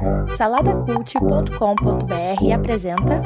[0.00, 3.22] Saladacult.com.br apresenta.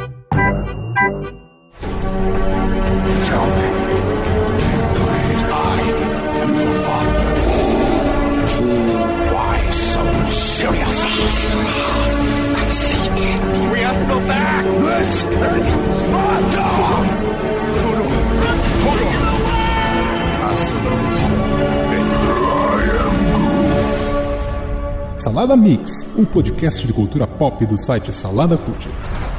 [13.73, 14.65] We have to go back.
[14.65, 15.75] This is
[25.23, 29.32] Salada Mix, um podcast de cultura pop do site Salada Cult.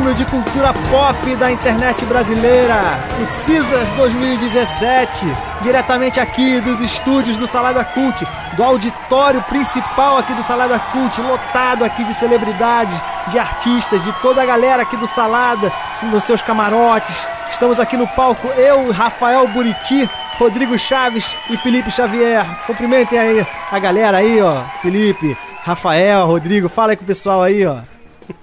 [0.00, 2.74] Prêmio de cultura pop da internet brasileira,
[3.20, 5.26] o CISAS 2017,
[5.60, 11.84] diretamente aqui dos estúdios do Salada Cult, do auditório principal aqui do Salada Cult, lotado
[11.84, 12.94] aqui de celebridades,
[13.28, 15.70] de artistas, de toda a galera aqui do Salada,
[16.04, 17.28] nos seus camarotes.
[17.50, 22.46] Estamos aqui no palco, eu, Rafael Buriti, Rodrigo Chaves e Felipe Xavier.
[22.66, 24.62] Cumprimentem aí a galera aí, ó.
[24.80, 27.80] Felipe, Rafael, Rodrigo, fala aí com o pessoal aí, ó.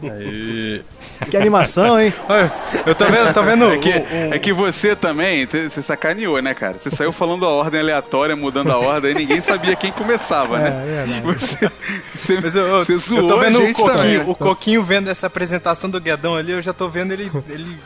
[0.03, 0.83] Aí.
[1.29, 2.13] Que animação, hein?
[2.29, 2.51] Olha,
[2.85, 3.71] eu tô vendo, tô vendo.
[3.73, 3.93] É que, o-
[4.29, 6.77] o- é que você também, você sacaneou, né, cara?
[6.77, 10.69] Você saiu falando a ordem aleatória, mudando a ordem, aí ninguém sabia quem começava, né?
[10.69, 11.21] É, verdade.
[11.21, 11.71] Você,
[12.15, 14.19] você, Mas eu, eu, você zoou eu tô vendo a o gente Coquinho, também.
[14.31, 17.31] o Coquinho vendo essa apresentação do Guedão ali, eu já tô vendo ele.
[17.49, 17.77] ele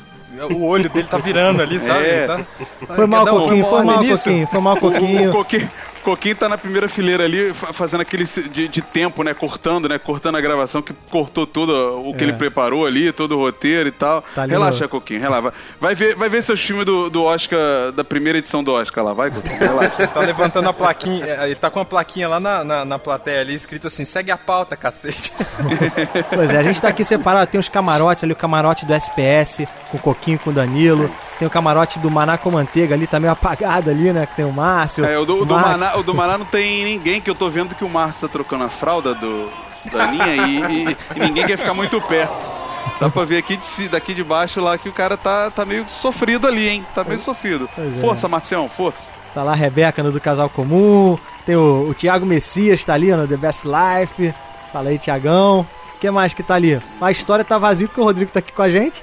[0.49, 2.05] o olho dele tá virando ali, sabe?
[2.05, 2.25] É.
[2.25, 2.39] Tá-
[2.95, 4.23] Foi mal, Coquinho, foi mal, nisso?
[4.23, 5.31] Coquinho, foi mal, O, o Coquinho.
[5.31, 5.71] Coquinho,
[6.01, 9.33] Coquinho tá na primeira fileira ali, fa- fazendo aquele de, de tempo, né?
[9.33, 9.97] Cortando, né?
[9.99, 12.27] Cortando a gravação, que cortou tudo o que É.
[12.27, 14.23] ele preparou ali, todo o roteiro e tal.
[14.35, 15.53] Tá relaxa, no- Coquinho, relaxa.
[15.79, 19.13] Vai- ver, vai ver seus filmes do, do Oscar, da primeira edição do Oscar lá,
[19.13, 19.95] vai, Coquinho, relaxa.
[19.99, 22.99] Ele tá levantando a plaquinha, é, ele tá com uma plaquinha lá na, na, na
[22.99, 25.31] plateia ali, escrito assim, segue a pauta, cacete.
[26.33, 29.67] Pois é, a gente tá aqui separado, tem os camarotes ali, o camarote do SPS,
[29.89, 31.09] com o Coquinho, com o Danilo.
[31.41, 34.27] Tem o camarote do Maná com Manteiga ali, tá meio apagado ali, né?
[34.27, 35.03] Que tem o Márcio.
[35.03, 35.55] É, o do, o do.
[35.55, 38.31] Maná, o do Maná não tem ninguém, que eu tô vendo que o Márcio tá
[38.31, 39.49] trocando a fralda do,
[39.91, 42.47] da linha e, e- e ninguém quer ficar muito perto.
[42.99, 45.83] Dá pra ver aqui de, daqui de baixo lá que o cara tá, tá meio
[45.89, 46.85] sofrido ali, hein?
[46.93, 47.67] Tá meio sofrido.
[47.75, 47.99] É.
[47.99, 49.09] Força, Marcião, força.
[49.33, 51.17] Tá lá a Rebeca no do Casal Comum.
[51.43, 54.31] Tem o, o Thiago Messias, tá ali ó, no The Best Life.
[54.71, 55.61] Fala aí, Tiagão.
[55.95, 56.79] O que mais que tá ali?
[57.01, 59.01] A história tá vazia porque o Rodrigo tá aqui com a gente.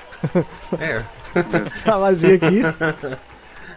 [0.78, 1.02] É,
[1.84, 2.62] tá vazio aqui.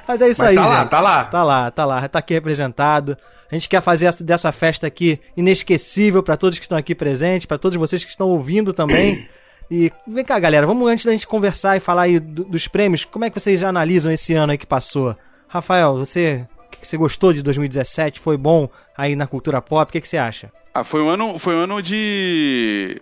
[0.07, 0.89] Mas é isso mas aí, tá lá, gente.
[0.89, 1.23] tá lá.
[1.25, 3.17] Tá lá, tá lá, tá aqui representado.
[3.51, 7.45] A gente quer fazer essa, dessa festa aqui inesquecível pra todos que estão aqui presentes,
[7.45, 9.27] pra todos vocês que estão ouvindo também.
[9.69, 13.05] E vem cá, galera, vamos antes da gente conversar e falar aí do- dos prêmios,
[13.05, 15.15] como é que vocês analisam esse ano aí que passou?
[15.47, 18.19] Rafael, você, o que que você gostou de 2017?
[18.19, 19.89] Foi bom aí na cultura pop?
[19.89, 20.51] O que, que você acha?
[20.73, 23.01] Ah, foi um ano, foi um ano de.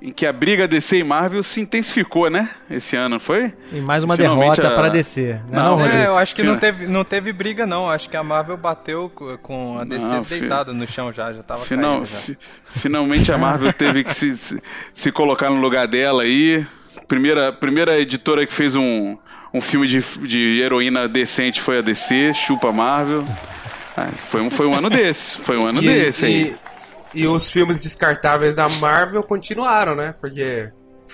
[0.00, 2.48] Em que a briga DC e Marvel se intensificou, né?
[2.70, 3.52] Esse ano, foi?
[3.72, 5.40] E mais uma Finalmente derrota a- pra descer.
[5.50, 6.04] Não, Não, não, é?
[6.04, 7.88] É, eu acho que não teve, não teve briga, não.
[7.90, 11.32] Acho que a Marvel bateu co- com a DC Não, fi- deitada no chão já,
[11.32, 12.18] já tava Final, caindo já.
[12.18, 14.62] fi- finalmente a Marvel teve que se, se,
[14.94, 16.64] se colocar no lugar dela aí.
[17.06, 19.16] Primeira, primeira editora que fez um,
[19.52, 23.24] um filme de, de heroína decente foi a DC, chupa Marvel.
[23.96, 26.54] Ah, foi, um, foi um ano desse, foi um ano desse aí.
[27.14, 30.14] E, os filmes descartáveis da Marvel continuaram, né?
[30.20, 30.68] Porque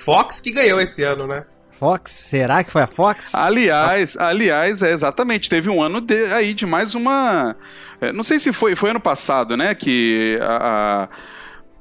[0.04, 1.44] Fox que ganhou esse ano, né?
[1.72, 2.12] Fox?
[2.12, 3.34] Será que foi a Fox?
[3.34, 7.56] Aliás, aliás, é exatamente, teve um ano de- aí de mais uma.
[8.00, 9.74] é, não sei se foi, foi ano passado, né?
[9.74, 11.08] Que a,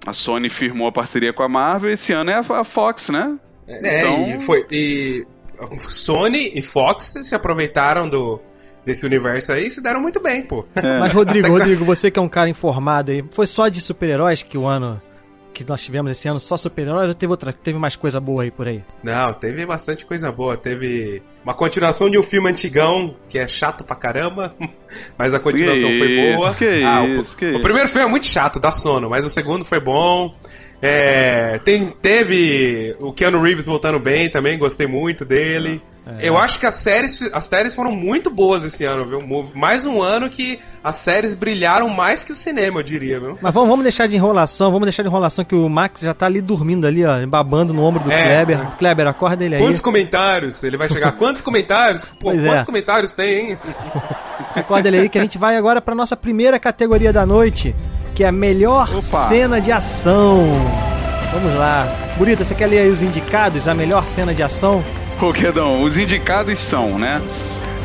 [0.06, 3.10] a, a Sony firmou a parceria com a Marvel, esse ano é a, a Fox,
[3.10, 3.38] né?
[3.68, 4.66] É, Então- e foi.
[4.72, 5.26] E
[6.06, 8.42] Sony e Fox se aproveitaram do
[8.86, 10.66] desse universo aí se deram muito bem, pô.
[11.00, 14.44] Mas, Rodrigo, Até Rodrigo, você que é um cara informado aí, foi só de super-heróis
[14.44, 15.02] que o ano
[15.54, 18.50] que nós tivemos esse ano, só super-heróis ou teve outra, teve mais coisa boa aí
[18.50, 18.84] por aí?
[19.04, 20.58] Não, teve bastante coisa boa.
[20.58, 24.56] Teve uma continuação de um filme antigão, que é chato pra caramba,
[25.18, 26.56] mas a continuação Que foi isso, boa.
[26.56, 29.64] que o- isso, que o, primeiro filme é muito chato, dá sono, mas o segundo
[29.64, 30.34] foi bom.
[30.82, 35.82] É, tem, teve o Keanu Reeves voltando bem também, gostei muito dele.
[36.06, 36.28] É.
[36.28, 39.22] Eu acho que as séries, as séries foram muito boas esse ano, viu?
[39.56, 43.38] Mais um ano que as séries brilharam mais que o cinema, eu diria, viu?
[43.42, 46.26] Mas vamos, vamos deixar de enrolação, vamos deixar de enrolação que o Max já tá
[46.26, 48.22] ali dormindo ali, ó, babando no ombro do É.
[48.24, 48.60] Kleber.
[48.78, 49.62] Kleber, acorda ele aí.
[49.62, 50.62] Quantos comentários?
[50.62, 51.14] Ele vai chegar.
[51.14, 52.04] Quantos comentários?
[52.04, 52.50] Pô, Pois é.
[52.50, 53.58] quantos comentários tem, hein?
[54.56, 57.74] Acorda ele aí que a gente vai agora pra nossa primeira categoria da noite,
[58.14, 59.30] que é a melhor Opa.
[59.30, 60.48] cena de ação.
[61.32, 61.88] Vamos lá.
[62.18, 64.84] Burita, você quer ler aí os indicados, a melhor cena de ação?
[65.24, 67.22] Ô, Quedão, os indicados são, né?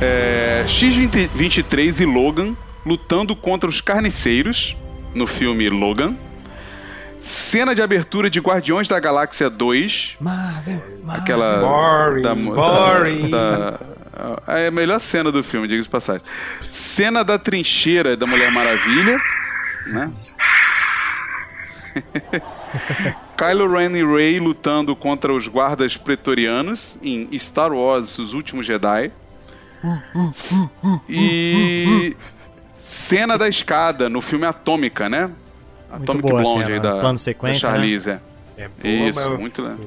[0.03, 4.77] é, X-23 e Logan lutando contra os carniceiros
[5.15, 6.17] no filme Logan.
[7.21, 10.17] Cena de abertura de Guardiões da Galáxia 2.
[10.21, 11.23] Marvel, Marvel.
[11.23, 11.61] Aquela.
[11.61, 13.31] Boring, da, boring.
[13.31, 13.81] Da, da-
[14.49, 16.23] é a melhor cena do filme, diga-se de passagem.
[16.69, 19.17] Cena da trincheira da Mulher Maravilha.
[19.87, 20.13] Né?
[23.39, 29.13] Kylo Ren e Rey lutando contra os guardas pretorianos em Star Wars Os Últimos Jedi.
[31.09, 32.17] E
[32.79, 35.31] cena da escada no filme Atômica, né?
[35.91, 38.11] Atomic Blonde cena, aí da, plano sequência, da Charlize.
[38.11, 38.21] é.
[38.57, 39.79] É boa, Isso, mas- muito legal.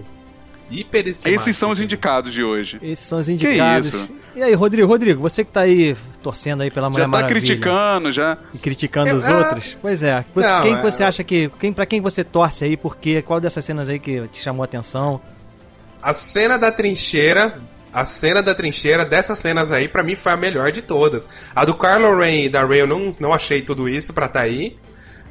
[0.72, 1.30] Hiperestimado.
[1.36, 2.80] Esses são os indicados de hoje.
[2.82, 3.94] Esses são os indicados.
[3.94, 4.14] isso?
[4.36, 7.40] E aí, Rodrigo, Rodrigo, você que tá aí torcendo aí pela Mulher Já tá Maravilha
[7.42, 8.38] criticando, já.
[8.54, 9.78] e criticando Eu- os ah, outros?
[9.82, 10.24] Pois é.
[10.34, 11.50] Você- não, quem é- você acha que.
[11.60, 12.78] Quem, pra quem você torce aí?
[12.78, 15.20] Porque qual dessas cenas aí que te chamou a atenção?
[16.02, 17.60] A cena da trincheira,
[17.94, 21.28] a cena da trincheira dessas cenas aí, pra mim foi a melhor de todas.
[21.54, 24.42] A do Kylo Ren e da Rey eu não, não achei tudo isso pra tá
[24.42, 24.78] aí.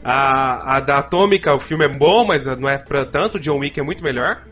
[0.04, 3.38] A, a da Atômica, o filme é bom, mas não é pra tanto.
[3.38, 4.42] John Wick é muito melhor.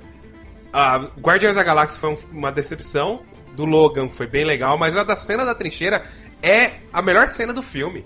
[0.72, 3.20] A Guardiões da Galáxia foi um- uma decepção.
[3.56, 6.02] Do Logan foi bem legal, mas a da cena da trincheira
[6.42, 8.04] é a melhor cena do filme.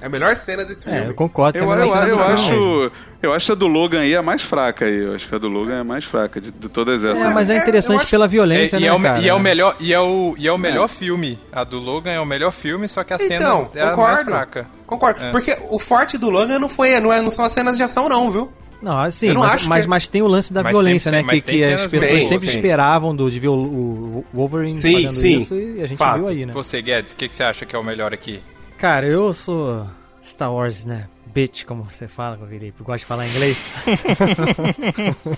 [0.00, 1.06] É a melhor cena desse É, filme.
[1.08, 2.84] eu concordo Eu, é a eu, eu do filme mesmo.
[2.84, 2.92] acho.
[3.20, 4.96] Eu acho a do Logan aí a mais fraca aí.
[5.02, 7.20] Eu acho que a do Logan é a mais fraca de, de todas essas.
[7.28, 9.18] É, mas é É, interessante eu acho- pela É, violência, e, né, é o, cara?
[9.18, 11.36] e é o melhor e é o, e é o melhor filme.
[11.50, 14.20] A do Logan é o melhor filme, só que a Então, cena é a mais
[14.20, 14.24] concordo.
[14.30, 14.66] fraca.
[14.86, 15.20] Concordo.
[15.24, 15.32] É.
[15.32, 18.08] Porque o forte do Logan não foi, não, é, não são as cenas de ação,
[18.08, 18.52] não, viu?
[18.80, 21.10] Não, assim, Eu não mas, acho mas, que- mas tem o lance da Mas violência,
[21.10, 21.28] tem- né?
[21.34, 22.56] Que, que as pessoas bem- sempre sim.
[22.56, 25.36] esperavam do, de ver o, o Wolverine Sim, fazendo sim.
[25.36, 26.18] isso e a gente Fato.
[26.18, 26.52] viu aí, né?
[26.52, 28.40] Você, Guedes, o que, que você acha que é o melhor aqui?
[28.78, 29.84] Cara, eu sou
[30.24, 31.06] Star Wars, né?
[31.26, 32.72] Bitch, como você fala, que eu virei.
[32.78, 33.70] Eu gosto de falar inglês.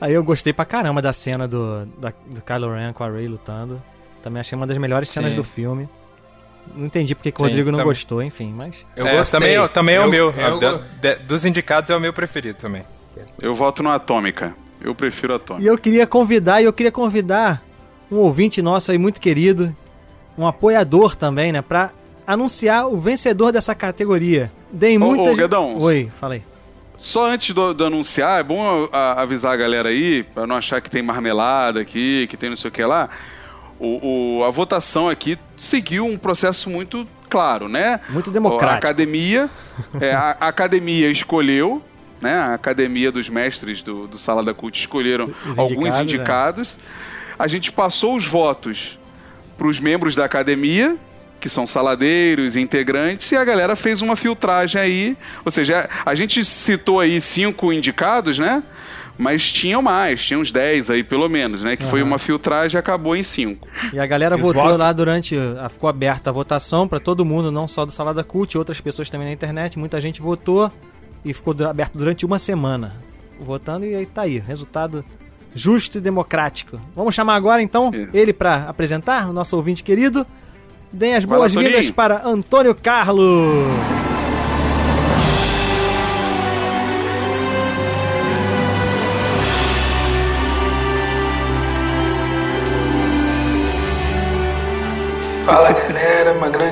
[0.00, 3.26] Aí eu gostei pra caramba da cena do, da, do Kylo Ren com a Rey
[3.26, 3.82] lutando.
[4.22, 5.36] Também achei uma das melhores cenas Sim.
[5.36, 5.88] do filme.
[6.74, 8.74] Não entendi porque que o Sim, Rodrigo não tam- gostou, enfim, mas.
[8.96, 9.38] Eu É, gostei.
[9.40, 10.30] Também, é- também é o Eu- meu.
[10.32, 10.58] eu
[11.00, 12.82] de- dos indicados é o meu preferido também.
[13.40, 14.54] Eu voto no Atômica.
[14.80, 15.64] Eu prefiro Atômica.
[15.64, 17.62] E eu queria convidar, e eu queria convidar
[18.10, 19.74] um ouvinte nosso aí muito querido,
[20.36, 21.90] um apoiador também, né, pra
[22.26, 24.52] anunciar o vencedor dessa categoria.
[24.70, 25.28] Deem Ô, muitas.
[25.28, 25.78] ô, Guedão.
[25.78, 26.42] Oi, falei.
[26.96, 30.80] Só antes do, do anunciar, é bom a- avisar a galera aí, pra não achar
[30.80, 33.08] que tem marmelada aqui, que tem não sei o que lá.
[33.78, 38.00] O, o- a votação aqui seguiu um processo muito claro, né?
[38.08, 38.74] Muito democrático.
[38.74, 39.48] A academia,
[40.00, 41.82] é, a, a academia escolheu,
[42.20, 42.34] né?
[42.34, 46.02] A academia dos mestres do, do Sala da Cult escolheram Os alguns indicados, é.
[46.02, 46.78] indicados.
[47.38, 48.98] A gente passou os votos
[49.56, 50.96] para os membros da academia,
[51.40, 55.16] que são saladeiros integrantes, e a galera fez uma filtragem aí.
[55.44, 58.60] Ou seja, a gente citou aí cinco indicados, né?
[59.18, 61.74] Mas tinham mais, tinha uns 10 aí pelo menos, né?
[61.76, 63.66] Que foi uma filtragem e acabou em cinco.
[63.92, 64.78] E a galera os votou votos?
[64.78, 65.36] lá durante.
[65.70, 69.26] Ficou aberta a votação pra todo mundo, não só do Salada Cult, outras pessoas também
[69.26, 69.76] na internet.
[69.78, 70.70] Muita gente votou
[71.24, 72.94] e ficou aberto durante uma semana.
[73.40, 74.38] Votando e aí tá aí.
[74.38, 75.04] Resultado
[75.54, 76.80] justo e democrático.
[76.94, 78.08] Vamos chamar agora então É.
[78.16, 80.24] ele pra apresentar, o nosso ouvinte querido.
[80.92, 83.66] Deem as boas-vindas para Antônio Carlos.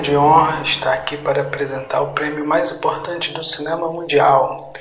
[0.06, 4.72] Grande honra estar aqui para apresentar o prêmio mais importante do cinema mundial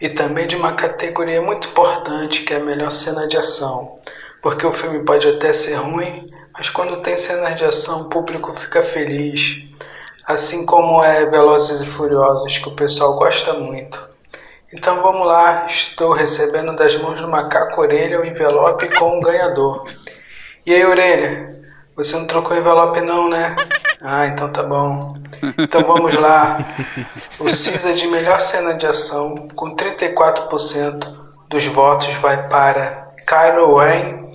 [0.00, 4.00] e também de uma categoria muito importante que é a melhor cena de ação.
[4.42, 8.52] Porque o filme pode até ser ruim, mas quando tem cenas de ação o público
[8.54, 9.62] fica feliz.
[10.26, 14.04] Assim como é Velozes e Furiosos, que o pessoal gosta muito.
[14.72, 19.86] Então vamos lá, estou recebendo das mãos do macaco orelha o envelope com o ganhador.
[20.66, 21.61] E aí, orelha?
[21.96, 23.54] Você não trocou envelope não, né?
[24.00, 25.16] Ah, então tá bom.
[25.58, 26.58] Então vamos lá.
[27.38, 31.06] O CISA de melhor cena de ação, com 34%
[31.48, 34.26] dos votos, vai para Kylo Ren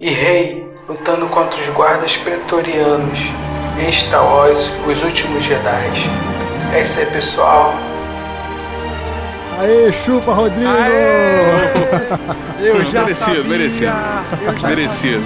[0.00, 3.18] e Rey lutando contra os guardas pretorianos
[3.78, 5.90] em Star Wars Os Últimos Jedi.
[6.74, 7.74] É isso aí, pessoal.
[9.58, 10.66] Aê, chupa, Rodrigo!
[12.60, 13.92] Eu já merecido, sabia, merecido.
[14.42, 15.22] Eu já Merecido.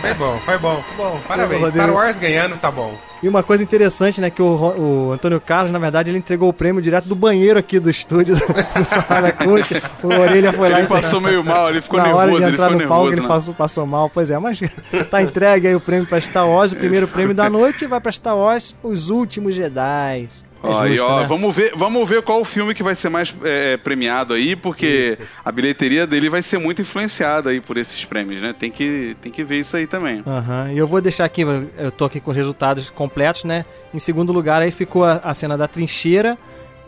[0.00, 0.82] Foi bom, foi bom.
[0.82, 1.20] Foi bom.
[1.26, 1.62] Parabéns.
[1.62, 1.84] Rodrigo.
[1.84, 2.94] Star Wars ganhando, tá bom.
[3.22, 6.52] E uma coisa interessante, né, que o, o Antônio Carlos, na verdade, ele entregou o
[6.52, 9.82] prêmio direto do banheiro aqui do estúdio do Salada Cult.
[10.02, 12.52] O Orelha foi lá Ele passou meio mal, ele ficou na hora nervoso, de ele
[12.54, 13.14] entrar ficou no palco, nervoso.
[13.14, 13.28] ele né?
[13.28, 14.10] passou, passou mal.
[14.12, 14.60] Pois é, mas
[15.10, 18.00] tá entregue aí o prêmio pra Star Wars, o primeiro prêmio da noite, e vai
[18.00, 20.28] pra Star Wars, Os Últimos Jedi.
[20.64, 21.26] É Ó, justo, ó, né?
[21.26, 25.18] vamos ver, vamos ver qual o filme que vai ser mais é, premiado aí, porque
[25.44, 28.52] a bilheteria dele vai ser muito influenciada aí por esses prêmios, né?
[28.58, 30.22] Tem que, tem que ver isso aí também.
[30.26, 33.64] Aham, E eu vou deixar aqui, eu tô aqui com os resultados completos, né?
[33.92, 36.36] Em segundo lugar aí ficou a, a cena da trincheira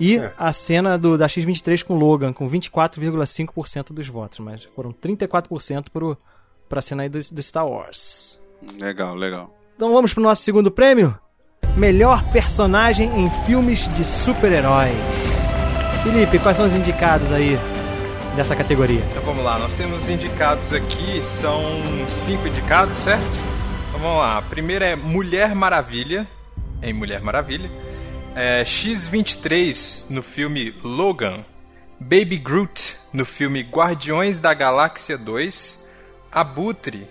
[0.00, 0.33] E É.
[0.38, 4.38] a cena do, da X-23 com Logan, com 24,5% dos votos.
[4.40, 6.16] Mas foram 34% pro,
[6.68, 8.40] pra cena aí do, do Star Wars.
[8.80, 9.54] Legal, legal.
[9.75, 11.16] Então vamos pro nosso segundo prêmio.
[11.76, 14.97] Melhor personagem em filmes de super-heróis.
[16.02, 17.59] Felipe, quais são os indicados aí
[18.35, 19.02] dessa categoria?
[19.11, 21.62] Então vamos lá, nós temos indicados aqui, são
[22.09, 23.26] cinco indicados, certo?
[23.88, 26.26] Então vamos lá, a primeira é Mulher Maravilha,
[26.83, 27.71] em Mulher Maravilha.
[28.35, 31.45] É, X-23 no filme Logan.
[31.99, 35.87] Baby Groot no filme Guardiões da Galáxia 2.
[36.30, 37.09] Abutre,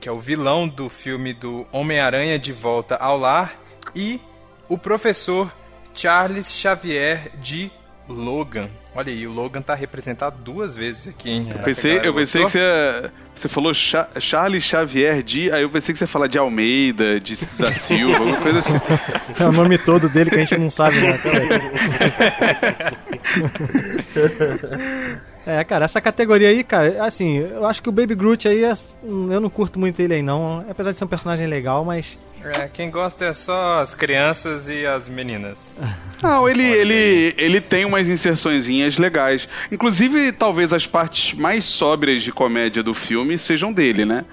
[0.00, 3.61] que é o vilão do filme do Homem-Aranha de Volta ao Lar.
[3.94, 4.20] E
[4.68, 5.52] o professor
[5.94, 7.70] Charles Xavier de
[8.08, 8.68] Logan.
[8.94, 11.48] Olha aí, o Logan tá representado duas vezes aqui, hein?
[11.54, 15.50] A Pensei, eu pensei que você, você falou Cha- Charles Xavier de.
[15.50, 18.74] Aí eu pensei que você ia falar de Almeida, de, da Silva, alguma coisa assim.
[19.40, 21.18] É o nome todo dele que a gente não sabe, né?
[25.46, 28.76] É, cara, essa categoria aí, cara, assim, eu acho que o Baby Groot aí, é-
[29.02, 32.16] eu não curto muito ele aí não, apesar de ser um personagem legal, mas...
[32.44, 35.80] É, quem gosta é só as crianças e as meninas.
[36.20, 39.48] Não, ele, ele, ele tem umas inserçõezinhas legais.
[39.70, 44.24] Inclusive, talvez as partes mais sóbrias de comédia do filme sejam dele, né?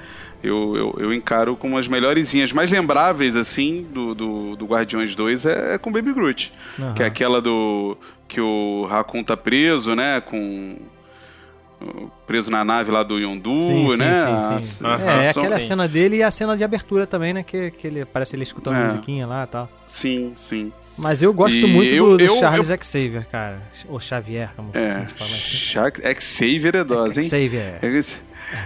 [0.41, 5.45] Eu, eu, eu encaro como as melhorezinhas, mais lembráveis, assim, do, do, do Guardiões 2
[5.45, 6.51] é, é com Baby Groot.
[6.79, 6.93] Aham.
[6.93, 7.97] Que é aquela do.
[8.27, 10.21] que o Raccoon tá preso, né?
[10.21, 10.77] Com.
[12.27, 14.13] Preso na nave lá do Yondu, Sim, sim, né?
[14.15, 14.85] sim, A- sim.
[14.85, 15.67] a Ah, É, sensação- aquela sim.
[15.67, 18.75] cena dele e a cena de abertura também, né, que, que ele, parece ele escutando
[18.77, 18.85] É.
[18.87, 19.69] musiquinha lá e tal.
[19.85, 20.71] Sim, sim.
[20.97, 24.71] Mas eu gosto E muito eu- do, do eu- Charles Xavier, cara, ou Xavier, como
[24.73, 24.99] a É.
[24.99, 25.39] gente fala assim.
[26.19, 27.29] Xavier é dose, hein?
[27.29, 27.79] Xavier.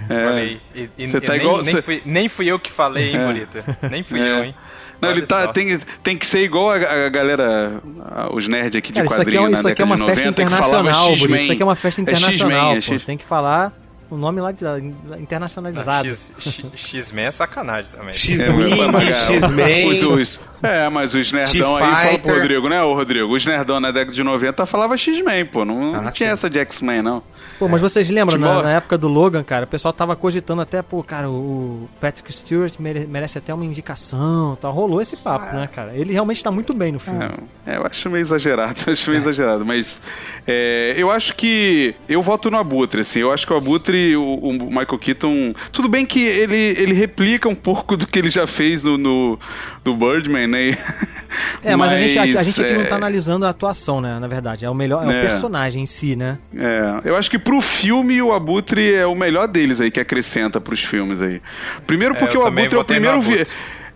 [0.10, 0.26] É.
[0.26, 0.60] Olha aí.
[0.74, 3.18] E, e- Você tá nem, igual- nem, você- fui, nem fui eu que falei, hein,
[3.18, 3.26] É.
[3.28, 3.78] Bonita?
[3.92, 4.32] Nem fui É.
[4.32, 4.56] eu, hein?
[5.04, 8.92] Não, ele tá, tem, tem que ser igual a, a galera, a- os nerds aqui
[8.92, 10.44] de Cara, isso aqui, é, quadrinho na isso aqui é década uma de festa 90
[10.44, 11.12] que falava internacional.
[11.18, 11.42] X-Men.
[11.44, 12.94] Isso aqui é uma festa É internacional, X-Men, é pô.
[13.00, 13.74] X- Tem que falar
[14.10, 14.78] o nome lá de, Não,
[15.20, 16.08] internacionalizado.
[16.08, 18.14] X- X-Men é sacanagem também.
[18.14, 19.90] É, X-Men.
[19.90, 22.36] Os, os, é, mas os nerdão aí, fala pro T-Fighter.
[22.36, 23.34] Rodrigo, né, ô Rodrigo?
[23.36, 25.66] Os nerdão na década de 90 falava X-Men, pô.
[25.66, 26.34] Não, não Ah, tinha sim.
[26.34, 27.24] essa de X-Men, não.
[27.64, 28.64] Pô, mas vocês lembram, na, Futebol?
[28.64, 32.74] na época do Logan, cara, o pessoal tava cogitando até, pô, cara, o Patrick Stewart
[32.78, 34.74] mere- merece até uma indicação tal.
[34.74, 35.92] Rolou esse papo, né, cara?
[35.96, 37.24] Ele realmente tá muito bem no filme.
[37.66, 40.02] É, eu acho meio exagerado, acho meio exagerado, mas
[40.46, 44.24] é, eu acho que eu voto no Abutre, assim, eu acho que o Abutre, o,
[44.36, 48.46] o Michael Keaton, tudo bem que ele, ele replica um pouco do que ele já
[48.46, 49.40] fez no, no
[49.84, 50.78] do Birdman, né?
[51.64, 54.20] É, mas, a, gente, a, a gente aqui é, não tá analisando a atuação, né,
[54.20, 54.66] na verdade.
[54.66, 55.22] É o melhor, é, o É.
[55.26, 56.38] personagem em si, né?
[56.56, 60.60] É, eu acho que pro filme o Abutre é o melhor deles aí que acrescenta
[60.62, 61.42] pros filmes aí.
[61.88, 63.44] Primeiro porque eu o Abutre é o primeiro vi-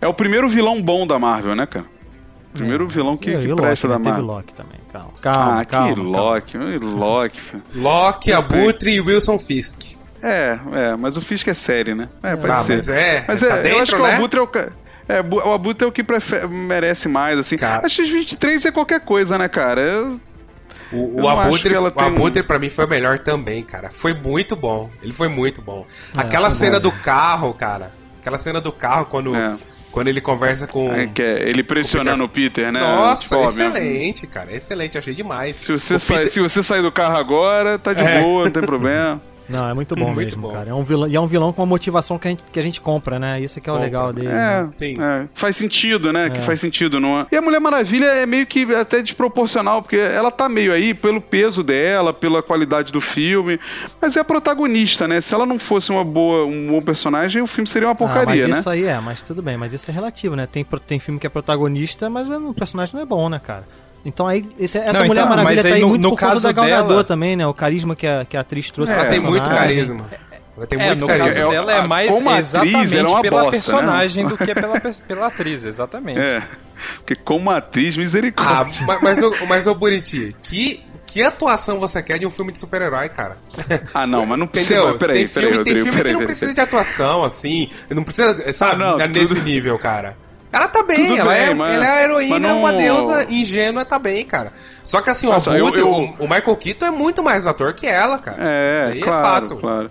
[0.00, 1.84] é o primeiro vilão bom da Marvel, né, cara?
[2.54, 4.16] Primeiro vilão que, E- que e presta Loki, da né?
[4.16, 4.24] Teve Marvel.
[4.36, 4.78] Loki também.
[4.92, 5.88] Calma, calma, ah, calma.
[5.88, 6.18] que calma.
[6.18, 7.40] Loki, ui, Loki.
[7.74, 9.74] Loki, Abutre e Wilson Fisk.
[10.22, 12.08] É, é, mas o Fisk é série, né?
[12.22, 12.76] É, pode Ah, ser.
[12.78, 14.14] mas é, Mas tá é, eu dentro, acho que o né?
[14.16, 14.48] Abutre é o
[15.10, 17.56] é, o Abutre é o que prefe- merece mais, assim.
[17.56, 17.86] Cara.
[17.86, 19.80] A X-23 é qualquer coisa, né, cara?
[19.80, 20.20] Eu-
[20.92, 23.90] O, o Abutre, o tem Abutre pra mim foi o melhor também, cara.
[24.00, 24.88] Foi muito bom.
[25.02, 25.86] Ele foi muito bom.
[26.16, 26.90] É, Aquela cena bom.
[26.90, 27.92] do carro, cara.
[28.20, 29.56] Aquela cena do carro quando, É.
[29.92, 30.92] quando ele conversa com.
[30.92, 32.80] é que é ele pressionando o Peter, né?
[32.80, 34.54] Nossa, Tipo, excelente, cara.
[34.54, 35.56] Excelente, achei demais.
[35.56, 38.20] Se você, sai, Peter- se você sair do carro agora, tá de É.
[38.22, 39.20] boa, não tem problema.
[39.48, 40.52] Não, é muito bom Muito mesmo, bom.
[40.52, 40.70] cara.
[40.70, 42.62] É um vilão, e é um vilão com uma motivação que a gente, que a
[42.62, 43.40] gente compra, né?
[43.40, 43.86] Isso que é o Compra.
[43.86, 44.28] legal dele.
[44.28, 44.68] É, né?
[44.72, 44.96] Sim.
[45.00, 46.28] é, faz sentido, né?
[46.28, 46.42] Que É.
[46.42, 47.00] faz sentido.
[47.00, 47.26] Não é?
[47.32, 51.20] E a Mulher Maravilha é meio que até desproporcional, porque ela tá meio aí pelo
[51.20, 53.58] peso dela, pela qualidade do filme,
[54.00, 55.20] mas é a protagonista, né?
[55.20, 58.48] Se ela não fosse uma boa, um bom personagem, o filme seria uma porcaria, ah,
[58.48, 58.58] mas né?
[58.60, 60.46] isso aí é, mas tudo bem, mas isso é relativo, né?
[60.46, 63.64] Tem, tem filme que é protagonista, mas o personagem não é bom, né, cara?
[64.04, 66.10] Então aí, esse- essa Não, Mulher então, Maravilha mas tá aí aí no- muito no
[66.10, 67.46] por causa caso da Gal dela- também, né?
[67.46, 70.06] O carisma que a, que a atriz trouxe É, pra Ela tem muito carisma.
[70.56, 71.28] Ela tem É, muito no carisma.
[71.28, 74.36] caso É, dela é mais como atriz, exatamente ela é uma pela bosta, personagem do
[74.38, 76.18] que pela, pe- pela atriz, exatamente.
[76.18, 76.42] É.
[76.96, 78.86] Porque como atriz, Ah, misericórdia.
[78.86, 82.58] mas, mas, ô- mas ô Buriti, que, que atuação você quer de um filme de
[82.58, 83.36] super-herói, cara?
[83.94, 84.82] Ah, não, mas não precisa.
[84.94, 86.26] Peraí, peraí, filme, tem Rodrigo, filme peraí, que não peraí.
[86.26, 87.68] precisa de atuação, assim.
[87.90, 90.16] Não precisa, sabe, Ah, não, nesse tudo- nível, cara.
[90.52, 92.72] Ela tá bem, Tudo ela, bem, é, mas- ela é a heroína, mas não- uma
[92.72, 94.52] deusa ingênua, tá bem, cara.
[94.82, 97.46] Só que assim, o, Nossa, eu- Abutre, eu- o, o Michael Keaton é muito mais
[97.46, 98.36] ator que ela, cara.
[98.90, 99.56] Isso É, claro, é fato.
[99.56, 99.90] claro.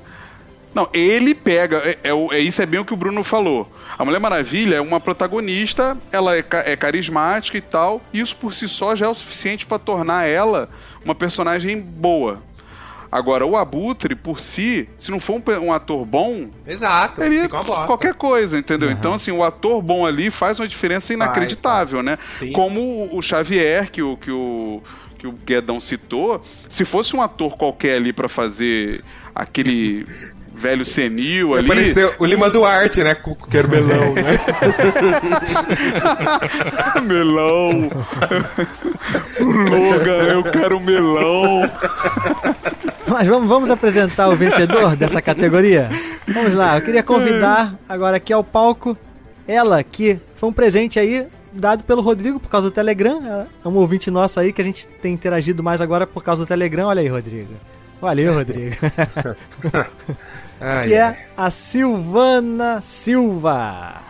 [0.74, 1.78] Não, ele pega.
[1.78, 3.68] É, é, o- é isso é bem o que o Bruno falou.
[3.98, 8.02] A Mulher Maravilha é uma protagonista, ela é, é carismática e tal.
[8.14, 10.70] E isso por si só já é o suficiente pra tornar ela
[11.04, 12.42] uma personagem boa.
[13.12, 17.56] Agora, o Abutre, por si, se não for um, um ator bom, Exato, ele fica
[17.58, 17.86] uma bosta.
[17.88, 18.92] qualquer coisa, entendeu?
[18.92, 22.18] Então, assim, o ator bom ali faz uma diferença inacreditável, né?
[22.38, 22.52] Sim.
[22.52, 24.82] Como o- Xavier, que o, que o,
[25.18, 30.06] que o Guedão citou, se fosse um ator qualquer ali pra fazer aquele
[30.58, 31.68] velho senil ali.
[31.68, 33.16] Pareceu o Lima Duarte, né?
[33.16, 34.40] Com que era o melão, né?
[37.04, 37.90] melão.
[39.40, 41.70] Logan, eu quero melão.
[43.08, 45.90] Mas vamos, vamos apresentar o vencedor dessa categoria?
[46.28, 48.98] Vamos lá, eu queria convidar agora aqui ao palco
[49.48, 53.26] ela, que foi um presente aí dado pelo Rodrigo por causa do Telegram.
[53.26, 56.44] Ela É um ouvinte nosso aí que a gente tem interagido mais agora por causa
[56.44, 56.88] do Telegram.
[56.88, 57.54] Olha aí, Rodrigo.
[58.02, 58.76] Valeu, Rodrigo.
[60.60, 61.12] Ai, que ai.
[61.12, 64.02] é a Silvana Silva.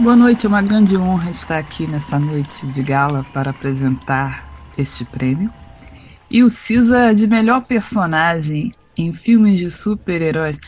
[0.00, 4.44] Boa noite, é uma grande honra estar aqui nessa noite de gala para apresentar
[4.76, 5.48] este prêmio.
[6.28, 10.58] E o CISA de melhor personagem em filmes de super-heróis.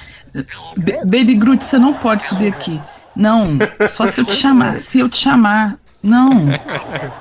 [1.05, 2.81] Baby Groot, você não pode subir aqui.
[3.17, 4.79] Não, só se eu te chamar.
[4.81, 5.79] Se eu te chamar.
[6.03, 6.49] Não.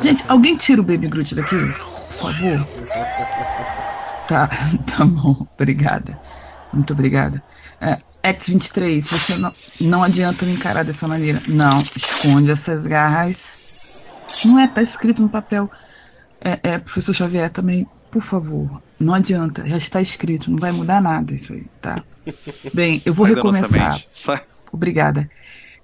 [0.01, 1.55] Gente, alguém tira o Baby Groot daqui?
[2.19, 2.67] Por favor.
[4.27, 4.49] Tá,
[4.97, 5.47] tá bom.
[5.55, 6.19] Obrigada.
[6.73, 7.41] Muito obrigada.
[7.79, 11.41] É, X-23, você não, não adianta me encarar dessa maneira.
[11.47, 13.37] Não, esconde essas garras.
[14.45, 15.69] Não é, tá escrito no papel.
[16.41, 21.01] É, é, professor Xavier também, por favor, não adianta, já está escrito, não vai mudar
[21.01, 22.03] nada isso aí, tá?
[22.73, 24.01] Bem, eu vou Sai recomeçar.
[24.71, 25.29] Obrigada.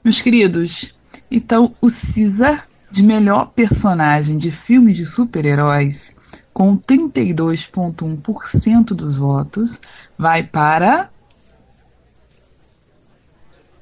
[0.04, 0.94] Meus queridos,
[1.30, 6.16] então o CISA de melhor personagem de filme de super-heróis,
[6.54, 9.82] com 32,1% dos votos,
[10.18, 11.10] vai para.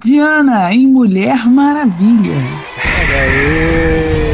[0.03, 2.37] Diana, em Mulher Maravilha.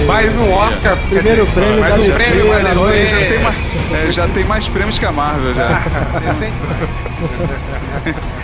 [0.08, 0.98] Mais um Oscar.
[1.10, 3.44] Primeiro prêmio mais da um DC, prêmio, mais um hoje já tem, prêmio.
[3.44, 3.58] mais,
[3.92, 5.68] é, já tem mais prêmios que a Marvel já.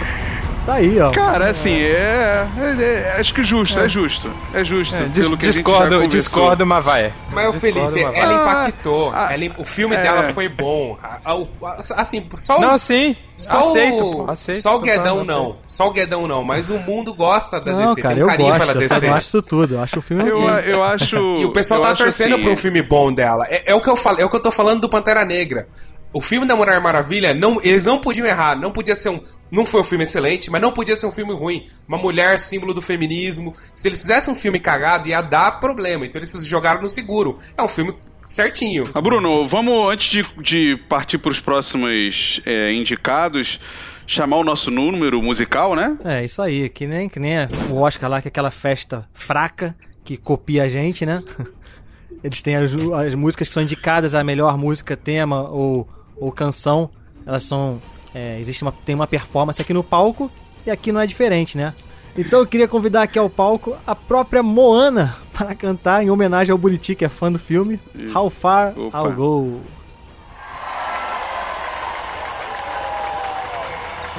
[0.70, 1.10] Tá aí, ó.
[1.10, 2.84] Cara, assim, é, é-
[3.16, 4.32] é- Acho que justo, é, justo.
[4.54, 4.96] É justo.
[4.96, 7.12] É, dis- pelo que a gente já discordo, discordo, mas vai.
[7.32, 8.16] Mas o Felipe, vai.
[8.16, 9.12] ela Ah, impactou.
[9.14, 10.02] ah, ela- o filme é.
[10.04, 10.96] dela foi bom.
[11.02, 12.62] A- a- a- Assim, só o.
[12.62, 13.16] Não, sim.
[13.36, 14.32] Só aceito, o, pô.
[14.32, 14.62] Aceito.
[14.62, 15.44] Só o Guedão não.
[15.46, 15.58] aceito.
[15.70, 16.44] Só o Guedão não.
[16.44, 18.02] Mas o mundo gosta da Não, DC.
[18.02, 19.08] cara, tem um eu carinho gosto, pela eu DC.
[19.08, 19.76] não acho isso tudo.
[19.76, 21.16] Eu acho o filme Eu, eu acho.
[21.40, 23.46] E o pessoal eu tá torcendo assim, pra um filme bom dela.
[23.50, 25.68] É, é o que eu falo, é o que eu tô falando do Pantera Negra.
[26.12, 29.22] O filme da Mulher Maravilha, não, eles não podiam errar, não podia ser um.
[29.52, 31.68] Não foi um filme excelente, mas não podia ser um filme ruim.
[31.88, 33.54] Uma mulher símbolo do feminismo.
[33.74, 36.06] Se eles fizessem um filme cagado, ia dar problema.
[36.06, 37.38] Então eles jogaram no seguro.
[37.56, 37.94] É um filme
[38.28, 38.90] certinho.
[38.94, 43.60] Ah, Bruno, vamos, antes de, de partir para os próximos é, indicados,
[44.08, 45.96] chamar o nosso número musical, né?
[46.04, 47.38] É, isso aí, que nem, que nem
[47.70, 51.24] o Oscar lá, que é aquela festa fraca que copia a gente, né?
[52.24, 55.88] Eles têm as, as músicas que são indicadas a melhor música, tema ou,
[56.20, 56.90] ou canção.
[57.26, 57.82] Elas são.
[58.14, 60.32] É, existe uma, tem uma performance aqui no palco
[60.66, 61.74] e aqui não é diferente, né?
[62.18, 66.58] Então eu queria convidar aqui ao palco a própria Moana para cantar em homenagem ao
[66.58, 67.80] Buriti, que é fã do filme.
[67.96, 68.18] Isso.
[68.18, 68.98] How Far Opa.
[68.98, 69.60] I'll Go.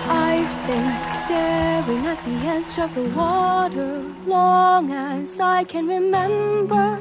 [0.08, 6.98] I've been staring at the edge of the water long as I can remember,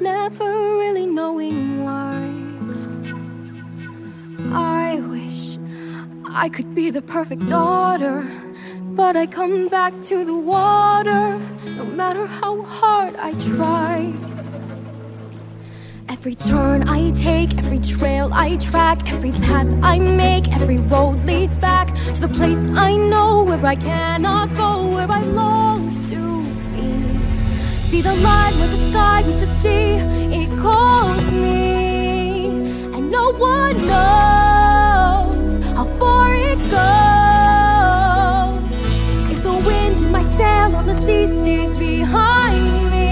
[0.00, 2.37] never really knowing why.
[4.38, 5.58] I wish
[6.30, 8.24] I could be the perfect daughter,
[8.94, 11.38] but I come back to the water
[11.76, 14.12] no matter how hard I try.
[16.08, 21.56] Every turn I take, every trail I track, every path I make, every road leads
[21.56, 26.42] back to the place I know where I cannot go, where I long to
[26.74, 27.90] be.
[27.90, 29.94] See the line where the sky meets the sea,
[30.40, 31.67] it calls me,
[33.18, 38.62] no one knows how far it goes.
[39.32, 43.08] If the wind in my sail on the sea stays behind me,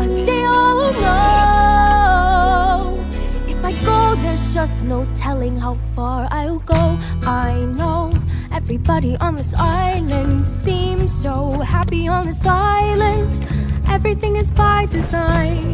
[0.00, 2.76] one day I'll know.
[3.52, 6.84] If I go, there's just no telling how far I'll go.
[7.22, 8.12] I know
[8.52, 11.34] everybody on this island seems so
[11.74, 13.32] happy on this island.
[13.88, 15.64] Everything is by design.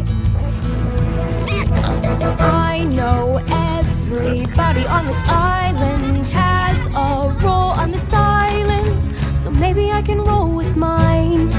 [2.73, 9.03] I know everybody on this island has a role on this island,
[9.43, 11.51] so maybe I can roll with mine.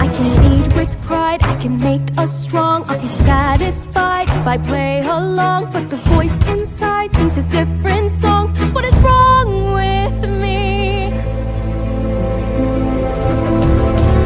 [0.00, 2.84] I can lead with pride, I can make us strong.
[2.88, 8.54] I'll be satisfied if I play along, but the voice inside sings a different song.
[8.74, 11.10] What is wrong with me?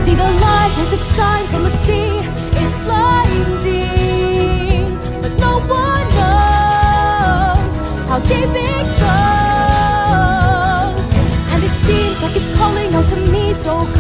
[0.04, 2.05] See the light as it shines on the sea.
[13.64, 13.95] so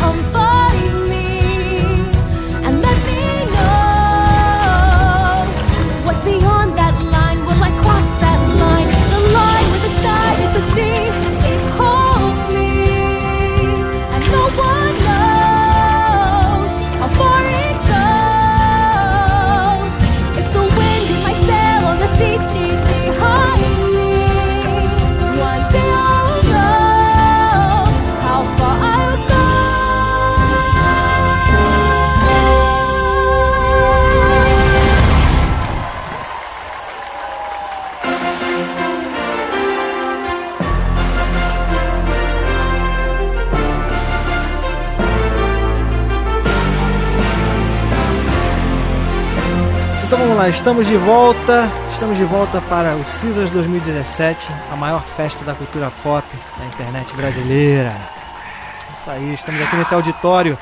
[50.48, 51.68] Estamos de volta.
[51.92, 56.24] Estamos de volta para o Caesars 2017, a maior festa da cultura pop
[56.56, 57.96] da internet brasileira.
[58.94, 60.56] Isso aí, estamos aqui nesse auditório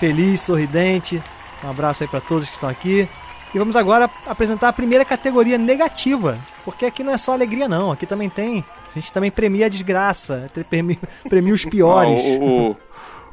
[0.00, 1.22] feliz, sorridente.
[1.62, 3.06] Um abraço aí para todos que estão aqui.
[3.54, 7.90] E vamos agora apresentar a primeira categoria negativa, porque aqui não é só alegria não,
[7.90, 12.22] aqui também tem, a gente também premia a desgraça, premia, premia os piores.
[12.22, 12.76] Ah, o, o,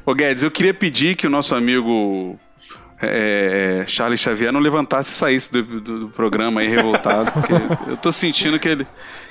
[0.05, 2.37] o Guedes, eu queria pedir que o nosso amigo
[3.05, 7.53] é, Charles Xavier não levantasse e saísse do, do, do programa aí revoltado, porque
[7.91, 8.87] eu tô sentindo que ele,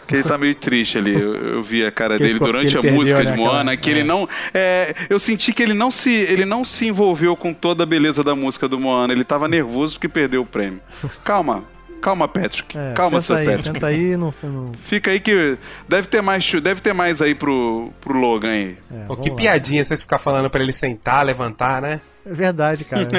[0.07, 1.13] que ele tá meio triste ali.
[1.15, 3.39] Eu, eu vi a cara Que ele dele ficou- durante a ele música perdeu, de
[3.41, 4.29] né, Moana, aquela- que ele não.
[4.55, 8.23] é, eu senti que ele não, se, ele não se envolveu com toda a beleza
[8.25, 9.13] da música do Moana.
[9.13, 10.81] Ele tava nervoso porque perdeu o prêmio.
[11.25, 11.65] Calma,
[12.03, 12.77] calma, Patrick.
[12.77, 13.63] É, calma, senta seu aí, Patrick.
[13.63, 15.57] senta aí, não, não Fica aí que
[15.89, 18.77] deve ter mais, deve ter mais aí pro, pro Logan aí.
[18.91, 19.37] é, Pô, que lá.
[19.37, 22.01] piadinha vocês ficar falando pra ele sentar, levantar, né?
[22.27, 23.09] É verdade, cara.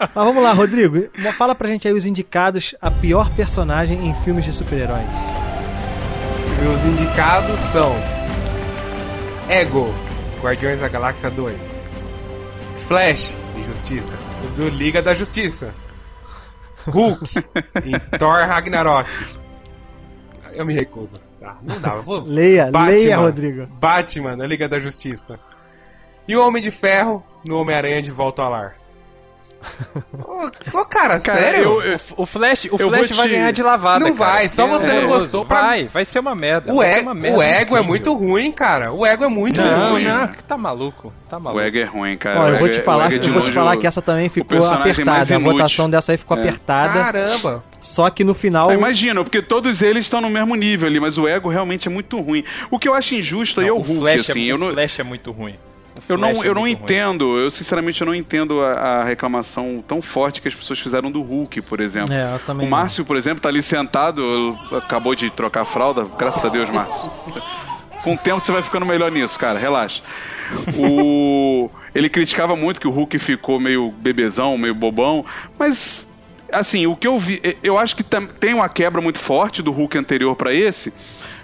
[0.00, 1.08] Mas vamos lá, Rodrigo.
[1.36, 5.06] Fala pra gente aí os indicados a pior personagem em filmes de super-heróis.
[6.74, 7.94] Os indicados são
[9.48, 9.94] Ego,
[10.42, 11.67] Guardiões da Galáxia 2.
[12.88, 14.14] Flash, Injustiça,
[14.56, 15.74] do Liga da Justiça.
[16.86, 17.22] Hulk,
[17.84, 19.10] em Thor Ragnarok.
[20.54, 21.20] Eu me recuso.
[21.38, 21.96] Tá, não dá.
[21.96, 22.22] Vou...
[22.22, 23.66] Leia, leia, Rodrigo.
[23.66, 25.38] Batman, na Liga da Justiça.
[26.26, 28.74] E o Homem de Ferro, no Homem-Aranha de Volta ao Lar.
[30.72, 31.62] Ô, cara, Cara, sério?
[31.64, 34.48] eu- eu- O Flash, o Flash vou vai te- ganhar de lavada, Não cara, vai,
[34.48, 36.72] só você é não gostou pra- Vai, vai ser uma merda.
[36.72, 38.92] o, vai ser ego, uma merda o ego é muito ruim, cara.
[38.92, 40.04] O ego é muito Não, ruim.
[40.04, 41.12] não, tá maluco.
[41.28, 41.60] Tá O maluco.
[41.62, 42.40] Ego é ruim, cara.
[42.40, 43.80] Ó, O eu vou te é- falar, o Ego é eu vou te falar o-
[43.80, 45.36] que essa também ficou apertada.
[45.36, 46.40] A votação dessa aí ficou É.
[46.40, 47.00] apertada.
[47.04, 47.64] Caramba.
[47.80, 48.70] Só que no final.
[48.70, 51.90] Ah, imagina, porque todos eles estão no mesmo nível ali, mas o ego realmente é
[51.90, 52.42] muito ruim.
[52.70, 54.46] O que eu acho injusto aí é o o Hulk, Flash, assim.
[54.48, 55.54] é, eu o não, Flash é muito ruim.
[56.08, 60.00] Eu não, é eu não entendo, eu sinceramente eu não entendo a, a reclamação tão
[60.00, 62.12] forte que as pessoas fizeram do Hulk, por exemplo.
[62.14, 66.06] É, eu também o Márcio, por exemplo, tá ali sentado, acabou de trocar a fralda,
[66.18, 67.10] graças a Deus, Márcio.
[68.02, 70.02] Com o tempo você vai ficando melhor nisso, cara, relaxa.
[70.78, 71.68] O...
[71.94, 75.24] Ele criticava muito que o Hulk ficou meio bebezão, meio bobão,
[75.58, 76.08] mas
[76.52, 79.98] assim, o que eu vi, eu acho que tem uma quebra muito forte do Hulk
[79.98, 80.92] anterior pra esse,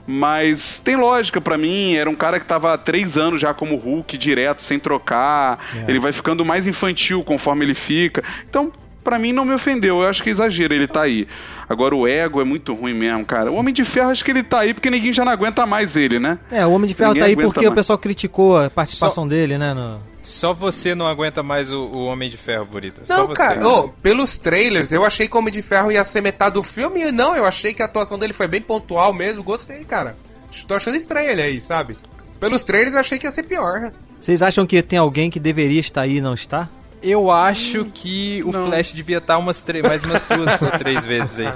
[0.06, 3.76] mas tem lógica pra mim, era um cara que tava há três anos já como
[3.76, 8.70] Hulk, direto, sem trocar, ele vai ficando mais infantil conforme ele fica, então
[9.02, 11.28] pra mim não me ofendeu, eu acho que é exagero ele tá aí.
[11.68, 13.50] Agora o ego é muito ruim mesmo, cara.
[13.50, 15.94] O Homem de Ferro acho que ele tá aí porque ninguém já não aguenta mais
[15.96, 16.38] ele, né?
[16.50, 17.74] É, o Homem de Ferro Ninguém tá aí porque o mais.
[17.74, 19.72] pessoal criticou a participação dele, né?
[19.74, 23.04] no- Só você não aguenta mais o, o Homem de Ferro, Burita.
[23.04, 23.34] Só Não, você.
[23.42, 26.62] cara, ô, pelos trailers, eu achei que o Homem de Ferro ia ser metade do
[26.62, 27.02] filme.
[27.02, 29.44] E não, eu achei que a atuação dele foi bem pontual mesmo.
[29.44, 30.16] Gostei, cara.
[30.66, 31.96] Tô achando estranho ele aí, sabe?
[32.40, 33.92] Pelos trailers, eu achei que ia ser pior.
[34.18, 36.68] Vocês acham que tem alguém que deveria estar aí e não está?
[37.02, 41.52] Eu acho que o Flash devia estar umas mais umas duas ou três vezes aí.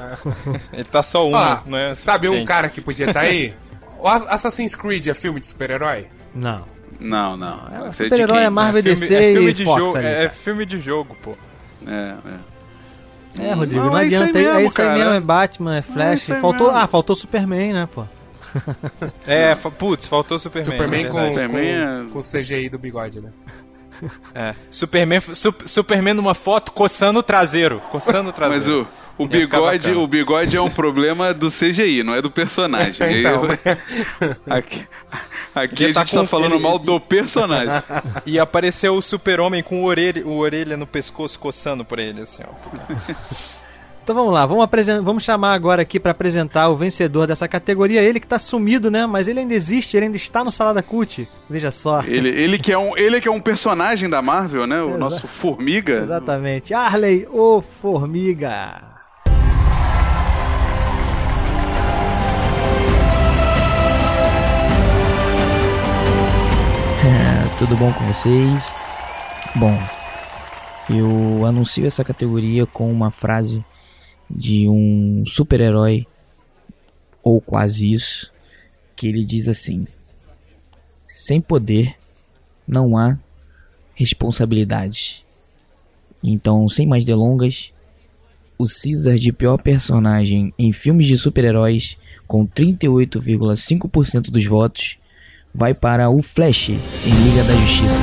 [0.74, 3.54] Ele tá só uma, Ó, não é sabe um cara que podia estar aí?
[4.00, 6.06] O Ass- Assassin's Creed é filme de super-herói?
[6.32, 6.64] Não.
[7.00, 7.88] Não, não.
[7.88, 10.28] De super-herói é Marvel, filme, DC é filme e de Fox jogo, ali, é, é
[10.28, 11.36] filme de jogo, pô.
[11.86, 12.14] É,
[13.38, 13.48] é.
[13.50, 14.38] É, Rodrigo, não, Não, é isso aí adianta.
[14.38, 14.98] É mesmo, isso aí cara.
[14.98, 16.26] mesmo, é Batman, é Flash.
[16.40, 16.78] faltou, mesmo.
[16.82, 18.04] ah, faltou Superman, né, pô?
[19.26, 20.72] É, fa- putz, faltou o Superman.
[20.72, 21.18] Superman é com.
[21.18, 23.30] Superman com, com CGI do bigode, né?
[24.34, 24.54] É.
[24.70, 27.80] Superman, Sup- Superman numa foto coçando o traseiro.
[27.90, 28.86] Coçando o traseiro.
[29.16, 32.30] Mas o, o Ia bigode, o bigode é um problema do CGI, não é do
[32.30, 33.06] personagem.
[33.20, 33.42] Então.
[33.44, 34.86] Eu- aqui
[35.62, 37.82] aqui a tá gente tá com- falando ele- mal do personagem.
[38.26, 42.42] E apareceu o super-homem com o orelha, o orelha no pescoço coçando por ele, assim,
[42.42, 42.52] ó.
[44.02, 48.00] Então vamos lá, vamos, apresen- vamos chamar agora aqui pra apresentar o vencedor dessa categoria.
[48.00, 49.04] Ele que tá sumido, né?
[49.06, 51.28] Mas ele ainda existe, ele ainda está no Salada Cult.
[51.50, 52.00] Veja só.
[52.02, 54.80] Ele, ele, que é um, ele que é um personagem da Marvel, né?
[54.80, 54.98] O Exato.
[54.98, 56.00] nosso Formiga.
[56.04, 56.72] Exatamente.
[56.72, 58.87] Arley, o Formiga.
[67.58, 68.72] Tudo bom com vocês?
[69.56, 69.76] Bom,
[70.88, 73.64] eu anuncio essa categoria com uma frase
[74.30, 76.06] de um super-herói,
[77.20, 78.32] ou quase isso,
[78.94, 79.88] que ele diz assim:
[81.04, 81.96] Sem poder
[82.64, 83.18] não há
[83.92, 85.24] responsabilidade.
[86.22, 87.72] Então, sem mais delongas,
[88.56, 94.97] o Caesar de pior personagem em filmes de super-heróis, com 38,5% dos votos,
[95.58, 98.00] vai para o Flash em Liga da Justiça.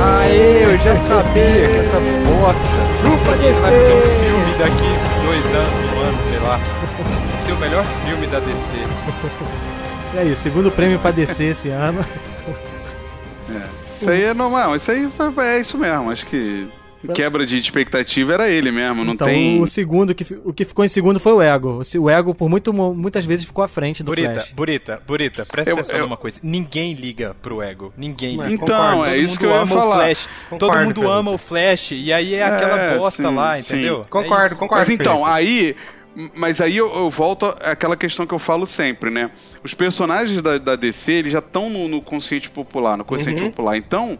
[0.00, 2.64] Aê, eu já sabia que essa bosta.
[3.02, 4.90] Chupa Vai fazer um filme daqui
[5.26, 6.56] dois anos, um ano, sei lá.
[6.56, 8.72] Vai ser o melhor filme da DC.
[10.14, 12.02] E aí, segundo prêmio pra descer esse ano.
[13.94, 16.10] Isso aí é normal, isso aí é isso mesmo.
[16.10, 16.68] Acho que
[17.14, 19.60] quebra de expectativa era ele mesmo, não então, tem.
[19.60, 21.78] o segundo, que, o que ficou em segundo foi o Ego.
[21.78, 24.52] O se- O Ego, por muito, muitas vezes, ficou à frente do Burita, Flash.
[24.52, 26.38] Burita, Burita, presta Eu- atenção eu- numa coisa.
[26.42, 27.92] Ninguém liga pro ego.
[27.96, 28.54] Ninguém Não, liga.
[28.62, 29.96] Então, concordo, é Todo isso mundo que eu ia ama falar.
[29.96, 30.28] O Flash.
[30.50, 31.90] Todo Concordo, mundo ama o Flash.
[31.92, 33.74] E aí é aquela É, bosta sim, lá, sim.
[33.74, 34.06] entendeu?
[34.08, 34.80] Concordo, É concordo.
[34.80, 35.74] Mas então, aí.
[36.36, 39.30] Mas aí eu, eu volto àquela questão que eu falo sempre, né?
[39.64, 43.48] Os personagens da, da DC, eles já estão no, no consciente popular, no consciente Uhum.
[43.50, 43.78] popular.
[43.78, 44.18] Então,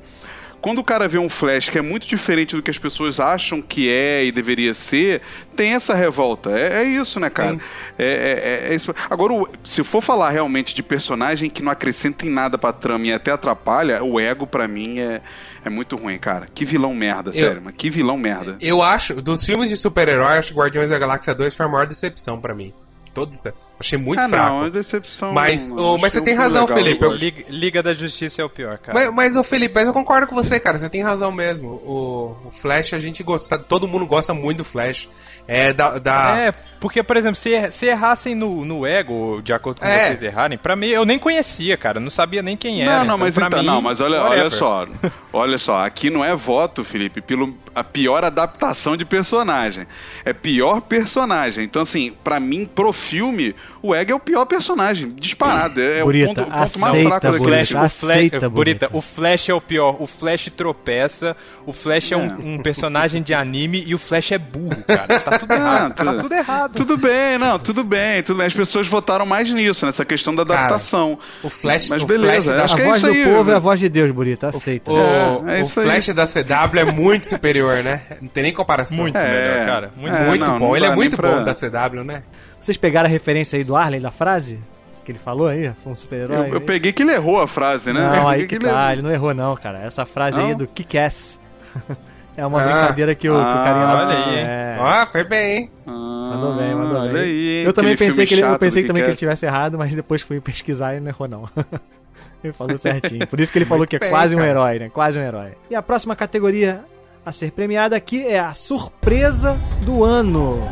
[0.63, 3.61] quando o cara vê um Flash que é muito diferente do que as pessoas acham
[3.61, 5.21] que é e deveria ser,
[5.55, 6.51] tem essa revolta.
[6.51, 7.59] É, é isso, né, cara?
[7.99, 8.95] É, é- é- é isso.
[9.11, 13.13] Agora, se for falar realmente de personagem que não acrescenta em nada pra trama e
[13.13, 15.21] até atrapalha, o ego, pra mim, é,
[15.65, 16.47] é muito ruim, cara.
[16.55, 18.57] Que vilão merda, sério, mas que vilão merda.
[18.61, 21.87] Eu acho, dos filmes de super-herói, acho que Guardiões da Galáxia 2 foi a maior
[21.87, 22.73] decepção pra mim.
[23.15, 23.37] Todos,
[23.79, 24.47] achei muito ah, fraco.
[24.51, 25.33] não, é decepção.
[25.33, 27.13] Mas, não, acho mas você tem razão, legal, Felipe, eu.
[27.13, 28.99] Liga, Liga da Justiça é o pior, cara.
[28.99, 30.79] Mas, mas, ô Felipe, mas eu concordo com você, cara.
[30.79, 31.69] Você tem razão mesmo.
[31.85, 33.59] O, o Flash, a gente gosta.
[33.59, 35.09] Todo mundo gosta muito do Flash.
[35.47, 35.99] É da.
[35.99, 40.01] da- É, porque, por exemplo, se, se errassem no, no ego, de acordo com É.
[40.07, 42.01] vocês errarem, pra mim, eu nem conhecia, cara.
[42.01, 42.99] Não sabia nem quem era.
[43.01, 44.87] Não, não, mas pra então, mim, não, mas olha, olha só,
[45.33, 49.87] olha só, aqui não é voto, Felipe, pelo a pior adaptação de personagem.
[50.25, 51.65] É pior personagem.
[51.65, 55.81] Então, assim, pra mim, pro filme, o Egg é o pior personagem, disparado.
[55.81, 57.87] É, é o Burita, ponto, o ponto mais aceita, fraco O daquele Burita, Flash, filme.
[57.87, 58.91] o Flash, Aceita, Burita, Burita.
[58.93, 59.97] o Flash é o pior.
[60.01, 64.39] O Flash tropeça, o Flash é, um, um personagem de anime e o Flash é
[64.39, 65.21] burro, cara.
[65.21, 65.93] Tá tudo errado.
[65.99, 66.73] Ah, tá tudo errado.
[66.77, 68.47] Tudo bem, não, tudo bem, tudo bem.
[68.47, 71.19] As pessoas votaram mais nisso, nessa questão da Cara, adaptação.
[71.43, 73.25] o Flash- Mas o beleza, Flash acho A que é voz isso do aí.
[73.25, 74.49] povo é a voz de Deus, Burita.
[74.49, 74.93] Aceita.
[74.93, 75.87] O, É, é o isso aí.
[75.87, 78.03] Flash da CW é muito superior, né?
[78.21, 78.97] Não tem nem comparação.
[78.97, 79.23] Muito É,
[79.53, 79.91] melhor, cara.
[79.97, 80.69] Muito, é, muito não, bom.
[80.69, 82.23] não Ele é muito pra- bom da CW, né?
[82.61, 84.59] Vocês pegaram a referência aí do Arley, da frase?
[85.05, 85.71] Que ele falou aí?
[85.83, 86.49] Foi um super-herói?
[86.51, 88.01] Eu, eu peguei que ele errou a frase, né?
[88.01, 88.93] Eu Não, aí que ele tá, errou.
[88.93, 89.81] ele não errou não, cara.
[89.81, 90.59] Essa frase aí é Não?
[90.59, 91.41] do Kick-Ass.
[92.37, 92.65] é uma Ah.
[92.65, 94.33] brincadeira que o, que o carinha Ah, lá olha tem.
[94.35, 94.39] aí?
[94.39, 94.77] É.
[94.79, 95.71] Ó, foi bem, hein?
[95.87, 97.23] Ah, Mandou bem, mandou olha bem.
[97.23, 97.63] aí, hein?
[97.65, 99.39] eu também Aquele pensei que ele, eu pensei do também que ele Kick-Ass.
[99.41, 101.49] tivesse errado, mas depois fui pesquisar e não errou não.
[102.45, 103.27] ele falou certinho.
[103.27, 104.51] Por isso que ele falou que é bem, quase um cara.
[104.51, 104.89] herói, né?
[104.89, 105.51] Quase um herói.
[105.69, 106.81] E a próxima categoria
[107.25, 110.63] a ser premiada aqui é a surpresa do ano.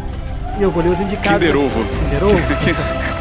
[0.58, 1.46] E eu vou ler os indicados.
[1.46, 1.80] Kinder Ovo.
[1.84, 2.36] Kinder Ovo?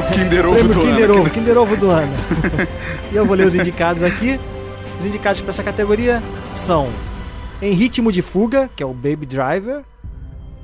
[0.14, 1.20] Kinder Ovo do Kinder ano.
[1.20, 2.14] Ovo, Kinder Ovo do ano.
[3.12, 4.40] e eu vou ler os indicados aqui.
[5.00, 6.90] Os indicados para essa categoria são
[7.62, 9.84] Em Ritmo de Fuga, que é o Baby Driver,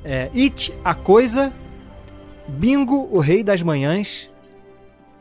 [0.04, 1.52] é, It, A Coisa,
[2.48, 4.28] Bingo, o Rei das Manhãs,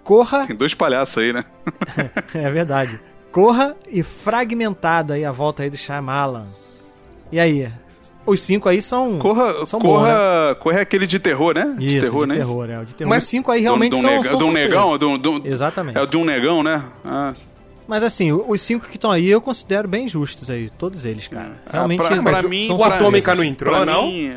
[0.03, 1.45] Corra, Tem dois palhaços aí, né?
[2.33, 2.99] é verdade,
[3.31, 6.47] Corra e Fragmentado, aí a volta aí do Shyamalan.
[7.31, 7.69] E aí?
[8.25, 9.19] Os cinco aí são...
[9.19, 11.75] Corra, São corra, corra é aquele de terror, né?
[11.79, 12.35] Isso, de terror, de né?
[12.37, 12.79] terror, é.
[12.79, 13.09] O de terror.
[13.09, 15.97] Mas- Os cinco aí Do- realmente do, são, nega- são do negão, do, do- Exatamente.
[15.97, 16.81] é o de um negão, né?
[17.05, 17.33] Ah,
[17.87, 21.51] Mas assim, os cinco que estão aí eu considero bem justos aí, todos eles, cara.
[21.71, 24.07] Realmente, Ah, pra, mim, são o Atômica não entrou, pra não?
[24.07, 24.31] mim,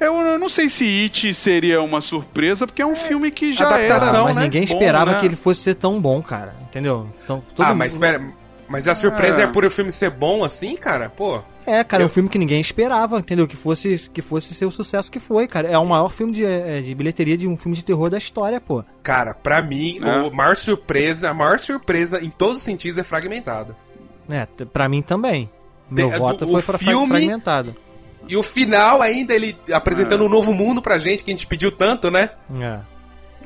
[0.00, 3.66] eu eu não sei se It seria uma surpresa, porque é um filme que já
[3.66, 4.18] adaptação, era.
[4.20, 5.20] Ah, mas né, ninguém bom, esperava né?
[5.20, 6.54] que ele fosse ser tão bom, cara.
[6.62, 7.06] Entendeu?
[7.22, 8.22] Então, todo Ah, mundo- mas espera.
[8.68, 9.42] Mas a surpresa Ah.
[9.42, 11.10] é por o filme ser bom assim, cara?
[11.10, 11.40] Pô.
[11.66, 13.46] É, cara, é um Eu- filme que ninguém esperava, entendeu?
[13.46, 15.68] Que fosse, que fosse ser o sucesso que foi, cara.
[15.68, 18.60] É o maior filme de, é, de bilheteria de um filme de terror da história,
[18.60, 18.82] pô.
[19.02, 20.18] Cara, pra mim, É.
[20.20, 23.76] o maior surpresa, a maior surpresa em todos os sentidos é fragmentado.
[24.30, 25.50] É, pra mim também.
[25.90, 27.76] Meu Tem- voto o foi fra- filme- fragmentado.
[28.26, 31.70] E o final ainda, ele apresentando um novo mundo pra gente, que a gente pediu
[31.70, 32.30] tanto, né?
[32.58, 32.80] É.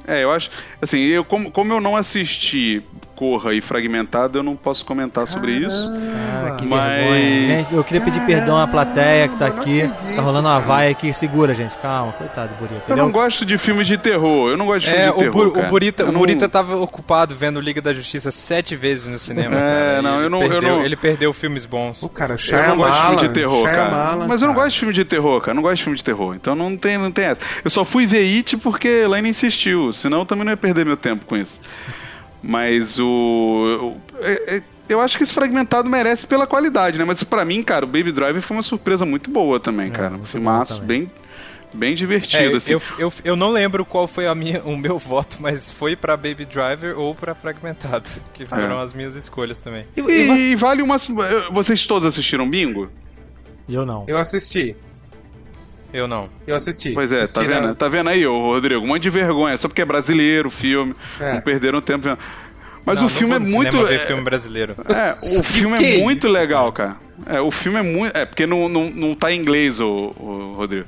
[0.06, 0.48] É, eu acho.
[0.80, 2.82] Assim, eu, como, como eu não assisti
[3.18, 5.90] Corra e Fragmentado, eu não posso comentar sobre isso.
[5.90, 7.56] Cara, que Mas- vergonha.
[7.56, 9.82] Gente, eu queria pedir perdão à plateia que tá aqui.
[10.14, 11.12] Tá rolando uma vaia aqui.
[11.12, 11.76] Segura, gente.
[11.78, 12.84] Calma, coitado do Burita.
[12.92, 14.50] Eu não gosto de filmes de terror.
[14.50, 15.32] Eu não gosto de filme É, de o, terror.
[15.32, 15.66] Bur- o cara.
[15.68, 19.56] Burita, Eu o não- Burita tava ocupado vendo Liga da Justiça sete vezes no cinema,
[19.56, 20.02] É, cara.
[20.02, 22.00] não, ele eu não- eu perdeu, não- Ele perdeu filmes bons.
[22.04, 23.76] O cara, Eu não gosto de filme de terror, cara.
[23.90, 24.64] Shyamalan, Mas eu não cara.
[24.66, 25.50] gosto de filme de terror, cara.
[25.50, 26.34] Eu não gosto de filme de terror.
[26.36, 27.40] Então não tem, não tem essa.
[27.64, 29.92] Eu só fui ver It porque Elaine insistiu.
[29.92, 31.60] Senão eu também não ia perder meu tempo com isso.
[32.42, 33.94] Mas o.
[34.20, 37.04] é- é- eu acho que esse fragmentado merece pela qualidade, né?
[37.04, 40.10] Mas pra mim, cara, o Baby Driver foi uma surpresa muito boa também, cara.
[40.14, 41.10] Um muito filmaço bem,
[41.74, 42.72] bem É, divertido, assim.
[42.72, 46.16] eu, eu, eu não lembro qual foi a minha, o meu voto, mas foi pra
[46.16, 48.84] Baby Driver ou pra Fragmentado, que foram É.
[48.84, 49.84] as minhas escolhas também.
[49.96, 50.96] E- e E, vale uma.
[51.50, 52.88] Vocês todos assistiram Bingo?
[53.68, 54.04] Eu não.
[54.08, 54.74] Eu assisti.
[55.92, 56.28] Eu não.
[56.46, 56.92] Eu assisti.
[56.92, 57.68] Pois é, tá Assisti, vendo?
[57.68, 57.74] né?
[57.74, 58.84] Tá vendo aí, ô Rodrigo?
[58.84, 61.34] Um monte de vergonha, só porque é brasileiro o filme, É.
[61.34, 62.18] não perderam tempo vendo.
[62.84, 63.84] Mas Não, o filme não é muito.
[63.84, 64.74] ver é- filme brasileiro.
[64.88, 66.96] É, o filme que é é muito legal, cara.
[67.26, 68.16] É, o filme é muito.
[68.16, 70.86] É, porque não, não, não tá em inglês, o, o Rodrigo.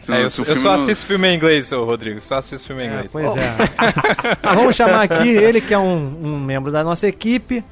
[0.00, 2.20] Senão, É, eu, eu só não- assisto filme em inglês, ô Rodrigo.
[2.20, 3.10] Só assisto filme em É, inglês.
[3.12, 3.54] pois é.
[4.42, 7.62] Mas vamos chamar aqui ele, que é um, um membro da nossa equipe.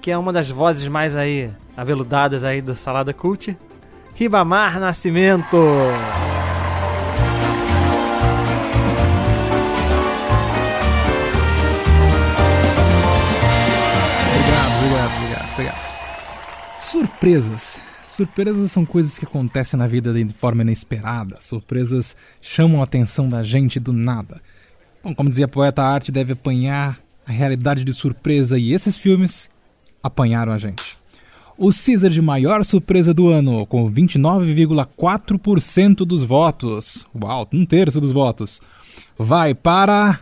[0.00, 3.56] que é uma das vozes mais aí aveludadas aí do Salada Cult,
[4.14, 5.56] Ribamar Nascimento.
[14.78, 15.92] Obrigado, obrigado, obrigado.
[16.80, 17.80] Surpresas.
[18.06, 21.40] Surpresas são coisas que acontecem na vida de forma inesperada.
[21.40, 24.42] Surpresas chamam a atenção da gente do nada.
[25.02, 28.98] Bom, como dizia a poeta, a arte deve apanhar a realidade de surpresa e esses
[28.98, 29.48] filmes
[30.02, 31.01] apanharam a gente.
[31.56, 37.04] O Caesar de maior surpresa do ano, com 29,4% dos votos.
[37.14, 38.60] Uau, um terço dos votos.
[39.18, 40.18] Vai para.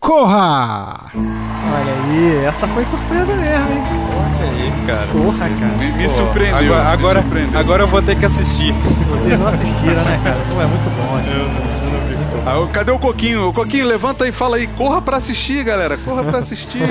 [0.00, 1.10] Corra!
[1.14, 3.82] Olha aí, essa foi surpresa mesmo, hein?
[4.14, 5.06] Olha aí, cara.
[5.08, 5.76] Porra, cara.
[5.76, 6.74] Me, me surpreendeu.
[6.74, 7.60] Agora, me agora, surpreendeu.
[7.60, 8.72] agora eu vou ter que assistir.
[9.10, 10.36] Vocês não assistiram, né, cara?
[10.50, 11.16] Pô, é muito bom.
[11.16, 11.28] Assim.
[11.30, 12.07] Ah,
[12.62, 13.48] o- cadê o Coquinho?
[13.48, 14.66] O Coquinho, levanta aí e fala aí.
[14.68, 15.96] Corra pra assistir, galera.
[15.98, 16.80] Corra pra assistir.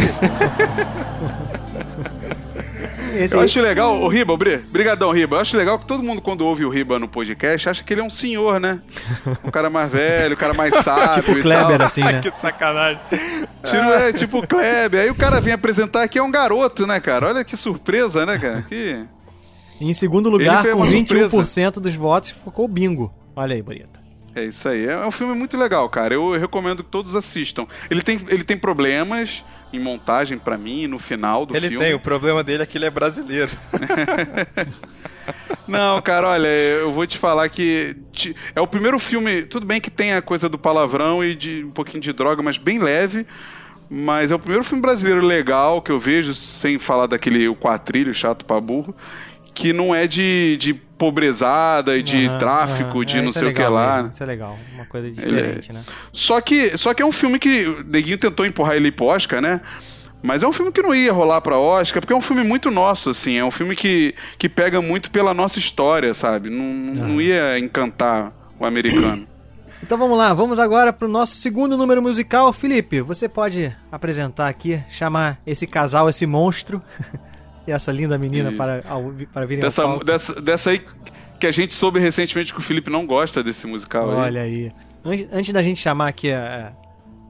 [3.15, 5.37] Esse Eu aí- acho legal, o Riba, Bri- brigadão, Riba.
[5.37, 8.01] Eu acho legal que todo mundo, quando ouve o Riba no podcast, acha que ele
[8.01, 8.79] é um senhor, né?
[9.43, 11.87] Um cara mais velho, um cara mais sábio Tipo e Kleber, tal.
[11.87, 12.19] assim, né?
[12.21, 12.99] que sacanagem.
[13.63, 15.01] Tiro, é, tipo o Kleber.
[15.01, 17.27] Aí o cara vem apresentar aqui, é um garoto, né, cara?
[17.29, 18.61] Olha que surpresa, né, cara?
[18.61, 19.03] Que...
[19.81, 23.11] Em segundo lugar, com uma 21% dos votos, ficou o Bingo.
[23.35, 23.96] Olha aí, bonita.
[24.37, 24.85] É isso aí.
[24.85, 26.13] É um filme muito legal, cara.
[26.13, 27.65] Eu recomendo que todos assistam.
[27.89, 31.83] Ele tem, ele tem problemas em montagem pra mim, no final do Ele filme.
[31.83, 33.51] tem, o problema dele é que ele é brasileiro.
[35.67, 39.41] Não, cara, olha, eu vou te falar que ti- é o primeiro filme.
[39.43, 42.57] Tudo bem que tem a coisa do palavrão e de um pouquinho de droga, mas
[42.57, 43.25] bem leve.
[43.89, 48.13] Mas é o primeiro filme brasileiro legal que eu vejo, sem falar daquele o quatrilho
[48.13, 48.95] chato pra burro,
[49.53, 53.05] que não é de, de pobrezada e de Aham, tráfico, aham.
[53.05, 53.95] de É, não é sei o que legal lá.
[53.97, 55.83] mesmo, Isso é legal, uma coisa Ele é- diferente, né?
[56.11, 59.41] Só que, só que é um filme que o Neguinho tentou empurrar ele pro Oscar,
[59.41, 59.61] né?
[60.21, 62.71] Mas é um filme que não ia rolar pra Oscar, porque é um filme muito
[62.71, 63.37] nosso, assim.
[63.37, 66.49] É um filme que, que pega muito pela nossa história, sabe?
[66.49, 69.27] Não, não não ia encantar o americano.
[69.83, 72.51] Então vamos lá, vamos agora pro nosso segundo número musical.
[72.51, 76.81] Felipe, você pode apresentar aqui, chamar esse casal, esse monstro
[77.67, 78.57] e essa linda menina Isso.
[78.57, 80.05] para, ao- para virem Dessa, ao palco.
[80.05, 80.81] dessa, dessa aí
[81.39, 84.15] que a gente soube recentemente que o Felipe não gosta desse musical aí.
[84.17, 84.71] Olha aí.
[85.05, 86.71] An- Antes da gente chamar aqui a-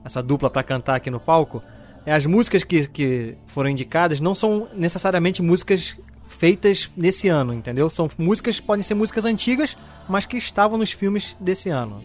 [0.05, 1.61] essa dupla pra cantar aqui no palco,
[2.05, 5.97] é, as músicas que, que foram indicadas não são necessariamente músicas
[6.29, 7.89] feitas nesse ano, entendeu?
[7.89, 9.75] São músicas, podem ser músicas antigas,
[10.07, 12.01] mas que estavam nos filmes desse ano.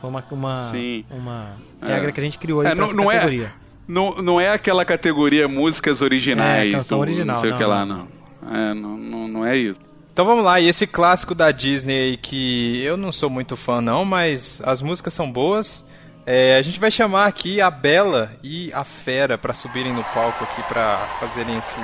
[0.00, 1.04] Foi uma, uma, Sim.
[1.10, 1.86] uma É.
[1.86, 3.46] regra que a gente criou aí É, não, não, categoria.
[3.46, 7.52] é, não, não é aquela categoria músicas originais, É, canção do, original, não sei o
[7.52, 8.08] não, que lá, não.
[8.42, 8.54] não.
[8.54, 9.80] É, não, não, não é isso.
[10.12, 13.80] Então vamos lá, e esse clássico da Disney aí que eu não sou muito fã
[13.80, 15.86] não, mas as músicas são boas.
[16.26, 20.44] É, a gente vai chamar aqui a Bela e a Fera pra subirem no palco
[20.44, 21.80] aqui pra fazerem esse,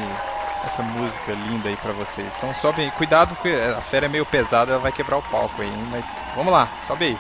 [0.65, 2.29] essa música linda aí pra vocês.
[2.37, 5.61] Então sobe aí, cuidado porque a Fera é meio pesada, ela vai quebrar o palco
[5.63, 5.89] aí, hein?
[5.91, 6.05] mas
[6.37, 7.19] vamos lá, sobe aí.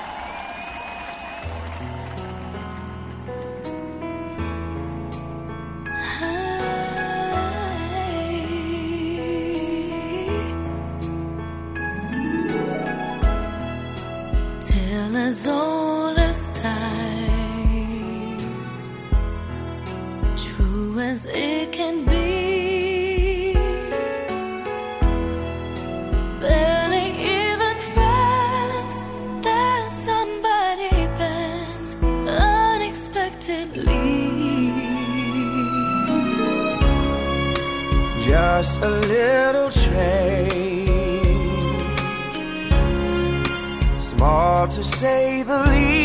[15.29, 18.39] Tale as time,
[20.39, 23.53] true as it can be.
[26.41, 28.95] Barely even friends,
[30.03, 31.95] somebody bends
[32.27, 34.73] unexpectedly.
[38.25, 39.68] Just a little
[44.99, 45.98] say the least.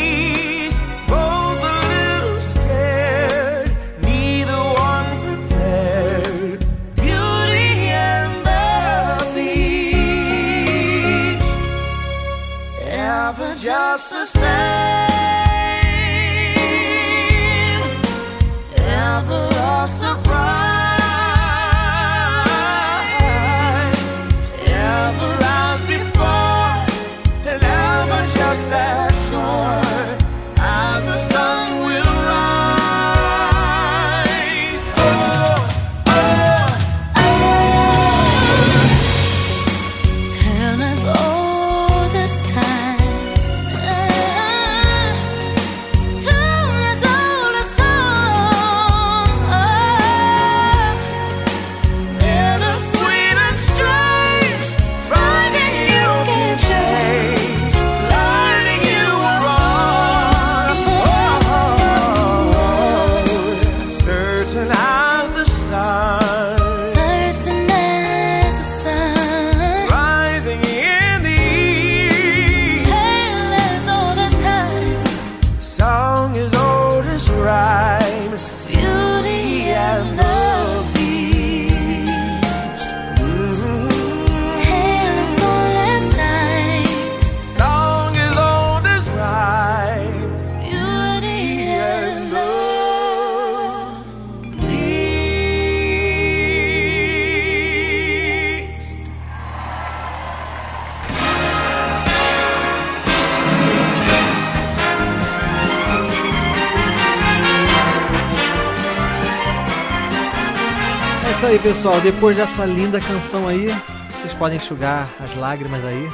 [111.63, 112.01] Pessoal.
[112.01, 113.73] Depois dessa linda canção aí,
[114.19, 116.09] vocês podem enxugar as lágrimas aí.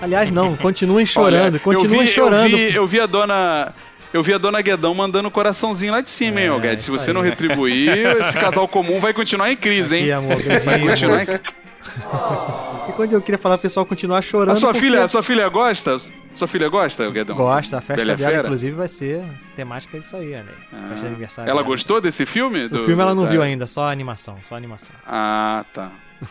[0.00, 2.50] Aliás, não, continuem chorando, Olha, continuem eu vi, chorando.
[2.50, 3.74] Eu vi, eu vi a dona.
[4.12, 6.86] Eu vi a dona Guedão mandando coraçãozinho lá de cima, hein, É, ô Guedes?
[6.86, 7.14] Se você aí.
[7.14, 7.90] não retribuir,
[8.22, 10.02] esse casal comum vai continuar em crise, hein?
[10.04, 12.72] Aqui, amor, beijinho, vai continuar em...
[12.88, 14.52] E quando eu queria falar pro pessoal continuar chorando.
[14.52, 15.96] A sua porque filha, a sua filha gosta?
[16.34, 17.34] Sua filha gosta, Guedão?
[17.36, 18.42] Gosta, a festa Bela dela, Fera?
[18.44, 19.24] inclusive, vai ser
[19.56, 20.44] temática disso aí, né?
[20.90, 21.50] festa de aniversário.
[21.50, 21.72] Ela dela.
[21.74, 22.66] gostou desse filme?
[22.66, 24.90] O Do- filme ela não da- viu ainda, só a animação, só a animação.
[25.06, 25.90] Ah, tá.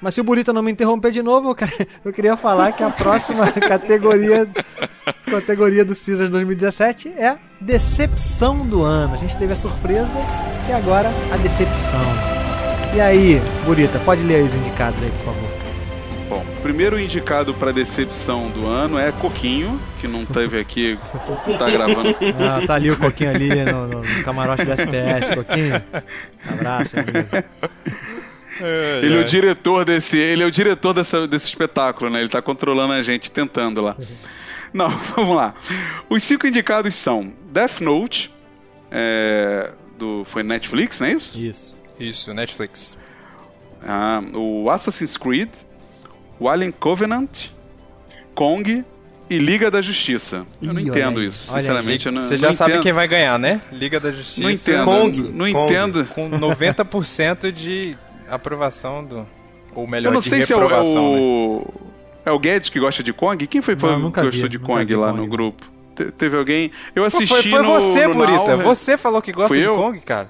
[0.00, 2.82] Mas se o Burita não me interromper de novo, eu, quero- eu queria falar que
[2.82, 4.48] a próxima categoria,
[5.30, 9.14] categoria do Caesars 2017 é Decepção do Ano.
[9.14, 10.08] A gente teve a surpresa
[10.68, 12.00] e agora a decepção.
[12.94, 15.55] E aí, Burita, pode ler aí os indicados aí, por favor.
[16.66, 20.98] Primeiro indicado para decepção do ano é Coquinho, que não teve aqui,
[21.60, 22.08] tá gravando.
[22.40, 25.32] Ah, tá ali o Coquinho ali no, no- no camarote do SPS.
[25.32, 25.80] Coquinho,
[26.44, 27.18] abraço, amigo.
[29.00, 32.18] Ele é o diretor desse, ele é o diretor dessa, desse espetáculo, né?
[32.18, 33.94] Ele tá controlando a gente, tentando lá.
[34.74, 35.54] Não, vamos lá.
[36.10, 38.34] Os cinco indicados são Death Note,
[38.90, 41.40] é, do foi Netflix, não é isso?
[41.40, 41.76] Isso.
[42.00, 42.96] Isso, Netflix.
[43.86, 45.48] Ah, o Assassin's Creed,
[46.38, 47.48] o Alien Covenant,
[48.34, 48.84] Kong
[49.28, 50.46] e Liga da Justiça.
[50.62, 52.06] Eu não Ih, entendo olha isso, olha sinceramente.
[52.06, 52.82] Eu não, Você já não sabe entendo.
[52.82, 53.60] quem vai ganhar, né?
[53.72, 54.40] Liga da Justiça.
[54.42, 55.20] Não entendo, Kong.
[55.32, 55.64] não Kong.
[55.64, 56.04] entendo.
[56.14, 57.96] Com 90% de
[58.28, 59.26] aprovação do.
[59.74, 61.18] Ou melhor, Eu não de sei se é o, é reprovação, né?
[61.20, 61.74] o.
[62.24, 63.46] É o Guedes que gosta de Kong?
[63.46, 65.20] Quem foi Não, que nunca vi, gostou de Kong lá Kong.
[65.20, 65.64] no grupo?
[65.96, 66.70] Te- teve alguém.
[66.94, 68.56] Eu Pô, assisti foi, foi no, você, no Burita.
[68.56, 69.76] Now, Você falou que gosta de eu?
[69.76, 70.28] Kong, cara.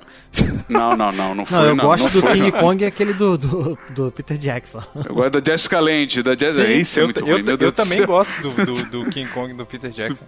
[0.68, 1.58] Não, não, não, não foi.
[1.58, 2.58] Não, eu não, gosto não do foi, King não.
[2.60, 4.80] Kong, aquele do, do, do Peter Jackson.
[5.08, 6.66] Eu gosto da Jessica Lange, da Jessica.
[6.66, 8.06] Sim, Esse é eu, muito eu, ruim, meu eu também céu.
[8.06, 10.24] gosto do, do, do King Kong do Peter Jackson.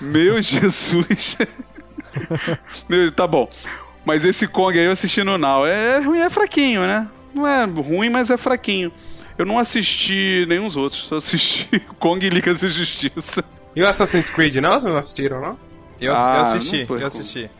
[0.00, 1.36] Meu Jesus.
[2.88, 3.48] Meu, tá bom.
[4.04, 5.66] Mas esse Kong aí eu assisti no Now.
[5.66, 7.08] É ruim, é fraquinho, né?
[7.34, 8.92] Não é ruim, mas é fraquinho.
[9.38, 11.66] Eu não assisti nenhum dos outros, só assisti
[11.98, 13.44] Kong e Liga da Justiça.
[13.74, 14.72] E o Assassin's Creed, não?
[14.72, 15.58] Vocês não assistiram, não?
[16.00, 17.50] Eu, Ah, eu assisti, eu assisti.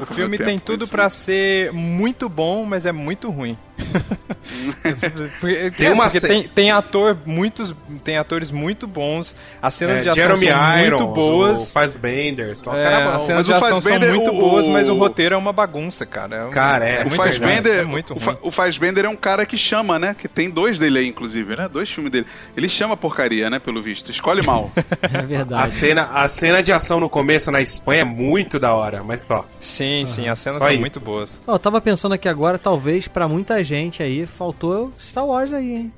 [0.00, 3.56] O filme tem tudo pra ser muito bom, mas é muito ruim.
[5.40, 7.74] porque Tem uma porque tem, tem ator muitos,
[8.04, 11.58] tem atores muito bons, as cenas É, de ação Jeremy são Irons, muito boas.
[11.68, 14.88] o Fassbender, só É, as cenas Mas de o ação são muito o- boas, mas
[14.88, 16.36] o o- roteiro é uma bagunça, cara.
[16.36, 18.36] É um- Cara, é, o muito Fassbender, ruim, é muito o, ruim.
[18.42, 20.14] O Fassbender é um cara que chama, né?
[20.18, 21.68] Que tem dois dele aí, inclusive, né?
[21.68, 22.26] Dois filmes dele.
[22.56, 23.58] Ele chama porcaria, né?
[23.58, 24.10] Pelo visto.
[24.10, 24.70] Escolhe mal.
[25.12, 25.74] É A verdade.
[25.78, 29.44] cena, a cena de ação no começo na Espanha é muito da hora, mas só.
[29.60, 30.80] Sim, sim, as cenas Só são isso.
[30.80, 31.40] muito boas.
[31.46, 35.92] Eu tava pensando aqui agora, talvez pra muita gente aí faltou Star Wars aí, hein?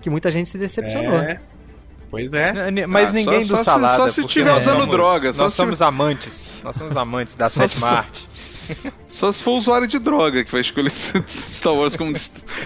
[0.00, 1.18] Que muita gente se decepcionou.
[1.18, 1.40] É.
[2.10, 2.70] Pois é.
[2.86, 3.96] Mas Ah, ninguém só- do só se- salada.
[3.98, 6.60] só se porque tiver nós usando somos- droga, só Nós se somos amantes.
[6.64, 8.28] Nós somos amantes da sétima for- arte.
[9.08, 10.90] Só se for usuário de droga que vai escolher
[11.50, 12.12] Star Wars como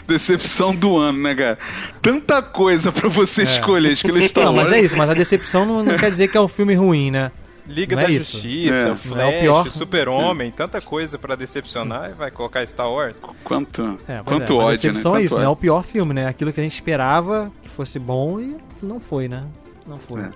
[0.06, 1.58] decepção do ano, né, cara?
[2.00, 4.68] Tanta coisa pra você escolher, escolher Star Não, Wars.
[4.70, 7.10] mas é isso, mas a decepção não, não quer dizer que é um filme ruim,
[7.10, 7.30] né?
[7.66, 8.32] Liga Não é da isso.
[8.32, 8.84] Justiça, É.
[8.86, 9.70] Não Flash, é o pior.
[9.70, 13.16] Super-Homem, tanta coisa pra decepcionar e vai colocar Star Wars.
[13.44, 14.72] Quanto, É, quanto é, mas a ódio, né?
[14.72, 16.26] decepção é Quanto isso, não é o pior filme, né?
[16.26, 19.44] Aquilo que a gente esperava que fosse bom e não foi, né?
[19.86, 20.22] Não foi.
[20.22, 20.30] É.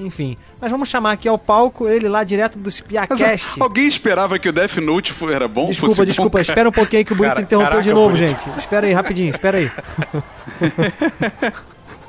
[0.00, 3.48] Enfim, mas vamos chamar aqui ao palco ele lá direto do Mas, Spiacast.
[3.50, 5.66] ah, alguém esperava que o Death Note era bom?
[5.66, 7.92] Desculpa, fosse desculpa, bom, espera um pouquinho aí que o Bonito Cara, interrompeu caraca, de
[7.92, 8.28] novo, Bonito.
[8.44, 8.58] gente.
[8.60, 9.72] Espera aí, rapidinho, espera aí.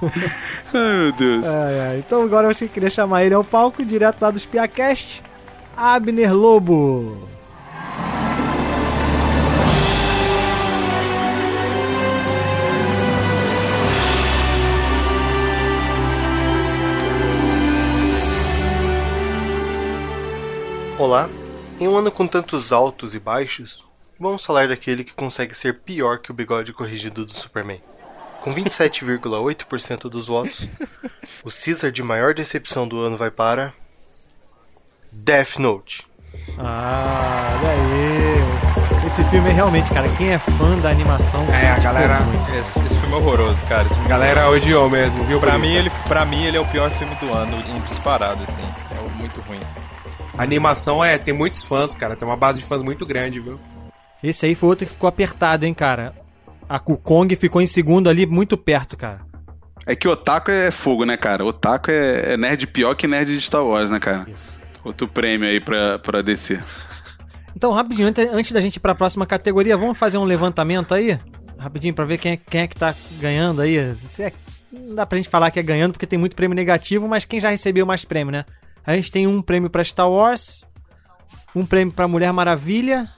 [0.74, 1.47] Ai, meu Deus.
[1.47, 1.97] Ai, ai.
[2.00, 5.22] Então agora eu queria chamar ele ao palco, direto lá do Spiacast,
[5.76, 7.28] Abner Lobo.
[20.97, 21.30] Olá,
[21.80, 23.86] em um ano com tantos altos e baixos,
[24.20, 27.82] vamos falar daquele que consegue ser pior que o bigode corrigido do Superman.
[28.42, 30.70] Com 27,8% dos votos,
[31.44, 33.74] o Caesar de maior decepção do ano vai para.
[35.12, 36.06] Death Note.
[36.58, 39.08] Ah, olha aí.
[39.08, 41.44] Esse filme é realmente, cara, quem é fã da animação.
[41.54, 42.52] É, a galera- muito.
[42.52, 43.82] Esse, esse filme é horroroso, cara.
[43.84, 44.64] Esse filme é Galera horroroso.
[44.66, 45.40] odiou mesmo, viu?
[45.40, 48.62] Pra mim, ele, pra mim, ele é o pior filme do ano, em disparado, assim.
[48.96, 49.60] É muito ruim.
[50.38, 52.16] A animação é, tem muitos fãs, cara.
[52.16, 53.60] Tem uma base de fãs muito grande, viu?
[54.24, 56.14] Esse aí foi outro que ficou apertado, hein, cara.
[56.70, 59.22] A o Kong ficou em segundo ali, muito perto, cara.
[59.88, 61.43] É que Otaku é fogo, né, cara?
[61.43, 64.28] Otaku é, é nerd pior que nerd de Star Wars, né, cara?
[64.86, 66.63] Outro prêmio aí pra, pra descer.
[67.55, 71.20] Então, rapidinho, antes, da gente ir pra próxima categoria, vamos fazer um levantamento aí?
[71.57, 73.95] Rapidinho, pra ver quem é, quem é que tá ganhando aí.
[74.11, 74.34] Se é-
[74.72, 77.39] não dá pra gente falar que é ganhando, porque tem muito prêmio negativo, mas quem
[77.39, 78.45] já recebeu mais prêmio, né?
[78.86, 80.63] A gente tem um prêmio pra Star Wars,
[81.55, 83.09] um prêmio pra Mulher Maravilha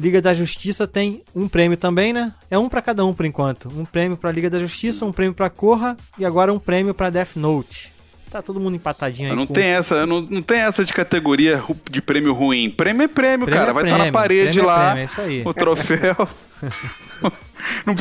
[0.00, 2.32] Liga da Justiça tem um prêmio também, né?
[2.50, 3.68] É um pra cada um por enquanto.
[3.76, 7.10] Um prêmio pra Liga da Justiça, um prêmio pra Corra e agora um prêmio pra
[7.10, 7.92] Death Note.
[8.30, 9.36] Tá todo mundo empatadinho aí.
[9.36, 12.70] Não com- tem essa, não, não tem essa de categoria de prêmio ruim.
[12.70, 13.70] Prêmio é prêmio, Prêmio cara.
[13.70, 14.84] é Vai estar na prêmio, parede prêmio é lá.
[14.86, 15.42] prêmio, é isso aí.
[15.44, 16.28] O troféu.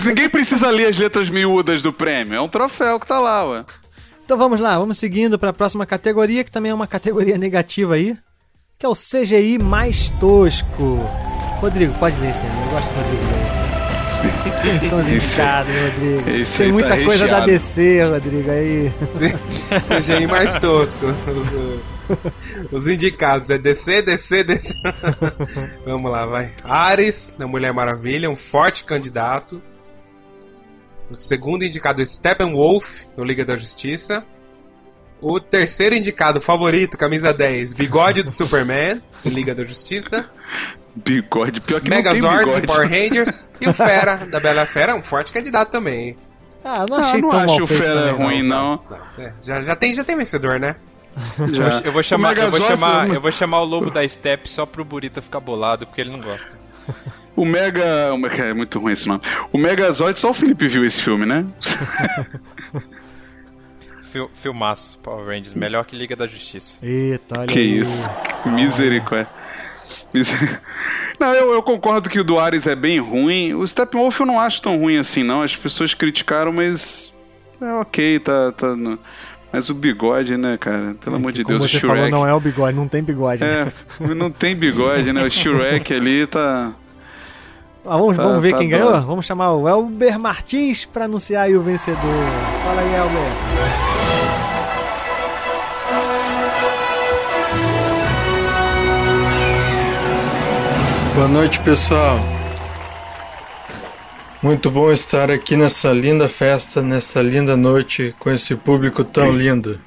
[0.05, 2.35] Ninguém precisa ler as letras miúdas do prêmio.
[2.35, 3.65] É um troféu que tá lá, ué.
[4.23, 8.15] Então vamos lá, vamos seguindo pra próxima categoria, que também é uma categoria negativa aí,
[8.77, 10.99] que é o CGI mais tosco.
[11.59, 13.69] Rodrigo, pode ler esse aí, eu gosto do Rodrigo ler.
[14.61, 16.29] Quem são os Esse- indicados, Rodrigo?
[16.29, 17.39] esse Tem muita tá coisa da.
[17.45, 18.91] DC, Rodrigo, aí.
[19.87, 21.05] CGI mais tosco.
[22.71, 24.73] Os, os indicados é DC, DC, DC.
[25.85, 26.53] Vamos lá, vai.
[26.63, 29.61] Ares, da Mulher Maravilha, um forte candidato.
[31.09, 32.85] O segundo indicado é Steppenwolf,
[33.17, 34.23] no Liga da Justiça.
[35.21, 40.25] O terceiro indicado, favorito, camisa 10, Bigode do Superman, Liga da Justiça.
[40.95, 42.67] Bigode, pior que não Megazord tem do bigode.
[42.67, 43.45] Power Rangers.
[43.61, 46.15] E o Fera, da Bela Fera, um forte candidato também.
[46.63, 48.81] Ah, não Ah, achei não tão mal acho o Fera também, ruim, não.
[49.17, 50.75] É, já, já, tem, já tem vencedor, né?
[51.51, 51.81] Já.
[51.83, 54.65] Eu vou chamar, O eu vou chamar, eu vou chamar o lobo da Step só
[54.65, 56.57] pro Burita ficar bolado, porque ele não gosta.
[57.35, 58.13] O Mega.
[58.13, 59.19] o Mega- É muito ruim esse nome.
[59.51, 61.45] O Megazord, só o Felipe viu esse filme, né?
[64.11, 66.75] Fil, filmaço, Power Rangers, melhor que Liga da Justiça.
[66.81, 67.79] Eita, olha que aí.
[67.79, 68.09] isso.
[68.45, 69.27] Misericórdia.
[71.19, 73.53] Não, eu, eu concordo que o do Ares é bem ruim.
[73.53, 75.41] O Steppenwolf eu não acho tão ruim assim, não.
[75.41, 77.13] As pessoas criticaram, mas.
[77.61, 78.51] É ok, tá.
[78.53, 78.97] tá no-
[79.51, 80.95] Mas o bigode, né, cara?
[81.03, 81.85] Pelo amor de Deus, o Shrek.
[81.87, 83.43] falou, não é o bigode, não tem bigode.
[83.43, 83.71] né?
[83.99, 85.21] É, não tem bigode, né?
[85.23, 86.71] O Shrek ali tá.
[87.85, 88.77] Ah, vamos, Tá- vamos ver tá quem dó.
[88.77, 89.01] ganhou?
[89.01, 91.97] Vamos chamar o Elber Martins pra anunciar aí o vencedor.
[92.63, 93.48] Fala aí, Elber.
[101.19, 102.17] Boa noite, pessoal.
[104.41, 109.81] Muito bom estar aqui nessa linda festa, nessa linda noite, com esse público tão lindo.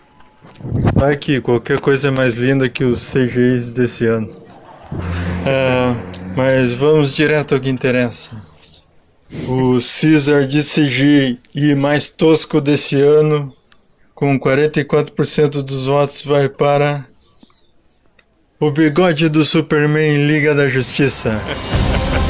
[0.94, 4.28] Vai que qualquer coisa é mais linda que os CGIs desse ano.
[5.46, 5.96] É,
[6.36, 8.36] mas vamos direto ao que interessa.
[9.48, 13.56] O Caesar de CGI mais tosco desse ano,
[14.14, 17.06] com 44% dos votos, vai para
[18.62, 21.38] o bigode do Superman Liga da Justiça.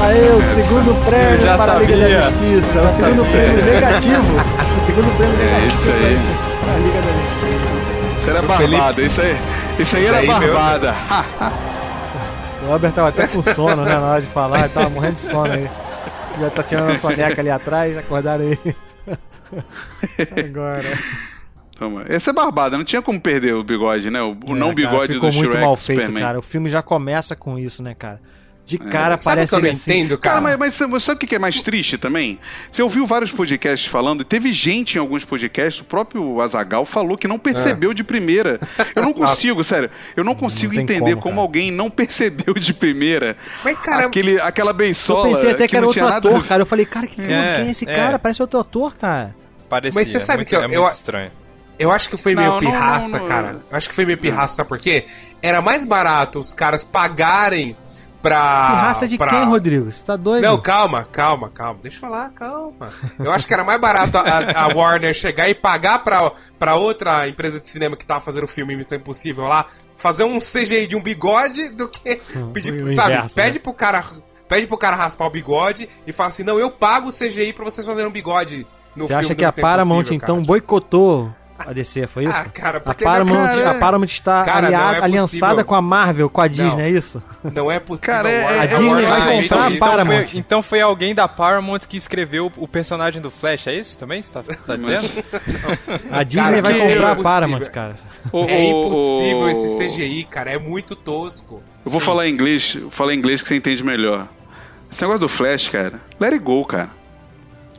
[0.01, 2.83] Aê, o segundo prêmio para a Liga da Justiça.
[2.83, 3.31] O segundo sabia.
[3.43, 4.23] prêmio negativo.
[4.23, 5.67] O segundo prêmio É negativo.
[5.67, 6.19] isso aí.
[6.61, 8.17] para a Liga da Justiça.
[8.19, 9.37] Isso era O barbada, isso aí.
[9.79, 10.39] Isso aí era aí, meu.
[10.39, 10.95] barbada.
[12.63, 14.61] O Elber tava até com sono, né, na hora de falar.
[14.61, 15.69] Ele tava morrendo de sono aí.
[16.41, 18.59] Já tá tirando a soneca ali atrás, acordaram aí.
[20.49, 20.99] Agora.
[21.83, 22.05] Toma.
[22.09, 24.23] Esse é barbada, não tinha como perder o bigode, né?
[24.23, 26.23] O, o não É, cara, bigode ficou do muito Shrek mal feito, Superman.
[26.23, 26.39] cara.
[26.39, 28.21] O filme já começa com isso, né, cara?
[28.65, 29.93] De cara Sabe parece que eu não assim.
[29.93, 32.39] entendo, Cara, mas, mas sabe- sabe o que que é mais triste também?
[32.71, 37.19] Você ouviu vários podcasts falando, e teve gente em alguns podcasts, o próprio Azagal falou
[37.19, 38.61] que não percebeu de primeira.
[38.95, 41.43] Eu não consigo, sério, eu não consigo tem entender como, como, cara.
[41.43, 45.81] alguém não percebeu de primeira Mas, cara, aquele, aquela Eu beisola pensei até que, era
[45.83, 46.63] não outro nada ator, ver- cara.
[46.63, 47.95] Eu falei, cara, que, É, quem é esse é.
[47.95, 48.17] cara?
[48.17, 49.35] Parece outro ator, cara.
[49.69, 51.31] Parecia, Mas você sabe muito, que eu- é eu- muito estranho.
[51.79, 53.27] Eu acho que foi meio Não, pirraça, não, não.
[53.27, 53.57] cara.
[53.71, 55.07] Eu acho que foi meio pirraça, sabe por quê?
[55.43, 57.77] Era mais barato os caras pagarem
[58.23, 58.67] pra.
[58.71, 59.29] Que raça de pra...
[59.29, 59.91] quem, Rodrigo?
[59.91, 60.43] Você tá doido?
[60.43, 61.81] Não, calma, calma, calma.
[61.83, 62.89] Deixa eu falar, calma.
[63.19, 67.29] Eu acho que era mais barato a, a Warner chegar e pagar pra, pra outra
[67.29, 69.67] empresa de cinema que tava fazendo o filme Missão Impossível lá,
[69.97, 72.21] fazer um CGI de um bigode do que
[72.53, 73.13] pedir, o sabe?
[73.13, 73.63] inverso, pede né?
[73.63, 74.05] pro cara.
[74.49, 77.65] Pede pro cara raspar o bigode e fala assim: não, eu pago o CGI pra
[77.65, 81.33] vocês fazerem um bigode no Você filme acha que a Paramount então boicotou
[81.67, 82.37] a DC, foi isso?
[82.39, 85.75] Ah, cara, a porque Paramount, cara, a Paramount está Cara, alia- não é aliançada com
[85.75, 86.81] a Marvel, com a Disney, Não.
[86.81, 87.23] é isso?
[87.43, 88.07] Não é possível.
[88.15, 89.55] Cara, é- é- A Disney vai comprar isso.
[89.55, 90.27] a Paramount.
[90.29, 94.21] Foi, então foi alguém da Paramount que escreveu o personagem do Flash, é isso também?
[94.23, 95.25] Você tá, você tá dizendo?
[96.11, 97.23] A Disney Cara, vai que comprar é a.
[97.23, 97.95] Paramount, cara.
[98.49, 100.51] É impossível esse CGI, cara.
[100.53, 101.63] É muito tosco.
[101.85, 104.29] Eu vou falar em inglês, falar em inglês que você entende melhor.
[104.91, 106.91] Esse negócio do Flash, cara, let it go, cara.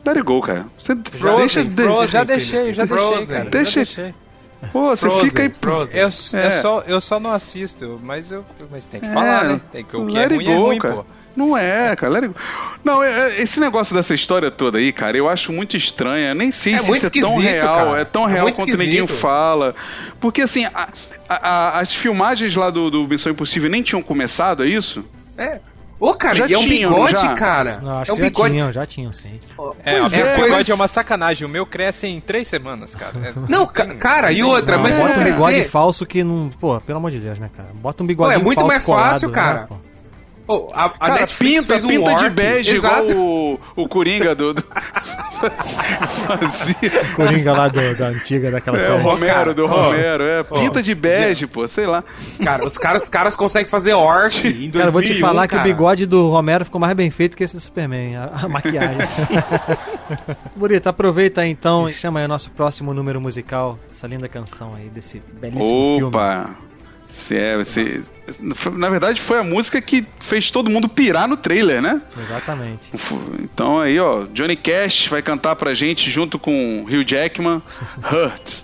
[0.06, 0.66] Let it go, cara.
[0.78, 1.64] Você Frozen, deixa.
[1.66, 3.10] de- Frozen, Eu já deixei, eu já Frozen.
[3.18, 3.50] deixei, cara.
[3.50, 4.16] Deixa- Já deixei.
[4.72, 5.54] Pô, você Frozen, fica aí.
[5.62, 5.96] Frozen.
[6.00, 6.46] Eu, É.
[6.48, 9.62] é só, eu só não assisto, mas, eu, mas tem que É, falar, né?
[9.72, 10.94] Tem que, o que é ruim é go, ruim, cara.
[10.96, 11.06] pô.
[11.36, 12.12] Não é, cara.
[12.14, 12.40] let it go.
[12.84, 16.28] Não, é- é- esse negócio dessa história toda aí, cara, eu acho muito estranho.
[16.30, 17.86] Eu nem sei É se isso é tão real.
[17.88, 18.02] cara.
[18.02, 19.74] É tão É real quanto ninguém fala.
[20.20, 20.90] Porque, assim, a-
[21.28, 25.04] a- a- as filmagens lá do, do Missão Impossível nem tinham começado, é isso?
[25.38, 25.60] É.
[26.06, 27.34] Ô, cara, Já e é um tinham, bigode, já?
[27.34, 27.80] cara.
[27.82, 28.52] Não, acho é um que já bigode.
[28.52, 29.40] tinham, já tinham, sim.
[29.86, 31.46] É, Pois a minha é, bigode mas- é uma sacanagem.
[31.48, 33.14] O meu cresce em três semanas, cara.
[33.24, 36.50] É- Não, ca- cara, e outra, Não, mas bota um bigode falso que não.
[36.60, 37.70] Pô, pelo amor de Deus, né, cara?
[37.74, 39.60] Bota um bigode Pô, é muito falso mais colado, fácil, né, cara.
[39.70, 39.76] pô?
[40.46, 43.10] Oh, a, a Cara, pinta, um pinta de orc, bege exato.
[43.10, 44.54] igual o, o Coringa do.
[44.54, 44.62] do...
[46.28, 47.06] Fazia.
[47.16, 49.02] Coringa lá do- da antiga, daquela É, o série.
[49.04, 50.42] Romero, Cara, do ó, Romero, é.
[50.50, 52.04] ó, Pinta de bege, pô, sei lá.
[52.44, 55.48] Cara, os caras, os caras conseguem fazer orc em 2001, Cara, eu vou te falar
[55.48, 55.70] que o cara.
[55.70, 58.98] bigode do Romero ficou mais bem feito que esse do Superman, a, a maquiagem.
[60.58, 64.74] Bonito, aproveita aí então e chama aí o nosso próximo número musical, essa linda canção
[64.76, 66.04] aí desse belíssimo filme.
[66.04, 66.50] Opa!
[67.08, 68.04] Se é, se,
[68.72, 72.02] na verdade, foi a música que fez todo mundo pirar no trailer, né?
[72.18, 72.90] Exatamente.
[73.40, 77.62] Então aí, ó, Johnny Cash vai cantar pra gente junto com Hugh Jackman,
[78.02, 78.64] Hurt.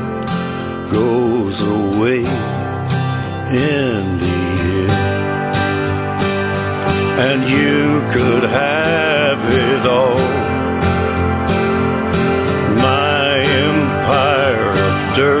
[0.91, 2.25] goes away in
[4.23, 4.39] the
[4.77, 4.91] end.
[7.27, 10.19] And you could have it all.
[12.75, 15.40] My empire of dirt.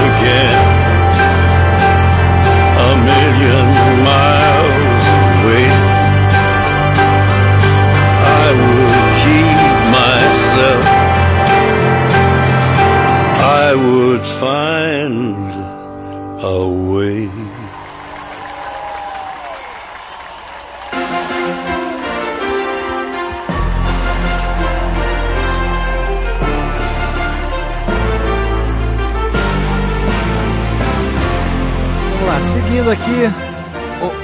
[14.21, 15.35] would find
[16.43, 17.29] a way.
[32.13, 33.31] Vamos lá, seguindo aqui.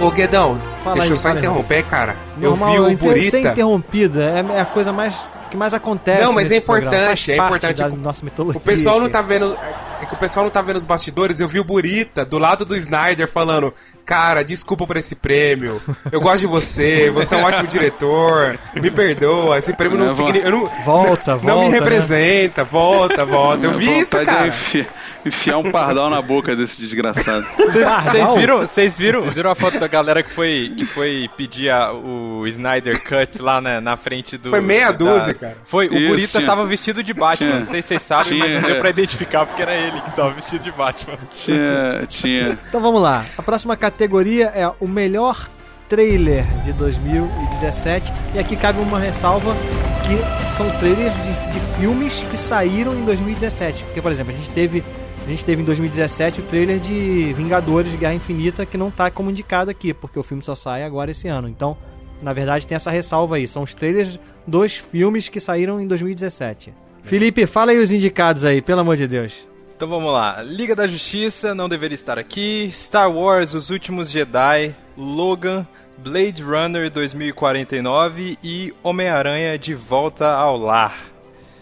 [0.01, 2.15] Ô, ô Guedão, Fala deixa aí, eu só interromper, cara.
[2.37, 3.49] Normal, eu vi o inter- ser Burita.
[3.51, 5.15] interrompido é, é a coisa mais
[5.49, 6.23] que mais acontece.
[6.23, 7.77] Não, mas nesse é importante, é parte importante.
[7.77, 8.57] Da nossa mitologia.
[8.57, 9.57] O pessoal não tá vendo.
[9.99, 12.65] É que o pessoal não tá vendo os bastidores, eu vi o Burita do lado
[12.65, 13.73] do Snyder falando:
[14.07, 15.81] Cara, desculpa por esse prêmio.
[16.11, 18.57] Eu gosto de você, você é um ótimo diretor.
[18.81, 20.47] Me perdoa, esse prêmio não vou- significa.
[20.47, 21.77] eu não- Volta, Não volta, me né?
[21.79, 23.65] representa, volta, volta.
[23.65, 24.47] Eu vi isso, vontade de cara.
[24.47, 24.87] enfi-
[25.25, 27.45] enfiar um pardal na boca desse desgraçado.
[27.57, 31.69] Vocês viram, vocês viram, vocês viram a foto da galera que foi, que foi pedir
[31.69, 34.49] a- o Snyder Cut lá na, na frente do.
[34.51, 35.57] Foi meia da- dúzia, cara.
[35.65, 37.35] Foi, o Isso, Burita tinha- tava vestido de Batman.
[37.47, 39.99] tinha- não sei se vocês sabem, mas tinha- não deu pra identificar porque era ele
[39.99, 41.17] que tava vestido de Batman.
[41.29, 42.05] Tinha.
[42.07, 42.57] tinha.
[42.69, 43.25] Então vamos lá.
[43.37, 45.47] A próxima categoria é o melhor
[45.89, 48.11] trailer de 2017.
[48.35, 49.55] E aqui cabe uma ressalva
[50.05, 53.83] que são trailers de, de filmes que saíram em 2017.
[53.83, 54.83] Porque, por exemplo, a gente teve.
[55.25, 59.11] A gente teve em 2017 o trailer de Vingadores de Guerra Infinita que não tá
[59.11, 61.49] como indicado aqui, porque o filme só sai agora esse ano.
[61.49, 61.75] Então,
[62.21, 63.45] na verdade, tem essa ressalva aí.
[63.45, 66.73] São os trailers dos filmes que saíram em 2017.
[67.03, 69.45] Felipe, fala aí os indicados aí, pelo amor de Deus.
[69.77, 70.41] Então vamos lá.
[70.41, 72.69] Liga da Justiça não deveria estar aqui.
[72.73, 74.75] Star Wars Os Últimos Jedi.
[74.97, 75.65] Logan.
[75.99, 80.95] Blade Runner 2049 e Homem-Aranha de Volta ao Lar.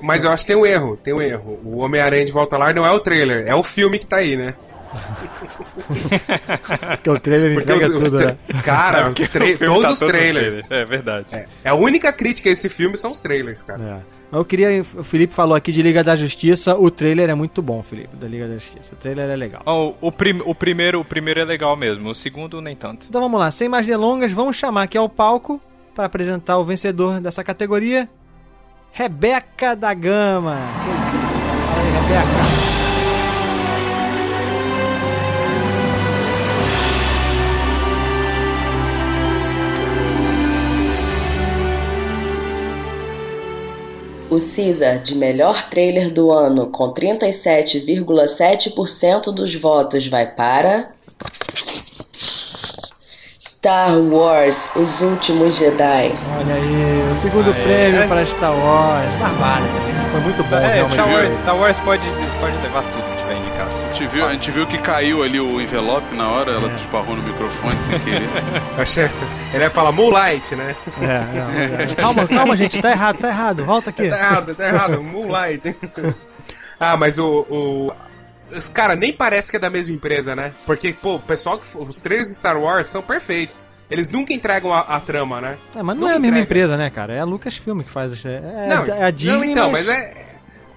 [0.01, 1.57] Mas eu acho que tem um erro, tem um erro.
[1.63, 4.35] O Homem-Aranha de Volta Lar não é o trailer, é o filme que tá aí,
[4.35, 4.53] né?
[6.97, 8.37] Porque o trailer Porque entrega os- os tudo, tra- né?
[8.61, 10.67] Cara, É os tra- todos tá os trailers.
[10.67, 11.35] trailer, É verdade.
[11.35, 13.81] É, é a única crítica a esse filme são os trailers, cara.
[13.81, 14.14] É.
[14.31, 14.81] Eu queria.
[14.81, 16.75] O Felipe falou aqui de Liga da Justiça.
[16.75, 18.93] O trailer é muito bom, Felipe, da Liga da Justiça.
[18.93, 19.61] O trailer é legal.
[19.65, 23.05] Ó, o, prim- o primeiro, o primeiro é legal mesmo, o segundo nem tanto.
[23.09, 25.61] Então vamos lá, sem mais delongas, vamos chamar aqui ao palco
[25.93, 28.09] para apresentar o vencedor dessa categoria,
[28.91, 30.57] Rebeca da Gama.
[31.09, 31.61] Que isso, cara?
[31.67, 32.64] Fala aí, Rebeca.
[44.35, 50.89] O Caesar de melhor trailer do ano com 37,7% dos votos vai para
[53.39, 56.11] Star Wars Os Últimos Jedi.
[56.37, 57.63] Olha aí, o segundo Aê.
[57.63, 59.09] prêmio para Star Wars.
[59.21, 59.63] Barbada,
[60.11, 60.99] foi muito bom, É, realmente.
[60.99, 62.05] Star Wars, Star Wars pode,
[62.41, 63.74] pode levar tudo que tiver indicado.
[63.95, 67.15] A gente, viu, a gente viu que caiu ali o envelope na hora, ela esparrou
[67.15, 68.27] no microfone sem querer.
[68.77, 69.09] Achei-
[69.53, 70.75] Ele vai falar Moonlight, né?
[71.01, 71.49] É, não,
[71.91, 71.95] é.
[71.95, 73.63] Calma, calma, gente, tá errado, tá errado.
[73.63, 74.09] Volta aqui.
[74.09, 75.01] Tá errado, tá errado.
[75.01, 75.75] Moonlight.
[76.77, 77.45] ah, mas o.
[77.49, 77.91] o...
[78.53, 80.51] os- Cara, nem parece que é da mesma empresa, né?
[80.65, 81.65] Porque, pô, o pessoal que.
[81.77, 83.65] Os trailers de Star Wars são perfeitos.
[83.89, 85.55] Eles nunca entregam a, a trama, né?
[85.73, 86.43] É, mas não Nunca é a mesma entrega.
[86.43, 87.13] empresa, né, cara?
[87.13, 88.11] É a Lucasfilm que faz.
[88.11, 88.27] isso.
[88.27, 89.87] É, não, é a Disney, não, então, mas...
[89.87, 90.25] é.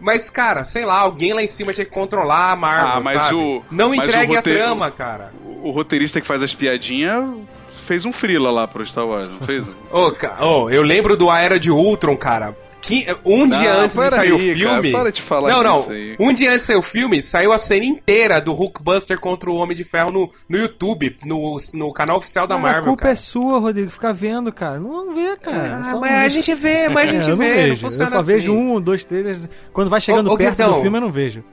[0.01, 2.87] Mas, cara, sei lá, alguém lá em cima tinha que controlar a Marvel.
[2.97, 3.35] Ah, mas sabe?
[3.35, 5.33] o- Não mas o entregue roteiro- a trama, cara.
[5.63, 7.25] O roteirista que faz as piadinhas
[7.85, 9.65] fez um frila lá pro Star Wars, não fez?
[9.91, 12.55] Ô, ca- ô, eu lembro do A Era de Ultron, cara.
[12.81, 14.93] Que, um Não, dia antes de sair o aí, filme.
[14.93, 15.97] cara, para de falar não, disso não.
[15.97, 16.17] aí.
[16.19, 19.57] Um dia antes de sair o filme, saiu a cena inteira do Hulkbuster contra o
[19.57, 22.83] Homem de Ferro no, no YouTube, no, no canal oficial da Mas Marvel.
[22.83, 23.13] a culpa cara.
[23.13, 23.91] é sua, Rodrigo.
[23.91, 24.79] Fica vendo, cara.
[24.79, 25.77] Não, não vê, cara.
[25.77, 27.81] Ah, mas não a gente vê, mas a gente É, eu não vê, não vejo.
[27.81, 28.27] funciona eu só assim.
[28.27, 29.49] vejo um, dois trailers.
[29.73, 30.73] Quando vai chegando Ô, ô, perto Guedão.
[30.75, 31.45] do filme, eu não vejo.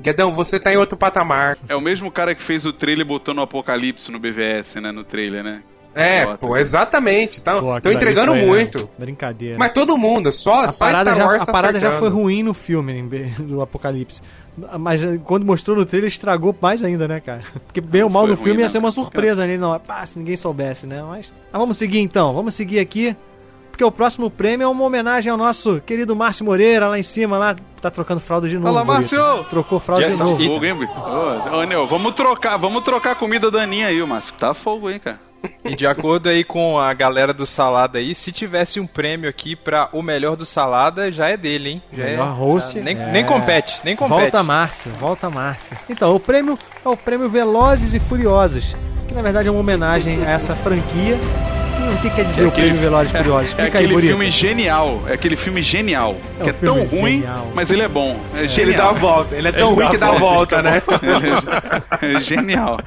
[0.00, 1.56] Guedão, você tá em outro patamar.
[1.68, 4.92] É o mesmo cara que fez o trailer botando o Apocalipse no BVS, né?
[4.92, 5.62] No trailer, né?
[5.96, 7.40] É, pô, exatamente.
[7.40, 8.90] Tá, ali entregando foi, né, muito.
[8.98, 9.56] Brincadeira.
[9.58, 12.10] Mas todo mundo, só, a só parada, Star já, Wars a tá parada já foi
[12.10, 13.02] ruim no filme
[13.40, 14.20] do Apocalipse.
[14.78, 17.42] Mas eh, quando mostrou no trailer, estragou mais ainda, né, cara?
[17.66, 19.56] Porque bem ou mal no filme ia ser uma surpresa, né?
[19.56, 21.02] Não, pá, se ninguém soubesse, né?
[21.02, 23.16] Mas, mas vamos seguir então, vamos seguir aqui.
[23.76, 27.36] Porque o próximo prêmio é uma homenagem ao nosso querido Márcio Moreira, lá em cima,
[27.36, 28.68] lá tá trocando fralda de novo.
[28.68, 29.14] Fala, Burito.
[29.14, 29.44] Márcio!
[29.50, 30.42] Trocou fralda Já de tá novo.
[30.42, 30.88] fogo, hein,
[31.52, 34.32] ô, Neo, vamos trocar, vamos trocar a comida da Aninha aí, Márcio.
[34.32, 35.20] Tá fogo, hein, cara.
[35.62, 39.54] E de acordo aí com a galera do Salada aí, se tivesse um prêmio aqui
[39.54, 41.82] pra o melhor do Salada, já é dele, hein?
[41.92, 42.78] Já Melhor é, host.
[42.78, 43.12] já nem, é.
[43.12, 44.20] nem compete, nem compete.
[44.20, 45.76] Volta Márcio, volta Márcio.
[45.90, 48.74] Então, o prêmio é o prêmio Velozes e Furiosos,
[49.06, 51.18] que na verdade é uma homenagem a essa franquia.
[51.86, 53.42] E o que quer dizer o prêmio Velozes e Furiosos?
[53.42, 54.08] é Explica aí, aquele Burito.
[54.08, 55.02] filme genial.
[55.06, 56.16] É aquele filme genial.
[56.40, 57.52] É que um é tão ruim, genial.
[57.54, 58.20] mas ele é bom.
[58.34, 60.82] É Ele dá a volta, ele é tão ruim que dá a volta, né?
[62.02, 62.78] Ele é, é genial.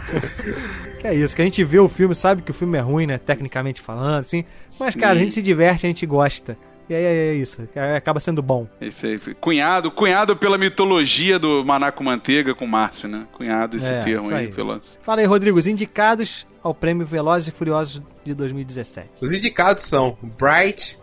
[0.99, 3.05] Que é isso, que a gente vê o filme, sabe que o filme é ruim,
[3.07, 3.17] né?
[3.17, 4.43] Tecnicamente falando, assim.
[4.79, 5.21] Mas, cara, a Sim.
[5.21, 6.57] gente se diverte, a gente gosta.
[6.89, 8.67] E aí é isso, é- acaba sendo bom.
[8.81, 9.19] Esse aí.
[9.39, 13.25] Cunhado, cunhado pela mitologia do Manaco Manteiga com Márcio, né?
[13.31, 14.47] Cunhado esse É, termo isso aí.
[14.47, 14.51] aí.
[14.51, 14.79] Pela...
[15.01, 19.09] Fala aí, Rodrigo, os indicados ao prêmio Velozes e Furiosos de 2017.
[19.21, 20.97] Os indicados são Bright,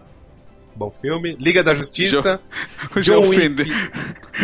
[0.75, 2.41] bom filme, Liga da Justiça,
[2.95, 3.65] Eu já John Wick, ofende...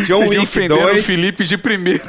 [0.07, 1.01] John Wick ofendendo 2.
[1.01, 2.03] o Felipe de primeira.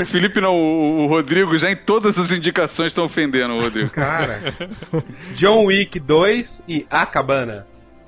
[0.00, 3.90] o Felipe não, o, o Rodrigo já em todas as indicações estão ofendendo o Rodrigo.
[3.90, 4.40] Cara,
[5.34, 7.66] John Wick 2 e A Cabana.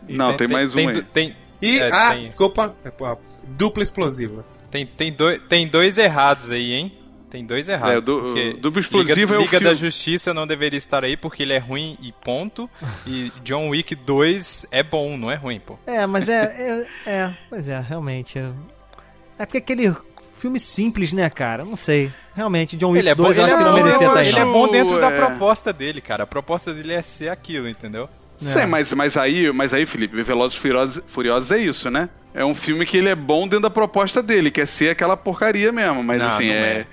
[0.08, 1.02] Não, tem, mais um tem, aí.
[1.02, 2.92] Tem, E É, a, tem- desculpa, é,
[3.48, 4.44] dupla explosiva.
[4.70, 6.92] Tem, tem, dois, tem dois errados aí, hein?
[7.30, 8.04] Tem dois errados.
[8.04, 11.04] É, do- porque Duplo Explosivo Liga, é o Liga da filme- Justiça não deveria estar
[11.04, 12.70] aí porque ele é ruim e ponto.
[13.06, 15.76] E John Wick 2 é bom, não é ruim, pô.
[15.86, 18.38] É, mas é, é, é, pois é, realmente.
[18.38, 18.50] É,
[19.40, 19.94] é porque aquele
[20.38, 21.64] filme simples, né, cara?
[21.64, 22.12] Não sei.
[22.34, 24.06] Realmente, John Wick Ele é, bom, 2 eu ele, acho é que não bom, merecia
[24.06, 24.28] estar aí.
[24.28, 25.16] ele é bom dentro da é.
[25.16, 26.22] proposta dele, cara.
[26.24, 28.08] A proposta dele é ser aquilo, entendeu?
[28.36, 32.10] Sim, mas, mas aí, mas aí, Felipe, Velozes e Furiosos, Furiosos é isso, né?
[32.34, 35.16] É um filme que ele é bom dentro da proposta dele, que é ser aquela
[35.16, 36.58] porcaria mesmo, mas Não, assim, não é...
[36.80, 36.86] É,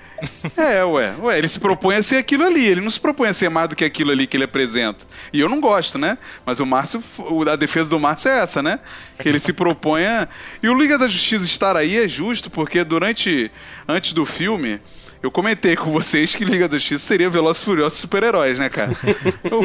[0.85, 3.49] ué, ué, ele se propõe a ser aquilo ali, ele não se propõe a ser
[3.49, 5.05] mais do que aquilo ali que ele apresenta.
[5.31, 6.17] E eu não gosto, né?
[6.45, 7.03] Mas o Márcio,
[7.51, 8.79] a defesa do Márcio é essa, né?
[9.19, 10.27] Que ele se propõe a...
[10.61, 13.51] E o Liga da Justiça estar aí é justo, porque durante,
[13.87, 14.79] antes do filme,
[15.23, 18.91] eu comentei com vocês que Liga da Justiça seria Velozes e Furiosos super-heróis, né, cara?
[19.49, 19.63] o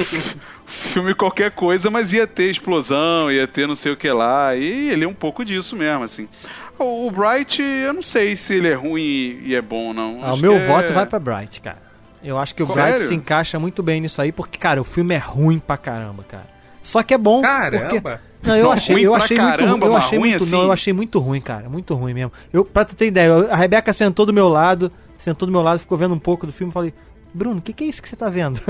[0.69, 4.91] filme qualquer coisa, mas ia ter explosão, ia ter não sei o que lá, e
[4.91, 6.29] ele é um pouco disso mesmo, assim.
[6.79, 10.21] O Bright, eu não sei se ele é ruim e é bom ou não.
[10.23, 11.79] Ah, o meu é- voto vai pra Bright, cara.
[12.23, 12.83] Eu acho que o Sério?
[12.95, 16.25] Bright se encaixa muito bem nisso aí, porque, cara, o filme é ruim pra caramba,
[16.29, 16.47] cara.
[16.83, 17.41] Só que é bom.
[17.43, 17.89] Caramba!
[18.01, 18.29] Porque...
[18.43, 19.91] Não, eu Não, achei, eu achei caramba, muito ruim.
[19.93, 20.67] Eu achei muito, não, assim?
[20.67, 21.69] eu achei muito ruim, cara.
[21.69, 22.33] Muito ruim mesmo.
[22.53, 25.81] Eu, pra tu ter ideia, a Rebeca sentou do meu lado, sentou do meu lado,
[25.81, 26.95] ficou vendo um pouco do filme e falei,
[27.39, 28.61] Bruno, o que, que é isso que você tá vendo?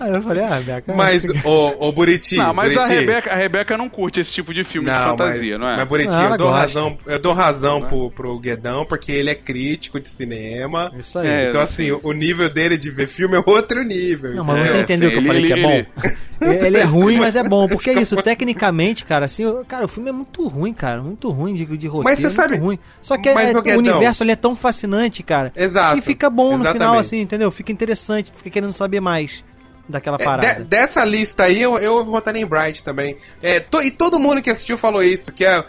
[0.00, 0.94] aí eu falei, ah, Rebeca.
[0.94, 2.36] Mas, ô, ô Buriti.
[2.36, 5.52] Não, mas a Buriti, Rebeca, a Rebeca não curte esse tipo de filme de fantasia,
[5.52, 5.76] mas, não é?
[5.76, 6.60] Mas, Buriti, Ah, ela eu dou gosta.
[6.62, 10.90] razão, eu dou razão pro, pro Guedão, porque ele é crítico de cinema.
[10.98, 11.28] Isso aí.
[11.28, 14.34] É, então, assim, o nível dele de ver filme é outro nível.
[14.34, 15.86] Não, mas você É, entendeu sim, que eu falei ele- que é bom?
[16.42, 17.68] Ele, ele é ruim, mas é bom.
[17.68, 21.00] Porque é isso, tecnicamente, cara, assim, o- cara, o filme é muito ruim, cara.
[21.00, 22.02] Muito ruim de, de roteiro.
[22.02, 22.78] Mas você muito sabe- ruim.
[23.00, 25.52] Só que é- mas, é- o Guedão- universo ali é tão fascinante, cara.
[25.54, 25.94] Exato.
[25.94, 27.00] Que fica bom no final, Exatamente.
[27.00, 27.50] assim, entendeu?
[27.50, 29.44] Fica interessante, fica querendo saber mais
[29.88, 30.62] daquela É, parada.
[30.62, 33.16] de- dessa lista aí, eu, eu votaria em Bright também.
[33.42, 35.64] É, to- e todo mundo que assistiu falou isso, que é,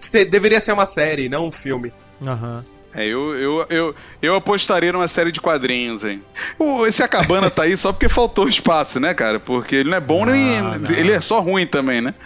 [0.00, 1.92] se- deveria ser uma série, não um filme.
[2.24, 2.64] Aham.
[2.92, 6.22] É, eu, eu, eu, eu apostaria numa série de quadrinhos, hein?
[6.58, 9.38] O, esse Acabana tá aí só porque faltou espaço, né, cara?
[9.38, 10.58] Porque ele não é bom nem.
[10.96, 12.14] Ele é só ruim também, né?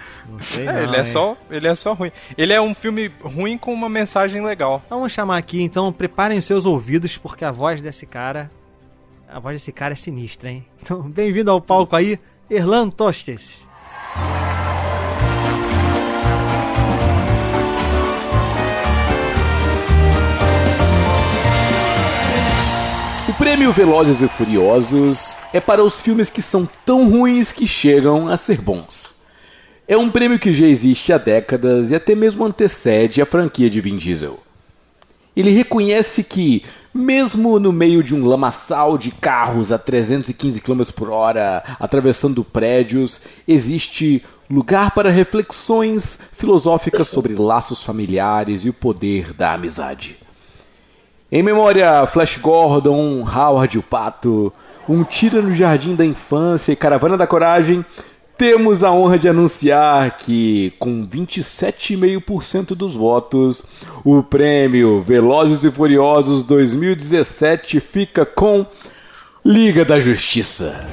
[0.58, 2.10] É, não, ele é só, ele é só ruim.
[2.36, 4.82] Ele é um filme ruim com uma mensagem legal.
[4.88, 8.50] Vamos chamar aqui, então, preparem os seus ouvidos, porque a voz desse cara.
[9.28, 10.64] A voz desse cara é sinistra, hein?
[10.82, 13.58] Então, bem-vindo ao palco aí, Erlan Tostes.
[23.34, 28.28] O prêmio Velozes e Furiosos é para os filmes que são tão ruins que chegam
[28.28, 29.24] a ser bons.
[29.88, 33.80] É um prêmio que já existe há décadas e até mesmo antecede a franquia de
[33.80, 34.38] Vin Diesel.
[35.36, 36.62] Ele reconhece que,
[36.94, 43.20] mesmo no meio de um lamaçal de carros a 315 km por hora atravessando prédios,
[43.48, 50.23] existe lugar para reflexões filosóficas sobre laços familiares e o poder da amizade.
[51.34, 54.52] Em memória Flash Gordon, Howard o Pato,
[54.88, 57.84] Um Tira no Jardim da Infância e Caravana da Coragem,
[58.38, 63.64] temos a honra de anunciar que, com 27,5% dos votos,
[64.04, 68.64] o prêmio Velozes e Furiosos 2017 fica com
[69.44, 70.86] Liga da Justiça.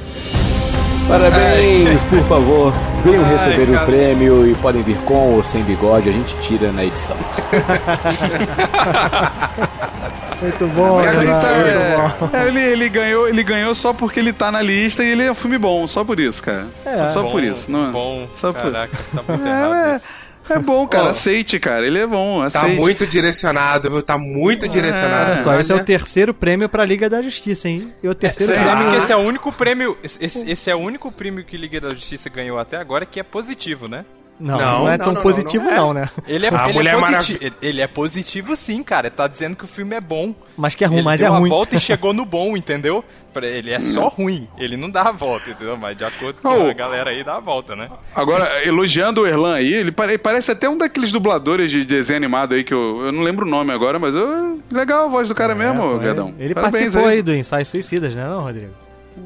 [1.08, 2.74] Parabéns, por favor,
[3.04, 3.86] venham Ai, receber o cara.
[3.86, 7.18] prêmio e podem vir com ou sem bigode, a gente tira na edição.
[10.42, 12.38] Muito bom, Erlan, tá- muito bom.
[12.38, 15.32] é, ele, ele ganhou, ele ganhou só porque ele tá na lista e ele é
[15.32, 16.66] um filme bom, só por isso, cara.
[16.86, 17.08] É.
[17.10, 17.70] só Bom, por isso.
[17.72, 18.62] Não, Bom, só por...
[18.64, 19.96] caraca, tá muito É, errado é.
[19.96, 20.10] isso.
[20.50, 21.86] É bom, cara, Ó, aceite, cara.
[21.86, 22.82] Ele é bom, Tá aceite.
[22.82, 24.02] muito direcionado, viu?
[24.02, 25.28] Tá muito direcionado.
[25.32, 27.94] Olha só, esse é o terceiro prêmio pra Liga da Justiça, hein?
[28.04, 28.80] E o terceiro Você prêmio.
[28.82, 29.96] sabe que esse é o único prêmio.
[30.04, 33.24] Esse, esse é o único prêmio que Liga da Justiça ganhou até agora que é
[33.24, 34.04] positivo, né?
[34.40, 36.10] Não, não, Não, é não, tão não, positivo, não, não, não né?
[36.28, 39.12] Ele é, A ele, é Mulher positivo, ele é positivo sim, cara.
[39.12, 40.34] Tá dizendo que o filme é bom.
[40.58, 41.50] Mas que é ruim, ele mas deu é uma ruim.
[41.50, 43.06] volta e chegou no bom, entendeu?
[43.36, 44.48] Ele é só ruim.
[44.58, 45.78] Ele não dá a volta, entendeu?
[45.78, 46.70] Mas de acordo com Oh.
[46.70, 47.88] a galera aí, dá a volta, né?
[48.16, 52.56] Agora, elogiando o Erlan aí, ele pare- parece até um daqueles dubladores de desenho animado
[52.56, 55.36] aí que eu, eu não lembro o nome agora, mas eu- legal a voz do
[55.36, 56.00] cara mesmo, É, foi.
[56.06, 56.34] Gadão.
[56.40, 58.72] Ele Parabéns participou aí do Ensaio Suicidas, né, não, Rodrigo?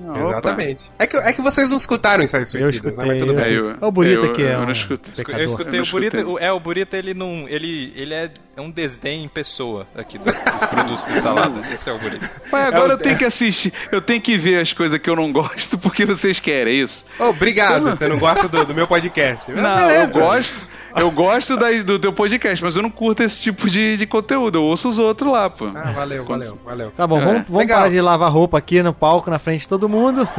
[0.04, 0.20] Opa.
[0.20, 0.92] Exatamente.
[1.00, 3.04] É que, é que vocês não escutaram Ensaios Eu Suicidas, né?
[3.04, 3.08] escutei.
[3.08, 3.54] Mas tudo eu- bem.
[3.54, 5.10] Eu- É o Bonito eu- aqui, é eu um não escuto.
[5.12, 5.42] pecador.
[5.42, 6.18] Eu escutei Eu o não Burita.
[6.18, 6.36] escutei.
[6.36, 7.46] o- É, o Burita, ele não.
[7.48, 11.60] Ele, ele é, é um desdém em pessoa aqui dos, dos produtos de salada.
[11.72, 12.30] Esse é o Burita.
[12.52, 15.10] Mas agora É o- eu tenho que assistir, eu tenho que ver as coisas que
[15.10, 17.06] eu não gosto porque vocês querem, é isso?
[17.20, 19.52] Ô, obrigado, você não gosta do, do meu podcast.
[19.52, 20.04] Não, Beleza.
[20.04, 20.68] eu gosto.
[20.96, 24.58] Eu gosto da- do teu podcast, mas eu não curto esse tipo de, de conteúdo.
[24.60, 25.66] Eu ouço os outros lá, pô.
[25.76, 26.92] Ah, valeu, valeu, valeu.
[26.92, 27.26] Tá bom, É.
[27.26, 30.28] vamos, vamos parar de lavar roupa aqui no palco, na frente de todo mundo.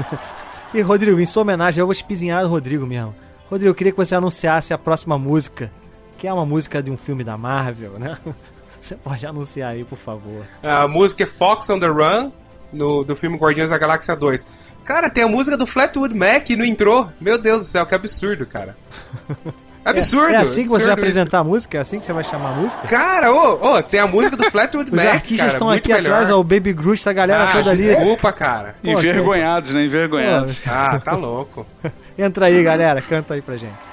[0.75, 3.15] E, Rodrigo, em sua homenagem, eu vou espizinhar o Rodrigo mesmo.
[3.49, 5.71] Rodrigo, eu queria que você anunciasse a próxima música
[6.19, 8.19] que é uma música de um filme da Marvel, né?
[8.83, 10.45] Você pode anunciar aí, por favor.
[10.63, 12.31] A música é Fox on the Run,
[12.73, 14.47] no, do filme Guardiões da Galáxia 2.
[14.85, 17.09] Cara, tem a música do Flatwood Mac no intro.
[17.21, 18.77] Meu Deus do céu, que absurdo, cara.
[19.87, 20.31] Absurdo.
[20.31, 21.79] É, é assim que você vai absurdo apresentar a música?
[21.79, 22.89] É assim que você vai chamar a música?
[22.89, 26.13] Cara, ô, ô, tem a música do Flatwood Os Mac, artistas cara, estão aqui melhor.
[26.13, 27.85] atrás, ó, o Baby Groot, a galera ah, toda ali.
[27.85, 28.75] Desculpa, cara.
[28.83, 29.85] Pô, Envergonhados, né?
[29.85, 30.61] Envergonhados.
[30.67, 31.65] Ah, tá louco.
[32.19, 33.87] Entra aí, galera, canta aí pra gente.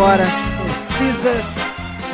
[0.00, 0.24] Agora
[0.56, 1.56] com Caesars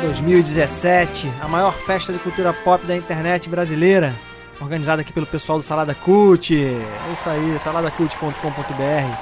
[0.01, 4.13] 2017, a maior festa de cultura pop da internet brasileira,
[4.59, 6.53] organizada aqui pelo pessoal do Salada Cult.
[6.53, 9.17] É isso aí, saladacult.com.br.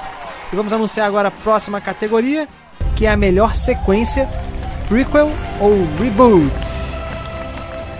[0.52, 2.48] E vamos anunciar agora a próxima categoria,
[2.96, 4.28] que é a melhor sequência,
[4.88, 6.50] prequel ou reboot.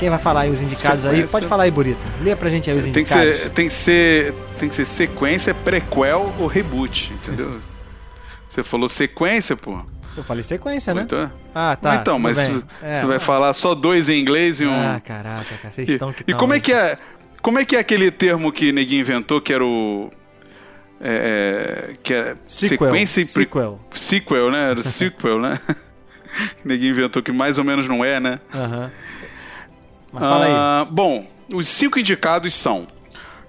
[0.01, 1.13] Quem vai falar aí os indicados aí?
[1.13, 1.33] Sequência.
[1.33, 2.01] Pode falar aí, Burita.
[2.21, 3.37] Lê pra gente aí os Tem que, indicados.
[3.37, 7.61] ser, tem, que ser, tem que ser sequência, prequel ou reboot, entendeu?
[8.49, 9.79] Você falou sequência, pô.
[10.17, 11.03] Eu falei sequência, né?
[11.03, 11.97] Então, Ah, tá.
[11.97, 12.55] então, mas bem.
[12.55, 13.05] você É.
[13.07, 14.73] vai falar só dois em inglês e um.
[14.75, 16.97] Ah, caraca, cara, vocês e, estão que e tão como é que é?
[17.43, 20.11] Como é que é aquele termo que ninguém inventou que era o.
[20.99, 22.79] É, é, que é Sequel.
[22.89, 23.81] sequência e pre- Sequel.
[23.95, 24.71] Sequel, né?
[24.71, 25.61] Era o sequel, né?
[25.67, 25.77] que
[26.67, 28.41] ninguém inventou que mais ou menos não é, né?
[28.55, 28.91] Aham.
[30.13, 30.53] Mas fala aí.
[30.55, 32.87] Ah, bom, os cinco indicados são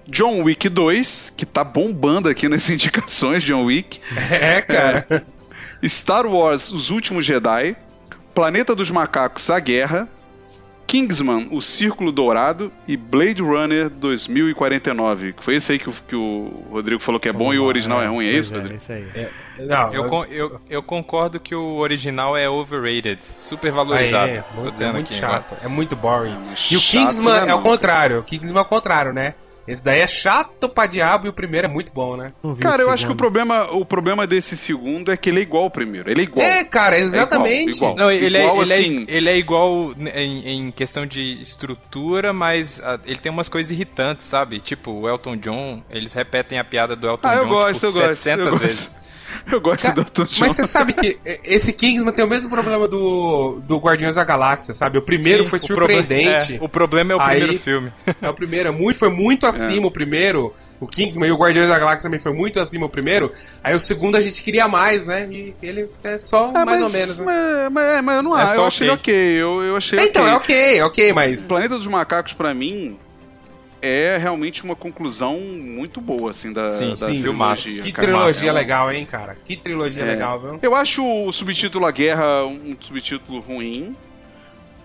[0.06, 4.00] John Wick 2, que tá bombando aqui nas indicações, John Wick.
[4.30, 5.24] É, cara.
[5.82, 7.76] É, Star Wars Os Últimos Jedi,
[8.34, 10.08] Planeta dos Macacos A Guerra,
[10.86, 15.34] Kingsman O Círculo Dourado e Blade Runner 2049.
[15.34, 17.64] Que foi esse aí que o, que o Rodrigo falou que é bom e o
[17.64, 18.76] original é ruim, é isso, Rodrigo?
[18.76, 19.06] isso aí.
[19.58, 24.32] Não, Eu, eu, eu concordo que o original é overrated, super valorizado.
[24.32, 26.38] É, muito, dizendo é muito aqui chato, é muito boring.
[26.70, 29.34] e o chato Kingsman não é é, o contrário, o Kingsman é o contrário, né?
[29.68, 32.32] Esse daí é chato pra diabo e o primeiro é muito bom, né?
[32.60, 35.64] Cara, eu acho que o problema, o problema desse segundo é que ele é igual
[35.64, 36.10] ao primeiro.
[36.10, 36.46] Ele é igual.
[36.46, 37.72] É, cara, exatamente.
[37.72, 37.96] É igual, igual.
[37.96, 42.32] Não, ele, Igual, é, ele, assim, é, ele é igual em, em questão de estrutura,
[42.32, 44.58] mas ah, ele tem umas coisas irritantes, sabe?
[44.60, 47.86] Tipo, o Elton John, eles repetem a piada do Elton Ah, eu John gosto, tipo,
[47.86, 48.62] eu gosto, 700 eu gosto.
[48.62, 48.96] vezes.
[49.50, 50.46] Eu gosto do Elton John.
[50.46, 54.74] Mas você sabe que esse Kingsman tem o mesmo problema do, do Guardiões da Galáxia,
[54.74, 54.98] sabe?
[54.98, 56.54] O primeiro Sim, foi o proble- surpreendente.
[56.56, 57.92] é, o problema é o primeiro Aí- filme.
[58.20, 60.52] É o primeiro, é muito, foi muito acima o primeiro.
[60.80, 63.32] O Kingsman e o Guardiões da Galáxia também foi muito acima o primeiro.
[63.64, 65.26] Aí o segundo a gente queria mais, né?
[65.30, 67.18] E ele é só Ah, mais mas, ou menos.
[67.18, 67.24] Né?
[67.26, 68.54] Mas, mas- mas eu não É acho.
[68.56, 69.14] eu achei ok.
[69.14, 70.78] Eu, eu achei Então, ok.
[70.78, 71.44] é ok, ok, mas.
[71.44, 72.96] O Planeta dos Macacos, pra mim,
[73.82, 77.82] é realmente uma conclusão muito boa, assim, da, Sim, da sim, trilogia.
[77.82, 78.08] Que cara.
[78.08, 79.36] trilogia É um- legal, hein, cara?
[79.44, 80.06] Que trilogia é.
[80.06, 80.58] legal, viu?
[80.62, 83.94] Eu acho o subtítulo A Guerra um subtítulo ruim.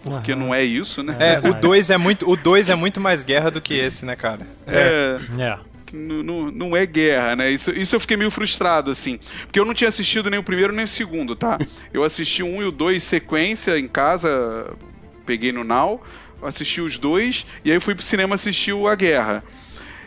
[0.04, 1.16] Porque não é isso, né?
[1.18, 4.18] É, o 2 é muito, o dois é muito mais guerra do que esse, né,
[4.18, 4.46] cara?
[4.68, 5.16] É.
[5.40, 5.58] É.
[5.94, 7.52] Não, não- é guerra, né?
[7.52, 9.18] Isso, isso eu fiquei meio frustrado, assim.
[9.44, 11.58] Porque eu não tinha assistido nem o primeiro nem o segundo, tá?
[11.94, 14.74] Eu assisti o um e o dois sequência em casa,
[15.26, 16.04] peguei no Now,
[16.46, 19.44] assisti os dois, e aí fui pro cinema assistir o A Guerra.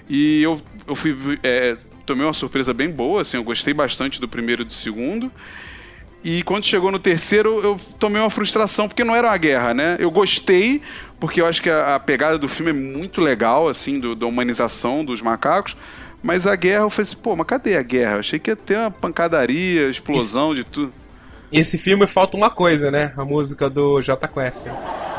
[0.09, 1.17] E eu, eu fui.
[1.43, 5.31] é, tomei uma surpresa bem boa, assim, eu gostei bastante do primeiro e do segundo.
[6.25, 9.97] E quando chegou no terceiro, eu tomei uma frustração, porque não era uma guerra, né?
[10.01, 10.83] Eu gostei,
[11.21, 14.27] porque eu acho que a, a pegada do filme é muito legal, assim, do- da
[14.27, 15.77] humanização dos macacos.
[16.23, 18.15] Mas a guerra, eu falei assim, pô, mas cadê a guerra?
[18.15, 20.93] Eu achei que ia ter uma pancadaria, explosão de tudo.
[21.53, 23.13] Esse filme falta uma coisa, né?
[23.17, 24.65] A música do J Quest.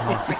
[0.06, 0.38] Nossa,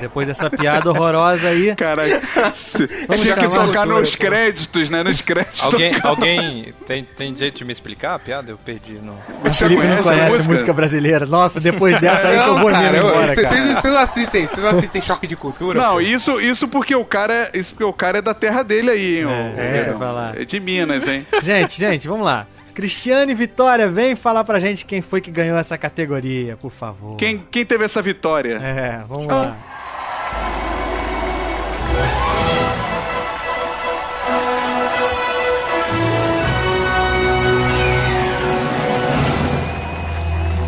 [0.00, 1.74] depois dessa piada horrorosa aí.
[1.76, 5.02] Caralho, Vamos tinha que tocar nos créditos, né?
[5.02, 5.62] Nos créditos.
[5.64, 8.50] Alguém, alguém tem, tem jeito de me explicar a piada?
[8.50, 8.94] Eu perdi.
[9.02, 9.16] Não.
[9.44, 10.72] O Felipe não conhece música?
[10.72, 11.24] brasileira.
[11.26, 13.80] Nossa, depois dessa aí que eu vou cara, mesmo eu- embora, vocês, cara.
[13.80, 15.80] vocês não assistem, vocês não assistem choque de cultura?
[15.80, 16.00] Não, pô?
[16.00, 19.18] isso, isso porque o cara é, isso porque o cara é da terra dele aí,
[19.18, 19.26] hein?
[19.26, 19.30] o-
[19.60, 20.32] É, deixa pra lá.
[20.36, 21.26] é de Minas, hein?
[21.42, 22.46] Gente, gente, vamos lá.
[22.76, 27.16] Cristiane Vitória, vem falar pra gente quem foi que ganhou essa categoria, por favor.
[27.16, 28.58] Quem, quem teve essa vitória?
[28.62, 29.56] É, vamos lá.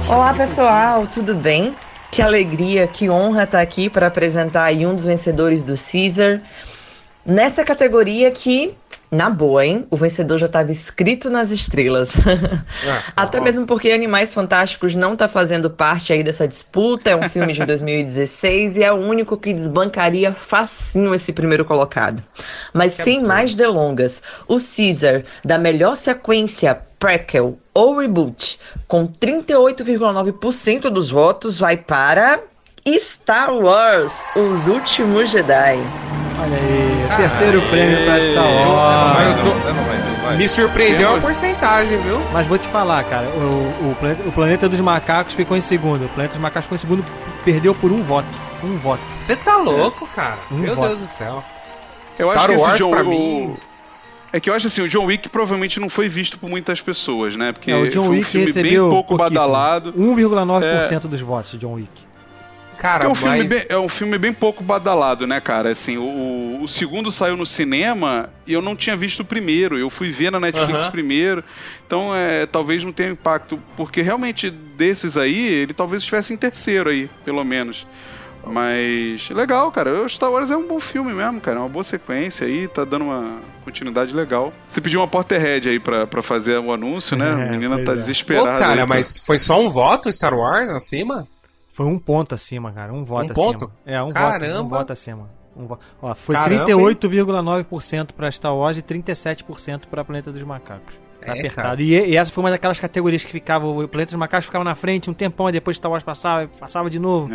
[0.09, 1.77] Olá pessoal, tudo bem?
[2.11, 6.41] Que alegria, que honra estar aqui para apresentar aí um dos vencedores do Caesar.
[7.27, 8.75] Nessa categoria que,
[9.11, 9.87] na boa, hein?
[9.91, 12.15] O vencedor já estava escrito nas estrelas.
[13.17, 17.11] Até mesmo porque Animais Fantásticos não tá fazendo parte aí dessa disputa.
[17.11, 22.23] É um filme de 2016 e é o único que desbancaria facinho esse primeiro colocado.
[22.73, 31.11] Mas sem mais delongas, o Caesar da melhor sequência prequel ou reboot com 38,9% dos
[31.11, 32.41] votos vai para
[32.99, 35.79] Star Wars: Os Últimos Jedi.
[36.41, 39.37] Olha aí, terceiro prêmio pra Star Mas Wars.
[39.37, 42.21] eu tô- Me surpreendeu a porcentagem, viu?
[42.33, 46.05] Mas vou te falar, cara, o, o, planeta, o Planeta dos Macacos ficou em segundo.
[46.05, 47.05] O Planeta dos Macacos ficou em segundo,
[47.45, 48.29] perdeu por um voto.
[48.63, 49.01] Um voto.
[49.17, 50.39] Você tá louco, cara?
[50.51, 50.89] Um Meu voto.
[50.89, 51.43] Deus do céu.
[52.19, 53.57] Eu Star acho que esse Wars, John pra mim-
[54.33, 57.35] É que eu acho assim, o John Wick provavelmente não foi visto por muitas pessoas,
[57.35, 57.51] né?
[57.53, 59.93] Porque É, o John foi um Wick filme recebeu bem pouco badalado.
[59.97, 62.08] 1,9% dos votos de John Wick.
[62.79, 65.71] Cara, é um, filme mas- bem, é um filme bem pouco badalado, né, cara?
[65.71, 69.77] Assim, o, o segundo saiu no cinema e eu não tinha visto o primeiro.
[69.77, 71.43] Eu fui ver na Netflix primeiro.
[71.87, 73.61] Então, é, talvez não tenha impacto.
[73.77, 77.85] Porque realmente, desses aí, ele talvez estivesse em terceiro aí, pelo menos.
[78.47, 80.03] Mas, legal, cara.
[80.05, 81.59] O Star Wars é um bom filme mesmo, cara.
[81.59, 84.53] É uma boa sequência aí, tá dando uma continuidade legal.
[84.71, 87.29] Você pediu uma Potterhead aí pra, pra fazer o anúncio, né?
[87.29, 87.97] É, a menina tá é.
[87.97, 88.53] desesperada.
[88.53, 91.27] Pô, cara, aí pra- mas foi só um voto Star Wars acima?
[91.79, 92.93] Foi um ponto acima, cara.
[92.93, 93.47] Um voto Um acima.
[93.53, 93.73] ponto?
[93.87, 94.15] É, um voto.
[94.15, 94.63] Caramba.
[94.63, 95.31] Um voto acima.
[95.57, 100.95] Um vo- Ó, foi Caramba, 38,9% pra Star Wars e 37% pra Planeta dos Macacos.
[101.21, 101.69] Tá É, apertado.
[101.69, 101.81] cara.
[101.83, 103.65] E, e essa foi uma daquelas categorias que ficava.
[103.69, 106.91] O Planeta dos Macacos ficava na frente um tempão e depois Star Wars passava, passava
[106.91, 107.31] de novo.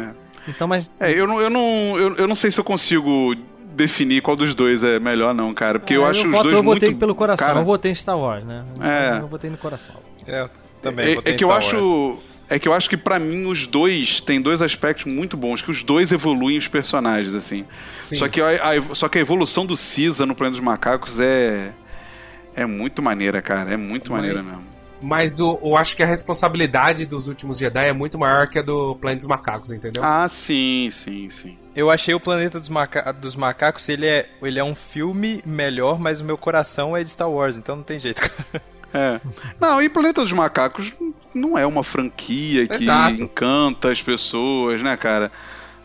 [0.45, 0.91] Então, mas.
[0.99, 1.61] É, eu não, eu, não,
[1.97, 3.33] eu, eu não sei se eu consigo
[3.73, 5.79] definir qual dos dois é melhor, não, cara.
[5.79, 6.99] Porque eu É, acho os voto, dois eu votei muito...
[6.99, 7.47] pelo coração.
[7.47, 8.65] cara, Eu votei em Star Wars, né?
[8.81, 9.19] É.
[9.19, 9.95] Eu votei no coração.
[10.27, 10.49] É, eu
[10.81, 12.17] também é, votei é em que eu acho.
[12.49, 15.71] É que eu acho que pra mim os dois têm dois aspectos muito bons, que
[15.71, 17.65] os dois evoluem os personagens, assim.
[18.07, 18.15] Sim.
[18.15, 21.71] Só que a, a- só que a evolução do Caesar no Planeta dos Macacos é
[22.55, 24.73] é muito maneira, cara, é muito Mas- maneira mesmo.
[25.01, 28.61] Mas o- eu acho que a responsabilidade dos últimos Jedi é muito maior que a
[28.61, 30.01] do Planeta dos Macacos, entendeu?
[30.05, 31.57] Ah, sim, sim, sim.
[31.75, 35.99] Eu achei o Planeta dos, Maca dos Macacos, ele é, ele é um filme melhor,
[35.99, 38.21] mas o meu coração é de Star Wars, então não tem jeito.
[38.93, 39.19] É.
[39.59, 40.91] Não, e Planeta dos Macacos
[41.33, 43.21] não é uma franquia que Exato.
[43.23, 45.31] encanta as pessoas, né, cara?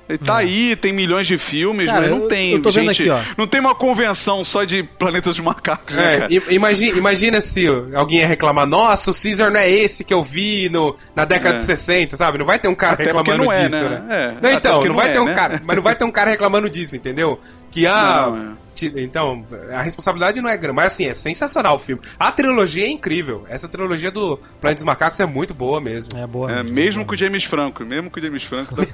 [0.09, 3.35] Ele tá aí, tem milhões de filmes, Cara, mas não eu- tem eu gente, aqui,
[3.37, 6.33] não tem uma convenção só de Planeta dos Macacos, né, É, cara?
[6.33, 10.23] i- imagina, imagina se alguém ia reclamar, nossa, o Caesar não é esse que eu
[10.23, 11.59] vi no, na década É.
[11.59, 12.39] de 60, sabe?
[12.39, 13.89] Não vai ter um cara Até reclamando não é, disso, né?
[13.91, 14.07] né?
[14.09, 15.35] É, Não, então, não não vai é, ter um né?
[15.35, 17.39] cara, mas não vai ter um cara reclamando disso, entendeu?
[17.71, 18.57] Que ah, Não,
[18.97, 19.03] é.
[19.03, 22.01] então, a responsabilidade não é grande, mas assim, é sensacional o filme.
[22.19, 23.45] A trilogia é incrível.
[23.49, 26.19] Essa trilogia do Planeta dos Macacos é muito boa mesmo.
[26.19, 26.51] É boa.
[26.51, 28.75] É, mesmo com o James Franco, mesmo com o James Franco.
[28.75, 28.85] Tá...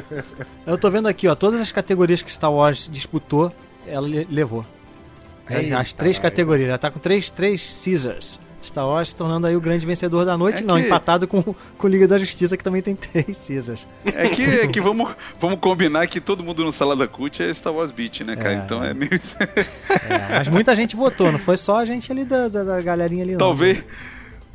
[0.66, 3.52] Eu tô vendo aqui, ó, todas as categorias que Star Wars disputou,
[3.86, 4.64] ela le- levou.
[5.48, 8.38] As- Eita, as três categorias, ela tá com três, três Caesars.
[8.66, 11.42] Star Wars se tornando aí o grande vencedor da noite, É não, que- empatado com,
[11.76, 13.86] com Liga da Justiça, que também tem três Caesars.
[14.04, 17.72] É que, é que vamos, vamos combinar que todo mundo no Salada Cult é Star
[17.72, 18.54] Wars Beat, né, cara?
[18.54, 18.56] É.
[18.58, 19.10] Então é meio.
[19.10, 23.22] É, mas muita gente votou, não foi só a gente ali da, da, da galerinha
[23.22, 23.38] ali, não.
[23.38, 23.82] talvez.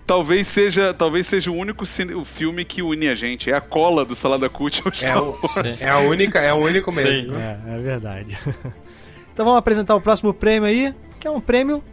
[0.05, 3.51] Talvez seja, talvez seja o único cine- o filme que une a gente.
[3.51, 5.81] É a cola do Salada Cult ao É, Star Wars.
[5.83, 7.35] é a única, é o único mesmo.
[7.35, 8.35] É, é verdade.
[9.31, 11.83] então vamos apresentar o próximo prêmio aí, que é um prêmio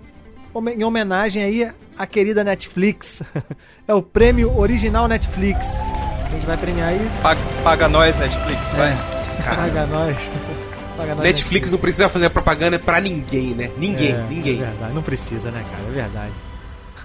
[0.74, 3.22] em homenagem aí à querida Netflix.
[3.86, 5.80] é o prêmio original Netflix.
[6.26, 7.10] A gente vai premiar aí.
[7.22, 8.96] Paga, paga nós, Netflix, vai.
[9.44, 10.30] Paga nós.
[10.96, 13.70] Paga nós, Netflix não precisa fazer propaganda pra ninguém, né?
[13.76, 14.60] Ninguém, É, ninguém.
[14.60, 15.82] É verdade, não precisa, né, cara?
[15.82, 16.32] É verdade.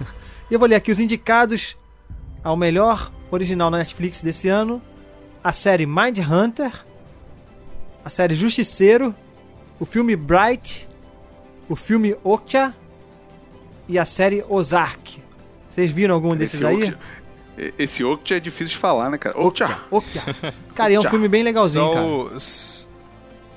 [0.50, 1.76] e eu vou ler aqui os indicados
[2.42, 4.82] ao melhor original na Netflix desse ano:
[5.42, 6.72] a série Mind Hunter,
[8.04, 9.14] a série Justiceiro,
[9.78, 10.88] o filme Bright,
[11.68, 12.74] o filme Okja
[13.88, 15.22] e a série Ozark.
[15.68, 16.74] Vocês viram algum desses Esse aí?
[16.82, 16.98] Okja-
[17.78, 19.38] Esse Okja é difícil de falar, né, cara?
[19.38, 19.78] Okja.
[19.90, 20.22] Okja.
[20.74, 22.06] Cara, e é um filme bem legalzinho, Só cara.
[22.06, 22.30] o-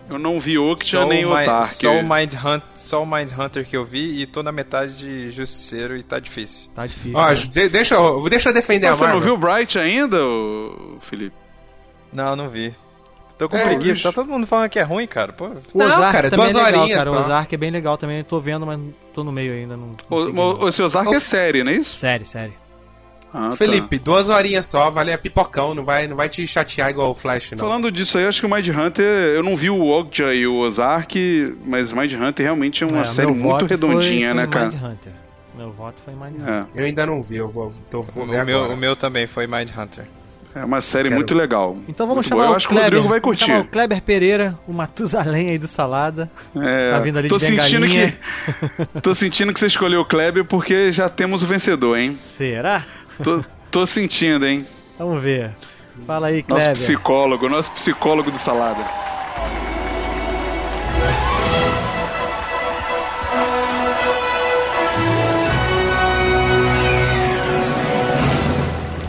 [0.07, 1.67] Eu não vi Okja Só nem o, Ozark.
[1.75, 4.95] só, o Mind Hunt, só o Mind Hunter que eu vi e tô na metade
[4.97, 6.69] de Justiceiro e tá difícil.
[6.75, 7.17] Tá difícil.
[7.17, 9.21] Ó, de- deixa, eu- deixa eu defender Você a não Marvel.
[9.21, 10.17] viu o Bright ainda,
[11.01, 11.35] Felipe?
[12.13, 12.73] Não, não vi.
[13.37, 15.33] Tô com É, preguiça, tá todo mundo falando que é ruim, cara.
[15.33, 17.09] Pô, O Não, Ozark cara, também é duas legal, horinhas cara.
[17.11, 17.19] O só.
[17.19, 18.17] Ozark é bem legal também.
[18.19, 18.79] Eu tô vendo, mas
[19.13, 19.75] tô no meio ainda.
[19.75, 20.59] Não O, consegui, o, não.
[20.61, 21.97] o seu Ozark é série, não é isso?
[21.97, 22.53] Série, série.
[23.33, 23.57] Ah, tá.
[23.57, 27.15] Felipe, duas horinhas só, vale a pipocão, não vai, não vai te chatear igual o
[27.15, 27.57] Flash, não.
[27.57, 30.55] Falando disso aí, acho que o Mind Hunter, eu não vi o Okja e o
[30.59, 34.65] Ozark, mas Mind Hunter realmente é uma É, série muito redondinha, foi, né, foi cara?
[34.67, 35.11] Mind Hunter.
[35.57, 36.47] Meu voto foi Mind Hunter.
[36.49, 36.65] É.
[36.75, 38.73] Eu ainda não vi, eu vou, tô, vou o, ver meu, agora.
[38.73, 40.05] o meu também foi Mind Hunter.
[40.55, 41.75] É uma série Quero- muito legal.
[41.87, 42.47] Então vamos Muito chamar boa.
[42.51, 42.93] Eu o acho que o Kleber.
[42.99, 43.45] Rodrigo vai Vamos curtir.
[43.51, 46.31] chamar o Kleber Pereira, o Matusalém aí do Salada.
[46.55, 48.13] É, Tá vindo ali tô de sentindo que
[49.01, 52.17] tô sentindo que você escolheu o Kleber porque já temos o vencedor, hein?
[52.37, 52.83] Será?
[53.21, 54.65] Tô, tô sentindo, hein?
[54.97, 55.51] Vamos ver.
[56.07, 56.73] Fala aí, Nosso Kleber.
[56.75, 58.83] psicólogo, nosso psicólogo do Salada.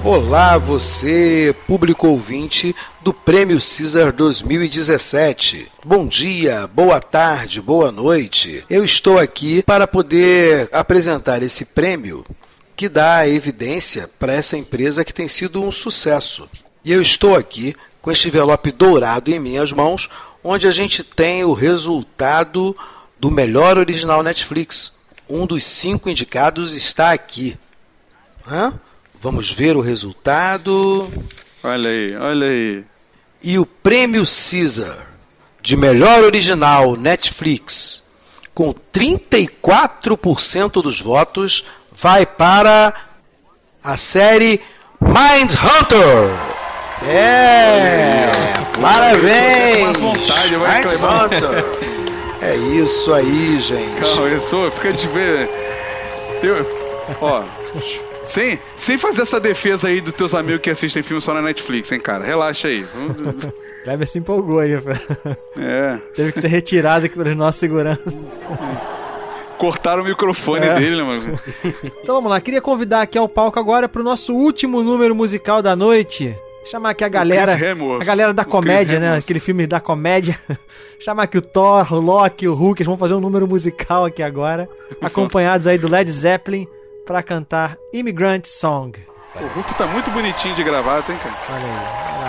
[0.09, 5.67] Olá, você, público ouvinte do Prêmio Caesar 2017.
[5.85, 8.65] Bom dia, boa tarde, boa noite.
[8.71, 12.25] Eu estou aqui para poder apresentar esse prêmio
[12.77, 16.49] que dá evidência para essa empresa que tem sido um sucesso.
[16.85, 20.09] E eu estou aqui com este envelope dourado em minhas mãos,
[20.45, 22.77] onde a gente tem o resultado
[23.19, 25.01] do melhor original Netflix.
[25.29, 27.59] Um dos cinco indicados está aqui.
[28.49, 28.73] Hã?
[29.21, 31.11] Vamos ver o resultado.
[31.63, 32.85] Olha aí, olha aí.
[33.43, 35.09] E o prêmio Caesar
[35.61, 38.05] de melhor original Netflix,
[38.55, 42.95] com 34% dos votos, vai para
[43.83, 44.61] a série
[45.01, 46.31] Mind Hunter.
[47.09, 48.31] É!
[48.81, 49.99] Parabéns!
[49.99, 50.17] Mind.
[51.03, 51.65] Hunter.
[52.41, 54.01] É isso aí, gente.
[54.01, 55.51] Calma, eu sou, fica de ver.
[56.43, 56.65] Eu,
[57.21, 57.43] ó,
[58.27, 61.91] sem, sem fazer essa defesa aí dos teus amigos que assistem filme só na Netflix,
[61.93, 62.25] hein, cara?
[62.25, 62.85] Relaxa aí.
[63.85, 64.73] Kleber se empolgou aí.
[65.57, 65.99] É.
[66.15, 68.13] Teve que ser retirado aqui pelos nossos seguranças.
[69.59, 70.75] Cortaram o microfone É.
[70.75, 71.41] dele, né, mano?
[72.03, 75.75] Então vamos lá, queria convidar aqui ao palco agora pro nosso último número musical da
[75.75, 76.37] noite.
[76.67, 77.53] Chamar aqui a galera.
[77.53, 79.07] A galera da O Chris comédia, né?
[79.07, 79.25] Hemsworth.
[79.25, 80.39] Aquele filme da comédia.
[80.99, 82.81] Chamar aqui o Thor, o Loki, o Hulk.
[82.83, 84.69] Eles vão fazer um número musical aqui agora.
[85.01, 86.67] acompanhados aí do Led Zeppelin
[87.07, 88.93] pra cantar Immigrant Song.
[89.37, 91.35] O Hulk tá muito bonitinho de gravata, hein, cara?
[91.51, 92.26] Olha aí,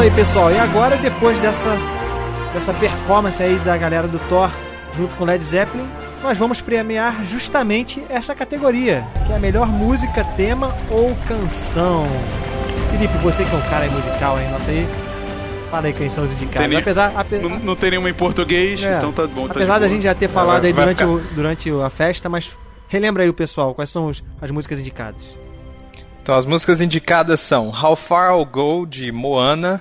[0.00, 0.50] isso aí, pessoal.
[0.52, 1.76] E agora, depois dessa,
[2.54, 4.50] dessa performance aí da galera do Thor
[4.96, 5.86] junto com Led Zeppelin,
[6.22, 12.04] nós vamos premiar justamente essa categoria, que é a melhor música, tema ou canção.
[12.90, 14.86] Felipe, você que é um cara aí musical aí, nossa aí,
[15.70, 16.68] fala aí quem são os indicados.
[16.68, 18.96] Tem- apesar, ape- Não, não tem nenhuma em português, É.
[18.98, 19.42] então tá bom.
[19.46, 19.88] tá de apesar da boa.
[19.88, 22.50] gente já ter falado aí vai durante, ficar- o- durante a festa, mas
[22.88, 25.20] relembra aí o pessoal, quais são os- as músicas indicadas.
[26.22, 29.80] Então as músicas indicadas são How Far I'll Go de Moana,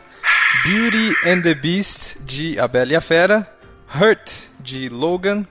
[0.63, 3.47] Beauty and the Beast de A Bela e a Fera,
[3.87, 5.45] Hurt de Logan,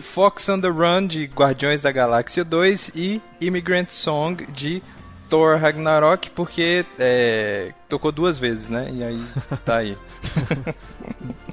[0.00, 4.82] Fox on the Run de Guardiões da Galáxia 2 e Immigrant Song de
[5.28, 8.88] Thor Ragnarok, porque é, tocou duas vezes, né?
[8.92, 9.24] E aí
[9.64, 9.98] tá aí.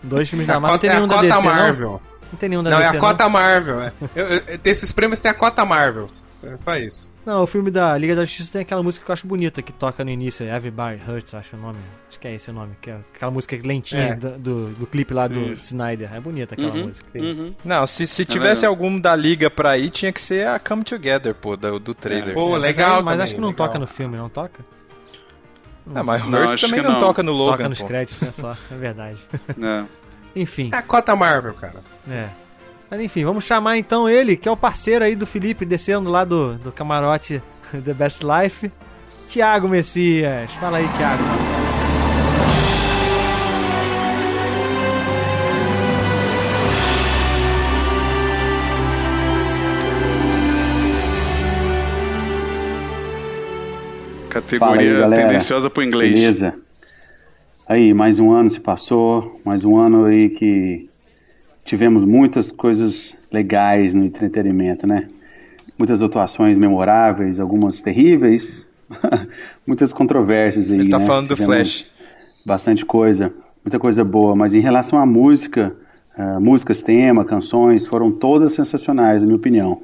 [0.04, 1.90] Dois filmes É da Marvel, não tem é nenhum da DC, Marvel.
[1.92, 2.02] não?
[2.32, 3.82] Não tem nenhum da Não, é DC, a cota Marvel.
[3.82, 3.94] é.
[4.16, 6.06] Eu, eu, desses prêmios tem a cota Marvel.
[6.44, 7.12] É só isso.
[7.30, 9.72] Não, o filme da Liga da Justiça tem aquela música que eu acho bonita, que
[9.72, 11.78] toca no início, é Everybody Hurts, acho o nome.
[12.10, 14.16] Acho que é esse o nome, que é aquela música lentinha É.
[14.16, 15.62] do, do, do clipe lá do Sim.
[15.62, 16.12] Snyder.
[16.12, 17.08] É bonita aquela Uhum, música.
[17.64, 18.72] Não, se, se É tivesse legal.
[18.74, 22.36] algum da liga pra ir, tinha que ser a Come Together, pô, do, do trailer.
[22.36, 24.64] É, mas aí- Mas, acho que não toca no filme, não toca?
[25.94, 27.00] Ah, mas Não, Hurt acho também não, não.
[27.00, 27.86] toca no Logan, Toca nos pô.
[27.88, 29.20] créditos, é só, é verdade.
[29.62, 29.86] É.
[30.36, 30.70] Enfim.
[30.74, 31.76] É a cota Marvel, cara.
[32.10, 32.28] É.
[32.90, 36.26] Mas enfim, vamos chamar então ele, que é o parceiro aí do Felipe, descendo lá
[36.26, 37.40] do, do camarote
[37.86, 38.72] The Best Life,
[39.28, 40.52] Tiago Messias.
[40.54, 41.24] Fala aí, Tiago.
[54.30, 56.20] Categoria aí, tendenciosa pro inglês.
[56.20, 56.56] Beleza.
[57.68, 60.89] Aí, mais um ano se passou, mais um ano aí que
[61.70, 65.08] tivemos muitas coisas legais no entretenimento, né?
[65.78, 68.68] Muitas atuações memoráveis, algumas terríveis,
[69.68, 71.06] muitas controvérsias aí, Ele tá né?
[71.06, 71.92] falando do Tivemos Flash.
[72.44, 73.32] Bastante coisa,
[73.64, 75.76] muita coisa boa, mas em relação à música,
[76.18, 79.80] ah, músicas, tema, canções, foram todas sensacionais, na minha opinião.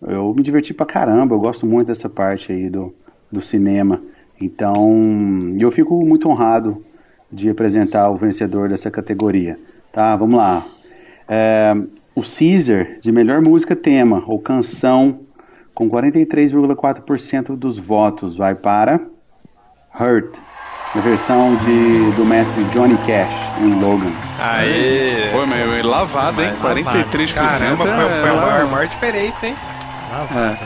[0.00, 2.94] Eu me diverti pra caramba, eu gosto muito dessa parte aí do,
[3.32, 4.00] do cinema.
[4.40, 6.78] Então, eu fico muito honrado
[7.32, 9.58] de apresentar o vencedor dessa categoria.
[9.90, 10.64] Tá, vamos lá.
[11.28, 11.74] É,
[12.14, 15.20] O Caesar de melhor música tema ou canção
[15.74, 19.00] com 43,4% dos votos vai para
[19.98, 20.34] Hurt,
[20.94, 24.12] a versão de, do mestre Johnny Cash em Logan.
[24.40, 25.30] Aê!
[25.32, 26.52] Pô, meu, lavado, hein?
[26.60, 27.32] 43%.
[27.34, 29.54] Caramba, foi, é- foi a maior, maior diferença, hein?
[30.36, 30.56] É.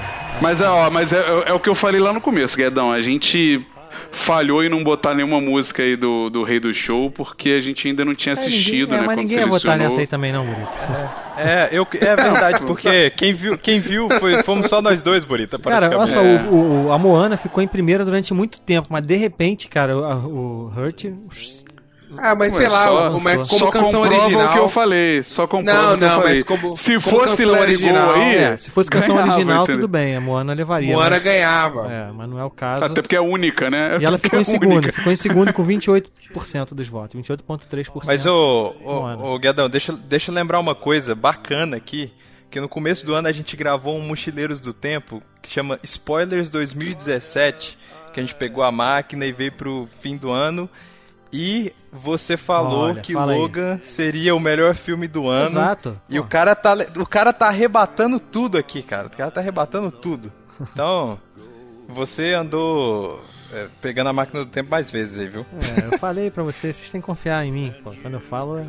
[0.42, 2.92] Mas, é, ó, mas é, é o que eu falei lá no começo, Guedão.
[2.92, 3.66] A gente
[4.12, 7.86] falhou em não botar nenhuma música aí do, do Rei do Show, porque a gente
[7.88, 9.06] ainda não tinha assistido, é, né?
[9.06, 9.78] mas quando ninguém ia selecionou.
[9.78, 10.68] nessa aí também, não, Burito.
[11.36, 15.58] É, eu, é verdade, porque quem viu, quem viu foi, fomos só nós dois, Bonita.
[15.58, 16.54] Cara, olha só, praticamente.
[16.54, 20.68] o, o- a Moana ficou em primeira durante muito tempo, mas de repente, cara, o,
[20.68, 21.04] o Hurt.
[22.16, 24.48] Ah, mas sei lá, só, o- como, só como canção original.
[24.48, 25.22] o que eu falei.
[25.22, 26.34] Só comprova Não, o que eu não, falei.
[26.36, 28.36] mas como- se como fosse Let aí.
[28.36, 29.80] É, se fosse canção ganhava, original, entendeu?
[29.82, 30.94] tudo bem, a Moana levaria.
[30.94, 31.92] Moana mas- ganhava.
[31.92, 32.84] É, mas não é o caso.
[32.84, 33.98] Até porque é única, né?
[34.00, 34.92] E ela ficou em é segundo, única.
[34.92, 38.06] ficou em segundo com 28% dos votos, 28,3%.
[38.06, 42.12] Mas, ô, ô, ô Guedão, deixa, deixa eu lembrar uma coisa bacana aqui.
[42.50, 46.48] Que no começo do ano a gente gravou um Mochileiros do Tempo que chama Spoilers
[46.48, 47.76] 2017.
[48.12, 50.68] Que a gente pegou a máquina e veio pro fim do ano.
[51.32, 53.38] E você falou Olha, que fala aí.
[53.38, 55.50] Logan seria o melhor filme do ano.
[55.50, 56.00] Exato.
[56.08, 59.08] E o cara, tá, o cara tá arrebatando tudo aqui, cara.
[59.08, 60.32] O cara tá arrebatando tudo.
[60.60, 61.18] Então,
[61.88, 63.22] você andou
[63.52, 65.46] é, pegando a máquina do tempo mais vezes aí, viu?
[65.76, 67.74] É, eu falei pra vocês, vocês têm que confiar em mim.
[67.82, 68.58] Pô, quando eu falo.
[68.58, 68.64] É...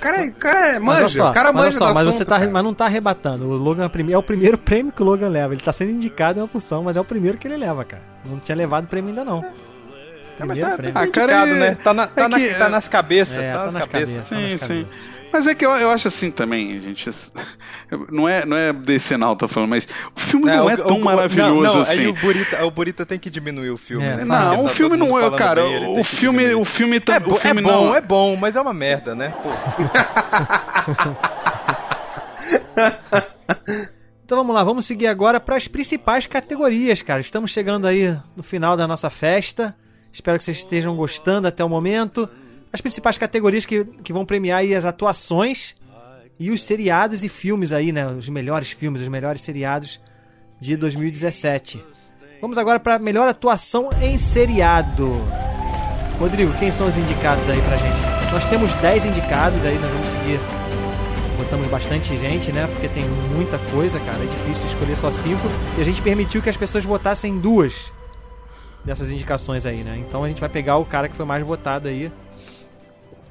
[0.00, 2.38] Cara, cara, Mas olha manja, só, o cara mas manja só, mas assunto, você tá,
[2.38, 2.50] cara.
[2.50, 3.46] mas não tá arrebatando.
[3.46, 5.52] O Logan é o primeiro, é o primeiro prêmio que o Logan leva.
[5.52, 8.02] Ele tá sendo indicado em uma função, mas é o primeiro que ele leva, cara.
[8.24, 9.44] Não tinha levado prêmio ainda não.
[10.38, 10.92] Tá- prêmio.
[10.92, 11.74] tá indicado, né?
[11.82, 14.28] Tá na- tá na- tá nas cabeças, É, tá tá nas nas cabeças.
[14.28, 14.28] cabeças.
[14.28, 14.66] tá Sim, nas sim.
[14.68, 15.12] cabeças.
[15.32, 17.08] Mas é que eu, eu acho assim também, gente.
[18.10, 19.86] Não é, não é decenal, tá falando, mas
[20.16, 22.00] o filme não, é o- tão o- maravilhoso não, não, assim.
[22.02, 24.02] Aí o Burita, o Burita tem que diminuir o filme.
[24.04, 24.24] É, né?
[24.24, 25.62] Não, o tá filme não é, cara.
[25.62, 27.70] bem, ele tem o filme, o filme, tá, É, o filme é não.
[27.88, 29.34] bom, é bom, mas é uma merda, né?
[34.24, 37.20] Então vamos lá, vamos seguir agora para as principais categorias, cara.
[37.20, 39.74] Estamos chegando aí no final da nossa festa.
[40.12, 42.28] Espero que vocês estejam gostando até o momento.
[42.72, 45.74] As principais categorias que, que vão premiar aí as atuações
[46.38, 48.06] e os seriados e filmes aí, né?
[48.06, 50.00] Os melhores filmes, os melhores seriados
[50.60, 51.82] de 2017.
[52.40, 55.10] Vamos agora para melhor atuação em seriado.
[56.18, 58.32] Rodrigo, quem são os indicados aí pra gente?
[58.32, 60.40] Nós temos 10 indicados aí, nós vamos seguir
[61.36, 62.66] botamos bastante gente, né?
[62.66, 64.22] Porque tem muita coisa, cara.
[64.22, 65.42] É difícil escolher só cinco.
[65.76, 67.92] E a gente permitiu que as pessoas votassem duas
[68.84, 69.98] dessas indicações aí, né?
[69.98, 72.10] Então a gente vai pegar o cara que foi mais votado aí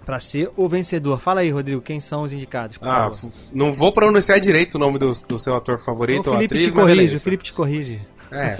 [0.05, 1.19] pra ser o vencedor.
[1.19, 2.77] Fala aí, Rodrigo, quem são os indicados?
[2.81, 3.31] Ah, favor.
[3.51, 6.73] não vou pronunciar direito o nome do, do seu ator favorito o Felipe atriz, te
[6.73, 8.01] corrige, o Felipe te corrige.
[8.31, 8.57] É.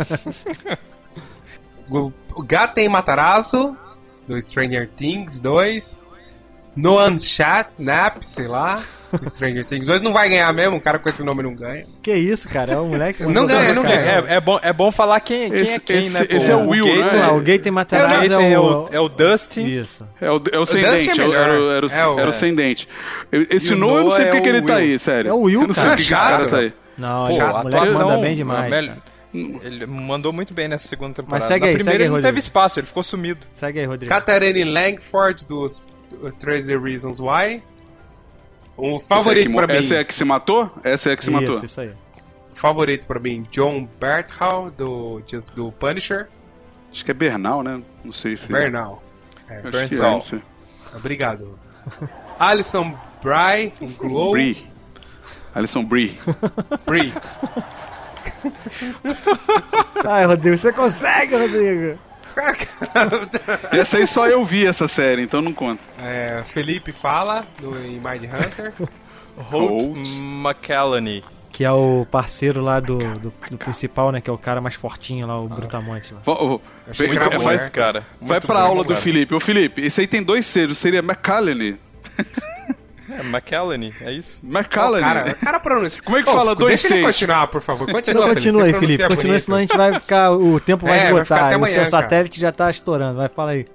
[1.90, 3.76] o, o Gaten Matarazzo,
[4.28, 6.11] do Stranger Things 2.
[6.76, 7.16] Noam
[7.80, 8.82] Nap, sei lá.
[9.36, 11.86] Stranger Things 2 não vai ganhar mesmo, um cara com esse nome não ganha.
[12.02, 12.72] Que isso, cara?
[12.74, 13.22] É um moleque.
[13.26, 13.96] Não ganha, não ganha.
[14.30, 16.26] É, é bom, é bom falar quem, quem Esse- é quem, esse- né?
[16.26, 16.36] pô?
[16.38, 17.26] esse é o Will, Gaten- né?
[17.26, 19.66] Ah, o Gaten Matarazzo o Gaten é é o- o, é o Dustin.
[19.66, 20.08] Isso.
[20.22, 22.20] É o, é o sem dente, é é o- era, o- era, o, É o-
[22.20, 22.32] era o é.
[22.32, 22.88] sem dente.
[23.50, 25.30] Esse o Noah, eu não sei Noah porque que é ele o tá aí, sério.
[25.30, 25.96] É o Will, Eu não sei cara.
[25.98, 26.74] porque que esse Chato, cara tá aí.
[26.98, 28.74] Não, Pô, o moleque atuação, manda bem demais.
[29.34, 31.36] Ele mandou muito bem nessa segunda temporada.
[31.42, 32.28] Mas segue Na aí, primeira segue aí, ele não Rodrigo.
[32.30, 33.46] teve espaço, ele ficou sumido.
[33.54, 34.10] Segue aí, Rodrigo.
[34.14, 35.88] Catherine Langford, dos
[36.40, 37.64] 13 Reasons Why.
[38.78, 39.74] O é, favorito que, pra mim.
[39.74, 40.72] essa é a que se matou?
[40.84, 41.56] Essa é a que se matou.
[41.56, 41.94] Isso, isso aí.
[42.60, 45.22] Favorito pra mim, John Berthal, do,
[45.56, 46.28] do Punisher.
[46.92, 47.82] Acho que é Bernal, né?
[48.04, 48.52] Não sei se.
[48.52, 49.02] Bernal.
[49.50, 50.42] É, que é.
[50.96, 51.58] Obrigado.
[52.40, 54.32] Alison Bry, Glow.
[54.32, 54.68] Brie.
[55.54, 56.20] Alison Brie.
[56.86, 57.14] Brie.
[60.06, 62.00] Ai, Rodrigo, você consegue, Rodrigo.
[63.72, 65.82] Essa aí só eu vi essa série, então não conta.
[66.04, 68.74] É, Felipe fala, do, em Mind Hunter.
[69.38, 70.08] Holt Holt.
[70.18, 71.24] McCallany.
[71.52, 74.22] Que é o parceiro lá do, do, do principal, né?
[74.22, 76.14] Que é o cara mais fortinho lá, o Brutamonte.
[76.14, 76.22] Lá.
[76.24, 76.36] Vai-
[77.08, 77.40] vai- mulher.
[77.42, 78.06] faz- cara.
[78.22, 79.02] Vai Muito pra bom, aula do cara.
[79.02, 79.36] Felipe.
[79.36, 81.78] Ô Felipe, esse aí tem dois selos, seria McCallany.
[83.12, 84.40] É, McCallany, é isso?
[84.44, 85.04] McCallany.
[85.04, 86.02] Ô, cara, o cara pronuncia.
[86.02, 87.16] Como é que Ô, fala dois Deixa ele seis?
[87.16, 87.92] continuar, por favor.
[87.92, 89.04] Continua, Então continua aí, Você Felipe.
[89.04, 89.44] Continua, bonito.
[89.44, 90.32] senão a gente vai ficar.
[90.32, 91.40] O tempo vai É, vai ficar esgotar.
[91.46, 92.04] até e o amanhã, seu cara.
[92.04, 93.18] satélite já tá estourando.
[93.18, 93.66] Vai, fala aí.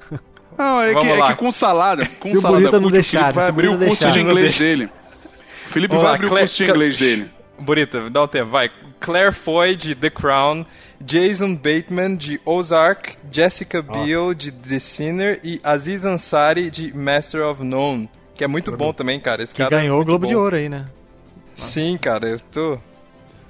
[0.56, 1.26] Não, é que, Vamos é lá.
[1.28, 4.10] que com salada, com Se o salada Bonita não deixar, Felipe vai abrir o curso
[4.10, 4.84] de inglês dele.
[5.66, 7.30] O Felipe vai abrir o curso de inglês dele.
[7.58, 8.70] Bonita, dá um tempo, vai.
[8.98, 10.64] Claire Foy de The Crown,
[10.98, 17.62] Jason Bateman de Ozark, Jessica Biel de The Sinner e Aziz Ansari de Master of
[17.62, 18.08] None.
[18.36, 19.42] Que é muito bom também, cara.
[19.42, 20.28] Esse Que cara é ganhou o muito Globo bom.
[20.28, 20.84] de Ouro aí, né?
[21.54, 22.78] Sim, cara, eu tô.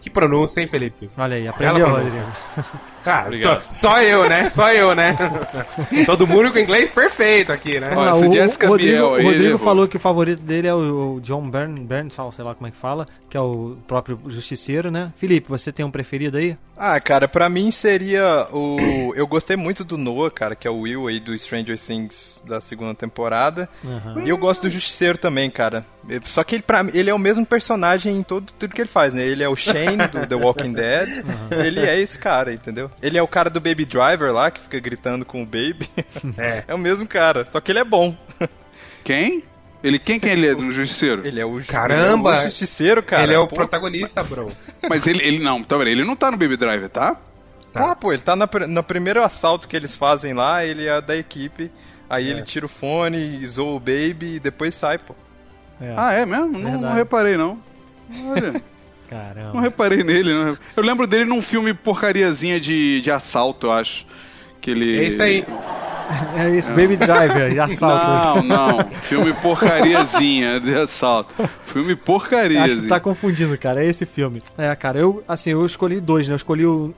[0.00, 1.10] Que pronúncia, hein, Felipe?
[1.18, 2.16] Olha aí, aprendeu, Rodrigo.
[3.06, 4.50] Ah, tô- só eu, né?
[4.50, 5.14] Só eu, né?
[6.06, 7.90] Todo mundo com inglês perfeito aqui, né?
[7.92, 11.80] Ah, o, o Rodrigo, o Rodrigo falou que o favorito dele é o, John Bern,
[11.80, 15.12] Bernthal, sei lá como é que fala, que é o próprio justiceiro, né?
[15.16, 16.54] Felipe, você tem um preferido aí?
[16.76, 19.12] Ah, cara, pra mim seria o.
[19.14, 22.60] Eu gostei muito do Noah, cara, que é o Will aí do Stranger Things da
[22.60, 23.68] segunda temporada.
[23.84, 24.22] Aham.
[24.24, 25.84] E eu gosto do Justiceiro também, cara.
[26.24, 29.12] Só que ele, pra ele é o mesmo personagem em todo, tudo que ele faz,
[29.12, 29.22] né?
[29.26, 31.24] Ele é o Shane do The Walking Dead.
[31.50, 32.88] Ele é esse cara, entendeu?
[33.02, 35.88] Ele é o cara do Baby Driver lá, que fica gritando com o Baby.
[36.38, 36.64] É.
[36.68, 38.16] É o mesmo cara, só que ele é bom.
[39.04, 39.42] Quem?
[39.82, 41.26] Ele quem que ele é no Justiceiro?
[41.26, 42.30] Ele é o Caramba!
[42.30, 43.22] ele é o Justiceiro, cara.
[43.24, 43.56] Ele é o Pô.
[43.56, 44.50] protagonista, bro.
[44.88, 45.88] Mas ele, ele não, tá vendo?
[45.88, 47.16] Ele não tá no Baby Driver, tá?
[47.72, 51.14] Tá, pô, ele tá na, no primeiro assalto que eles fazem lá, ele é da
[51.16, 51.70] equipe.
[52.08, 52.30] Aí É.
[52.30, 55.14] ele tira o fone, zoa o Baby e depois sai, pô.
[55.96, 56.46] Ah, é mesmo?
[56.46, 56.94] Não, não Verdade.
[56.96, 57.58] reparei, não.
[58.30, 58.62] Olha.
[59.08, 59.52] Caramba.
[59.54, 60.58] Não reparei nele, não.
[60.76, 64.04] Eu lembro dele num filme porcariazinha de, de assalto, eu acho.
[64.60, 64.98] Que ele.
[64.98, 65.44] É isso aí.
[66.36, 68.42] É isso, Baby Driver, de assalto.
[68.44, 68.88] Não, não.
[69.02, 71.34] Filme porcariazinha de assalto.
[71.66, 72.82] Filme Acho porcariazinha.
[72.82, 73.84] que tá confundindo, cara.
[73.84, 74.42] É esse filme.
[74.56, 76.32] É, cara, eu, assim, eu escolhi dois, né?
[76.34, 76.94] Eu escolhi o.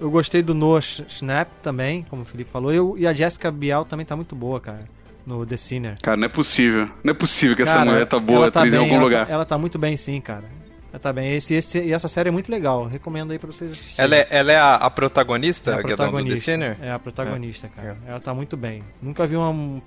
[0.00, 2.72] Eu gostei do Noah Schnapp também, como o Felipe falou.
[2.72, 4.80] Eu, e a Jessica Biel também tá muito boa, cara.
[5.26, 5.96] No The Sinner.
[6.00, 6.88] Cara, não é possível.
[7.02, 8.94] Não é possível que essa Cara, mulher tá boa, ela tá atriz em bem, algum
[8.96, 9.26] ela lugar.
[9.26, 10.44] Tá, ela tá muito bem, sim, cara.
[10.92, 11.34] Ela tá bem.
[11.34, 12.86] Esse, esse, e essa série é muito legal.
[12.86, 14.04] Recomendo aí pra vocês assistirem.
[14.04, 16.44] Ela é, ela é a, a protagonista, É a Guedão, do The protagonista.
[16.52, 16.76] Sinner?
[16.80, 17.98] É a protagonista, cara.
[18.06, 18.82] Ela tá muito bem.
[19.02, 19.82] Nunca vi uma, um-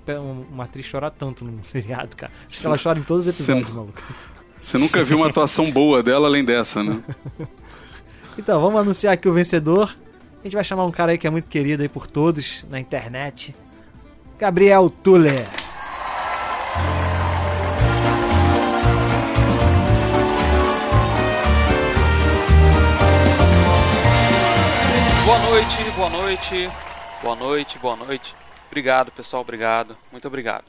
[0.52, 2.30] uma atriz chorar tanto num seriado, cara.
[2.46, 4.02] Acho que ela chora em todos os Você- episódios, maluco.
[4.60, 7.00] Você nunca viu uma atuação boa dela além dessa, né?
[8.38, 9.94] Então, vamos anunciar aqui o vencedor.
[10.40, 12.78] A gente vai chamar um cara aí que é muito querido aí por todos na
[12.80, 13.54] internet.
[14.40, 15.46] Gabriel Tuller.
[25.26, 26.70] Boa noite, boa noite,
[27.22, 28.34] boa noite, boa noite.
[28.68, 30.64] Obrigado, pessoal, obrigado, muito obrigado.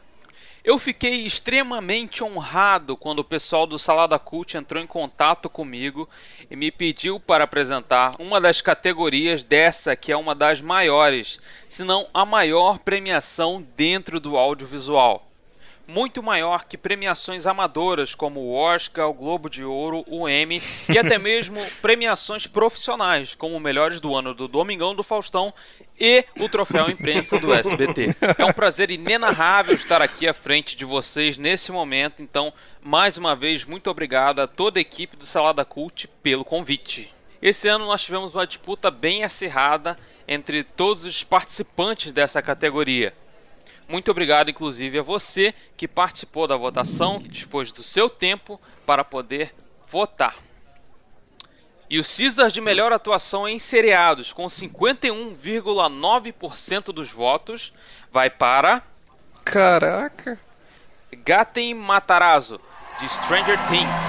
[0.63, 6.07] Eu fiquei extremamente honrado quando o pessoal do Salada Cult entrou em contato comigo
[6.51, 11.83] e me pediu para apresentar uma das categorias dessa que é uma das maiores, se
[11.83, 15.30] não a maior premiação dentro do audiovisual
[15.91, 20.97] muito maior que premiações amadoras como o Oscar, o Globo de Ouro, o Emmy e
[20.97, 25.53] até mesmo premiações profissionais como o Melhores do Ano do Domingão do Faustão
[25.99, 28.15] e o Troféu Imprensa do SBT.
[28.37, 33.35] É um prazer inenarrável estar aqui à frente de vocês nesse momento, então, mais uma
[33.35, 37.13] vez, muito obrigado a toda a equipe do Salada Cult pelo convite.
[37.41, 43.13] Esse ano nós tivemos uma disputa bem acirrada entre todos os participantes dessa categoria.
[43.91, 49.03] Muito obrigado, inclusive, a você que participou da votação, que dispôs do seu tempo para
[49.03, 49.53] poder
[49.85, 50.35] votar.
[51.89, 57.73] E o Caesar de melhor atuação em seriados, com 51,9% dos votos,
[58.13, 58.81] vai para.
[59.43, 60.39] Caraca!
[61.25, 62.61] Gaten Matarazzo,
[62.97, 64.03] de Stranger Things.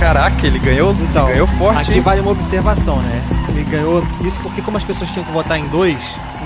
[0.00, 2.00] Caraca, ele ganhou, Então, ganhou forte, Aqui hein?
[2.00, 3.37] vale uma observação, né?
[3.58, 5.98] Ele ganhou isso porque como as pessoas tinham que votar em dois,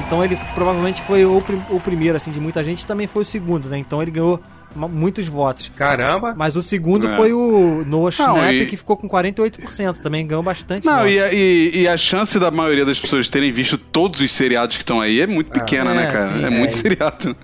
[0.07, 3.25] então ele provavelmente foi o, prim- o primeiro, assim, de muita gente, também foi o
[3.25, 3.77] segundo, né?
[3.77, 4.41] Então ele ganhou
[4.75, 5.71] muitos votos.
[5.77, 6.33] Caramba!
[6.35, 7.15] Mas o segundo É.
[7.15, 11.13] foi o Noah Schnapp, e- que ficou com 48%, também ganhou bastante Não, votos.
[11.13, 14.79] e a, e- e a chance da maioria das pessoas terem visto todos os seriados
[14.79, 16.29] que estão aí é muito pequena, É, né, cara?
[16.33, 16.51] sim, é é.
[16.51, 17.37] muito seriado.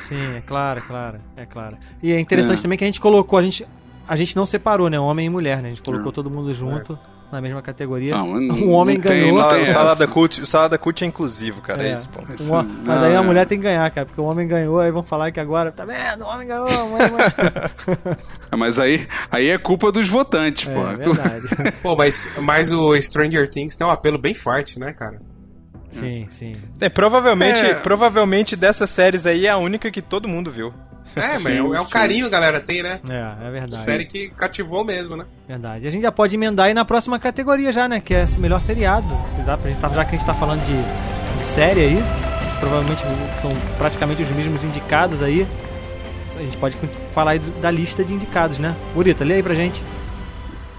[0.00, 1.76] Sim, é claro, é claro, é claro.
[2.02, 2.62] E é interessante É.
[2.62, 3.64] também que a gente colocou, a gente,
[4.08, 4.98] a gente não separou, né?
[4.98, 5.68] Homem e mulher, né?
[5.68, 6.98] A gente colocou todo mundo junto
[7.32, 8.14] na mesma categoria.
[8.14, 9.32] Não, não- o homem não tem- ganhou.
[9.32, 11.92] o Salada, o Salada Cult, o Salada Cult é inclusivo, cara, é, É.
[11.94, 12.20] isso, pô.
[12.20, 14.90] Um ho- mas aí a mulher tem que ganhar, cara, porque o homem ganhou, aí
[14.90, 16.22] vão falar que agora, tá vendo?
[16.24, 18.16] O homem ganhou, a mulher ganhou.
[18.52, 20.86] É, Mas aí, aí é culpa dos votantes, pô.
[20.86, 21.44] É verdade.
[21.82, 25.18] Pô, mas, mas o Stranger Things tem um apelo bem forte, né, cara?
[25.90, 26.56] Sim, sim.
[26.80, 27.74] É, provavelmente, É.
[27.74, 30.72] provavelmente dessas séries aí é a única que todo mundo viu.
[31.16, 33.00] É, mas é, o- é o carinho que a galera tem, né?
[33.08, 33.84] É, é verdade.
[33.84, 35.24] Série que cativou mesmo, né?
[35.48, 35.86] Verdade.
[35.86, 38.00] A gente já pode emendar aí na próxima categoria já, né?
[38.00, 39.06] Que é melhor seriado.
[39.46, 42.02] Dá pra gente, tá- já que a gente tá falando de, de série aí,
[42.60, 43.02] provavelmente
[43.40, 45.46] são praticamente os mesmos indicados aí.
[46.36, 46.76] A gente pode
[47.12, 48.74] falar aí da lista de indicados, né?
[48.94, 49.80] Burita, lê aí pra gente.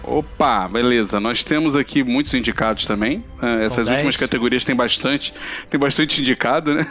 [0.03, 1.19] Opa, beleza.
[1.19, 3.23] Nós temos aqui muitos indicados também.
[3.41, 3.89] É, essas 10.
[3.97, 5.33] últimas categorias tem bastante,
[5.69, 6.85] tem bastante indicado, né?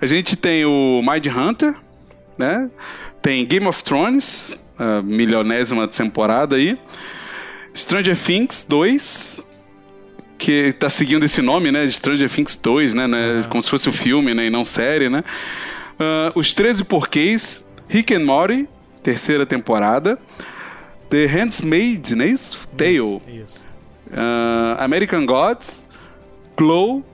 [0.00, 1.74] A gente tem o Mind Hunter,
[2.38, 2.70] né?
[3.20, 6.78] Tem Game of Thrones, a milionésima temporada aí.
[7.74, 9.44] Stranger Things 2,
[10.38, 11.86] que tá seguindo esse nome, né?
[11.88, 13.06] Stranger Things 2, né?
[13.06, 13.46] né?
[13.50, 14.46] Como se fosse um filme, né?
[14.46, 15.24] E não série, né?
[15.98, 18.68] Ah, Os 13 Porquês, Rick and Morty,
[19.02, 20.18] terceira temporada.
[21.10, 22.34] The Handmaid's né?
[22.76, 23.20] Tale.
[23.28, 23.64] Isso.
[24.12, 25.86] ah, American Gods,
[26.56, 27.04] Glow,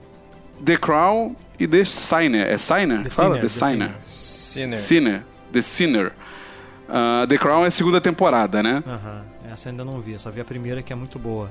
[0.63, 2.47] The Crown e The Signer.
[2.47, 3.03] É Signer?
[3.03, 3.35] The Fala?
[3.35, 3.91] Sinner, The The Signer.
[4.55, 4.77] Sinner.
[4.79, 5.23] Sinner.
[5.51, 6.11] The Sinner.
[6.89, 8.83] Ah, The Crown é a segunda temporada, né?
[8.85, 9.21] Aham,
[9.51, 11.49] essa eu ainda não vi, só vi a primeira que é muito boa.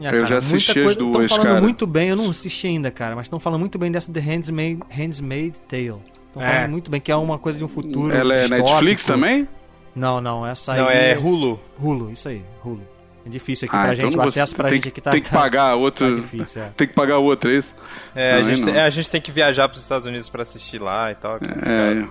[0.00, 1.60] É, Eu já assisti muita as coisa- duas, falando cara.
[1.60, 4.80] muito bem, eu não assisti ainda, cara, mas estão falando muito bem dessa The Handmaid,
[4.90, 6.00] Handmaid Tale.
[6.28, 6.46] Estão É.
[6.46, 8.14] falando muito bem, que é uma coisa de um futuro.
[8.14, 8.68] Ela é distópico.
[8.70, 9.46] Netflix também?
[9.94, 10.78] Não, não, essa aí.
[10.78, 11.60] Não, é Hulu.
[11.78, 12.80] Hulu, isso aí, Hulu.
[13.24, 15.10] É difícil aqui Ah, pra então gente, o acesso pra tem gente que- aqui tá.
[15.10, 16.08] Tem que tá- pagar outro.
[16.08, 16.70] tá difícil, é.
[16.76, 17.74] Tem que pagar outro, é isso?
[18.14, 18.84] É, a gente, não.
[18.84, 21.38] a gente tem que viajar pros Estados Unidos pra assistir lá e tal.
[21.38, 22.08] que É.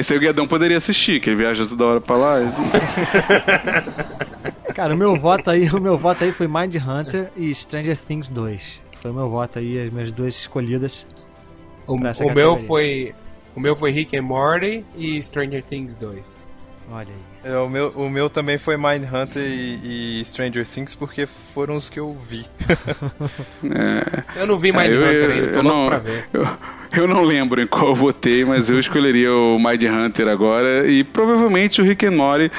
[0.00, 2.36] Esse aí o Guedão poderia assistir, que ele viaja toda hora pra lá.
[4.74, 8.30] Cara, o meu voto aí, o meu voto aí foi Mind Hunter e Stranger Things
[8.30, 8.80] 2.
[9.00, 11.06] Foi o meu voto aí, as minhas duas escolhidas.
[11.86, 13.14] O, o meu foi.
[13.54, 16.24] O meu foi Rick and Morty e Stranger Things 2.
[16.90, 17.31] Olha aí.
[17.44, 21.88] É, o, meu, o meu também foi Mindhunter e, e Stranger Things, porque foram os
[21.88, 22.46] que eu vi.
[23.64, 24.40] É.
[24.42, 26.24] Eu não vi É, Mindhunter ainda, tô eu louco não, pra ver.
[26.32, 26.48] Eu,
[26.94, 31.02] eu não lembro em qual eu votei, mas eu escolheria o Mind Hunter agora e
[31.04, 32.50] provavelmente o Rick and Morty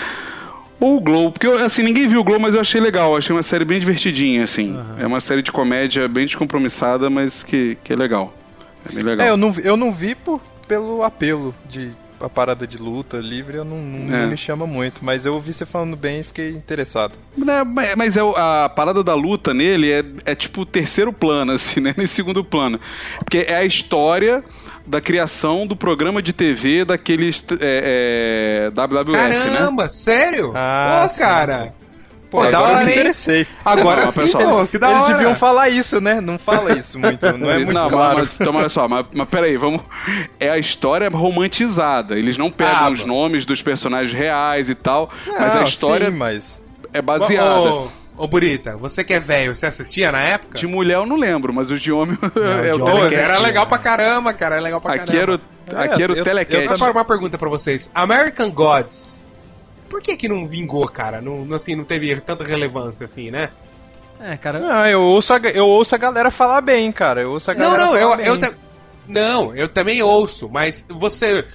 [0.80, 3.18] ou o Glow, porque eu, assim, ninguém viu o Glow, mas eu achei legal, eu
[3.18, 4.78] achei uma série bem divertidinha, assim.
[5.00, 8.34] É uma série de comédia bem descompromissada, mas que, que é legal.
[8.90, 9.26] É bem legal.
[9.28, 11.92] É, eu não, vi- eu não vi por, pelo apelo de
[12.26, 14.26] a parada de luta livre, eu não, não, É.
[14.26, 17.14] me chama muito, mas eu ouvi você falando bem e fiquei interessado.
[17.38, 21.52] Né, mas- Mas é a parada da luta nele é, é tipo o terceiro plano,
[21.54, 21.94] assim, né?
[21.98, 22.80] Nem segundo plano.
[23.20, 24.44] Porque é a história
[24.86, 29.58] da criação do programa de TV daqueles é, é, WWF, né?
[29.58, 30.52] Caramba, sério?
[30.56, 31.74] Ah, Pô, cara.
[32.34, 33.48] Pô, Pô, da agora eu me interessei.
[33.64, 35.14] Agora Não, pessoal, pô, que da Eles hora.
[35.14, 36.20] deviam falar isso, né?
[36.20, 38.18] Não fala isso muito, não é muito Não, claro.
[38.20, 39.82] Mas, então, olha só, mas, mas peraí, vamos.
[40.40, 42.18] É a história romantizada.
[42.18, 43.14] Eles não pegam Ah, os mano.
[43.14, 46.60] nomes dos personagens reais e tal, mas a Não, história sim, mas...
[46.92, 47.60] é baseada.
[47.60, 47.88] Ô,
[48.18, 50.58] ô, Burita, você que é velho, você assistia na época?
[50.58, 52.18] De mulher eu não lembro, mas os de homem
[52.66, 55.40] é de o homem era legal pra caramba, cara, era legal pra Aqui era o,
[55.70, 55.94] caramba.
[55.94, 56.68] aqui era o eu- Telecat.
[56.74, 57.88] Agora uma pergunta pra vocês.
[57.94, 59.13] American Gods,
[59.94, 61.22] por que que não vingou, cara?
[61.22, 63.50] Não, não, assim, não teve tanta relevância assim, né?
[64.20, 64.60] É, cara.
[64.60, 67.22] Não, eu ouço, a, eu ouço a galera falar bem, cara.
[67.22, 68.26] Eu ouço a Não, galera não, eu, falar bem.
[68.26, 68.54] eu ta-
[69.08, 71.46] Não, eu também ouço, mas você.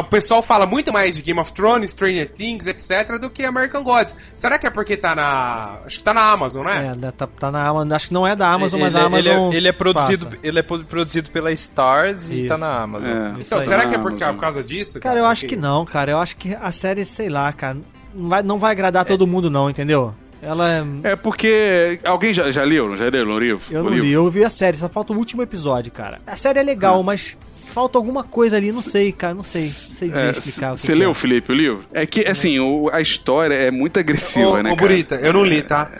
[0.00, 3.82] O pessoal fala muito mais de Game of Thrones, Stranger Things, etc., do que American
[3.82, 4.14] Gods.
[4.34, 5.78] Será que é porque tá na.
[5.86, 6.96] Acho que tá na Amazon, né?
[7.02, 7.92] É, tá, tá na Amazon.
[7.92, 9.52] Acho que não é da Amazon, ele, mas a ele Amazon.
[9.52, 10.38] é, ele é produzido, passa.
[10.42, 12.48] ele é pro- produzido pela Stars e Isso.
[12.48, 13.10] tá na Amazon.
[13.10, 13.40] É.
[13.40, 15.00] Isso Então, será que é por, causa disso?
[15.00, 16.10] Cara, eu acho que não, cara.
[16.12, 17.78] Eu acho que a série, sei lá, cara.
[18.14, 20.14] Não vai, não vai agradar todo mundo, não, entendeu?
[20.42, 20.84] Ela é.
[21.12, 21.98] É porque.
[22.04, 22.96] Alguém já, já leu?
[22.96, 23.62] Já leu o livro?
[23.70, 26.18] Eu não li, eu vi a série, só falta o último episódio, cara.
[26.26, 29.64] A série é legal, mas falta alguma coisa ali, não sei, cara, não sei.
[29.64, 31.14] Não sei dizer, É, explicar Você leu, é.
[31.14, 31.84] Felipe, o livro?
[31.92, 34.88] É que, assim, o- a história é muito agressiva, Ô, né, ô, cara?
[34.88, 35.90] Burita, eu não li, tá?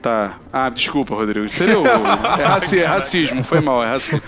[0.00, 0.38] Tá.
[0.50, 1.46] Ah, desculpa, Rodrigo.
[1.46, 1.84] Você leu?
[2.40, 4.22] é, raci- é racismo, foi mal, é racismo.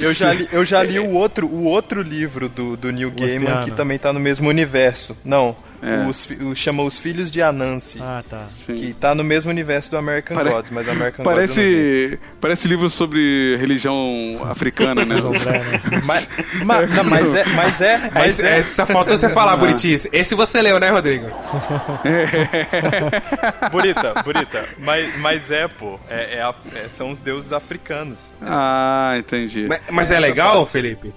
[0.00, 3.60] Eu já li, eu já li o outro, o outro livro do, do Neil Gaiman
[3.60, 5.16] que também tá no mesmo universo.
[5.24, 6.06] Não, É.
[6.08, 8.00] os, o, chama Os Filhos de Anansi.
[8.02, 8.46] Ah, tá.
[8.66, 11.54] Que tá no mesmo universo do American Pare- Gods, mas o American Gods não vi.
[11.54, 13.94] Parece, parece livro sobre religião
[14.48, 15.14] africana, né?
[16.04, 16.28] Mas,
[16.64, 18.62] ma- não, mas é, mas é, mas é, é.
[18.62, 19.56] Só faltou você falar, Ah.
[19.56, 20.06] Buritis.
[20.12, 21.26] Esse você leu, né, Rodrigo?
[23.70, 24.68] Bonita, bonita.
[24.78, 25.98] Mas, mas é, pô.
[26.08, 28.32] É, é a- é- são os deuses africanos.
[28.42, 29.66] Ah, entendi.
[29.68, 30.72] Mas, mas é legal, parte.
[30.72, 31.12] Felipe?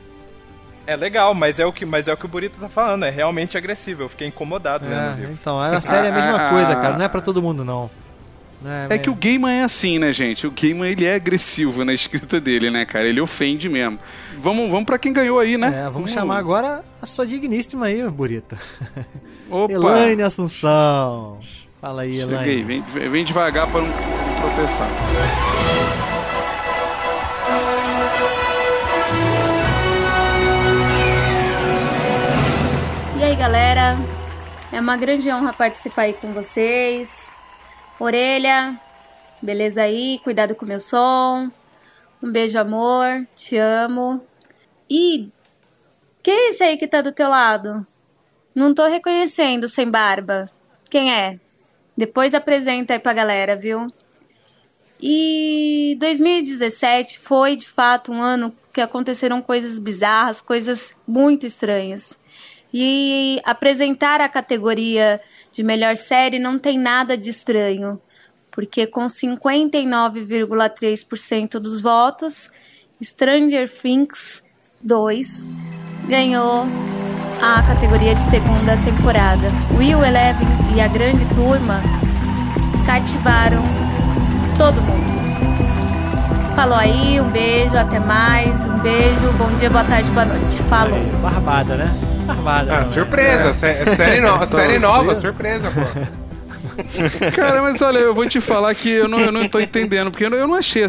[0.87, 3.03] É legal, mas é o que, mas é o que o Burita tá falando.
[3.03, 4.03] É realmente agressivo.
[4.03, 5.31] Eu fiquei incomodado lendo o É, livro.
[5.33, 6.97] então, a série é a mesma Ah, coisa, ah, cara.
[6.97, 7.89] Não é pra todo mundo, não.
[8.61, 10.47] Não É que o Gaiman é assim, né, gente?
[10.47, 13.05] O Gaiman, ele é agressivo na escrita dele, né, cara?
[13.05, 13.99] Ele ofende mesmo.
[14.39, 15.83] Vamos, vamos pra quem ganhou aí, né?
[15.85, 18.57] É, vamos chamar agora a sua digníssima aí, Burita.
[19.49, 19.71] Opa!
[19.75, 21.37] Elaine Assunção.
[21.79, 22.63] Fala aí, Cheguei, Elaine.
[22.63, 23.89] vem, vem vem devagar pra não
[24.41, 24.87] tropeçar.
[33.17, 33.95] E aí, galera?
[34.71, 37.31] É uma grande honra participar aí com vocês.
[37.99, 38.79] Orelha,
[39.41, 40.19] beleza aí?
[40.23, 41.49] Cuidado com o meu som.
[42.21, 43.25] Um beijo, amor.
[43.35, 44.23] Te amo.
[44.87, 45.31] E
[46.21, 47.85] quem é esse aí que tá do teu lado?
[48.53, 50.47] Não tô reconhecendo sem barba.
[50.87, 51.39] Quem é?
[51.97, 53.87] Depois apresenta aí pra galera, viu?
[55.01, 62.19] E 2017 foi de fato um ano que aconteceram coisas bizarras, coisas muito estranhas.
[62.73, 65.21] E apresentar a categoria
[65.51, 68.01] de melhor série não tem nada de estranho,
[68.51, 72.51] porque com 59,3% dos votos,
[73.01, 74.43] Stranger Things
[74.81, 75.45] 2
[76.07, 76.65] ganhou
[77.41, 79.49] a categoria de segunda temporada.
[79.77, 81.81] Will Eleven e a grande turma
[82.85, 83.63] cativaram
[84.57, 85.07] todo mundo.
[86.55, 90.57] Falou aí, um beijo, até mais, um beijo, bom dia, boa tarde, boa noite.
[90.63, 90.99] Falou.
[91.21, 92.06] Barbada, né?
[92.27, 92.75] Barbada.
[92.75, 93.53] Ah, não, surpresa, né?
[93.53, 96.27] sé- série, no- série nova, surpresa, pô.
[97.35, 100.25] Cara, mas olha, eu vou te falar que eu não, eu não tô entendendo, porque
[100.25, 100.87] eu não, eu não achei a,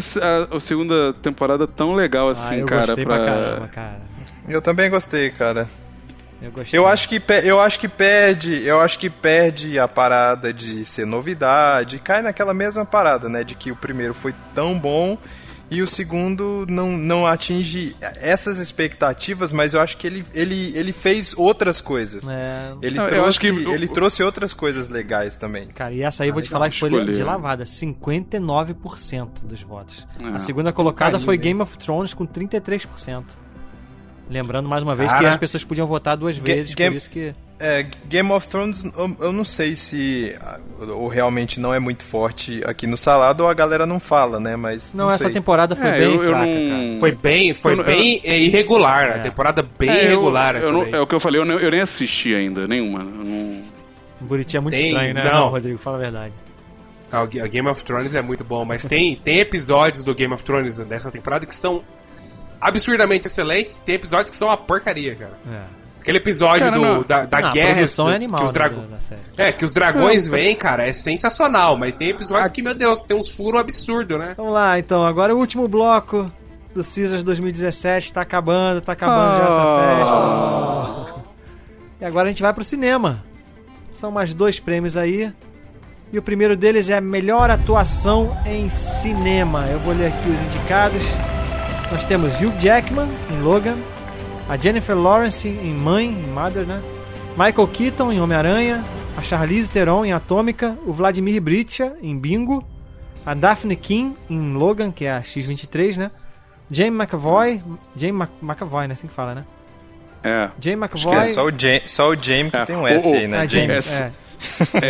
[0.55, 2.85] a- segunda temporada tão legal assim, Ah, eu cara.
[2.87, 4.01] gostei pra caramba, cara.
[4.47, 5.67] Eu também gostei, cara.
[6.41, 6.79] Eu gostei.
[6.79, 11.05] Eu acho que eu acho que perde, eu acho que perde a parada de ser
[11.05, 15.17] novidade, cai naquela mesma parada, né, de que o primeiro foi tão bom
[15.71, 20.91] e o segundo não, não atinge essas expectativas, mas eu acho que ele, ele, ele
[20.91, 22.27] fez outras coisas.
[22.29, 22.73] É.
[22.81, 25.67] Ele, Eu- eu trouxe, acho que o- ele trouxe outras coisas legais também.
[25.67, 27.13] Cara, e essa aí eu vou te falar que foi escolher.
[27.15, 30.07] de lavada, 59% dos votos.
[30.23, 30.27] É.
[30.27, 31.37] A segunda colocada Carinho, foi?
[31.37, 33.23] Game of Thrones com 33%.
[34.29, 35.23] Lembrando mais uma vez Cara.
[35.23, 38.47] que as pessoas podiam votar duas Ga- vezes, Game- por isso que É, Game of
[38.47, 40.59] Thrones, eu, eu não sei se ah,
[40.93, 44.55] ou realmente não é muito forte aqui no salado ou a galera não fala, né?
[44.55, 45.33] Mas Não, essa sei.
[45.33, 46.99] temporada foi É, bem eu- eu fraca, não- cara.
[47.01, 49.15] Foi bem, foi Eu não- bem é, irregular, É.
[49.15, 50.55] a temporada bem É, eu- irregular.
[50.55, 50.93] eu não- daí.
[50.93, 52.99] é o que eu falei, eu, não- eu nem assisti ainda, nenhuma.
[52.99, 53.63] eu não-
[54.21, 55.23] O Buriti é muito Tem- estranho, né?
[55.25, 55.31] não.
[55.31, 56.33] Não, Rodrigo, fala a verdade.
[57.11, 60.33] Ah, o Ga- Game of Thrones é muito bom, mas tem, tem episódios do Game
[60.33, 61.81] of Thrones dessa temporada que são
[62.61, 65.37] absurdamente excelentes, tem episódios que são uma porcaria, cara.
[65.49, 65.78] É.
[65.99, 67.73] Aquele episódio Cara, do- da, da Não, a guerra.
[67.75, 68.83] produção do- é animal que os da- drago-.
[69.37, 73.03] É, que os dragões Não, vêm, cara, é sensacional, mas tem episódios que, meu Deus,
[73.03, 74.33] tem uns furos absurdos, né?
[74.37, 75.05] Vamos lá, então.
[75.05, 76.31] Agora o último bloco
[76.73, 78.13] do Caesars 2017.
[78.13, 81.21] Tá acabando, tá acabando já essa festa.
[82.01, 83.23] E agora a gente vai pro cinema.
[83.91, 85.31] São mais dois prêmios aí.
[86.11, 89.65] E o primeiro deles é a melhor atuação em cinema.
[89.69, 91.03] Eu vou ler aqui os indicados.
[91.91, 93.75] Nós temos Hugh Jackman em Logan,
[94.49, 96.81] a Jennifer Lawrence em Mãe, em Mother, né?
[97.37, 98.83] Michael Keaton em Homem-Aranha,
[99.15, 102.65] a Charlize Theron em Atômica, o Vladimir Bricha em Bingo,
[103.25, 106.11] a Daphne King em Logan, que é a X-23, né?
[106.71, 107.61] James McAvoy,
[107.95, 108.93] James Mac McAvoy, né?
[108.93, 109.45] Assim que fala, né?
[110.23, 110.49] É.
[110.59, 111.23] James Acho que McAvoy.
[111.23, 113.27] é só o James, só o James que É, tem um o- S o- aí,
[113.27, 113.39] né?
[113.41, 114.01] Ah, James.
[114.01, 114.11] É.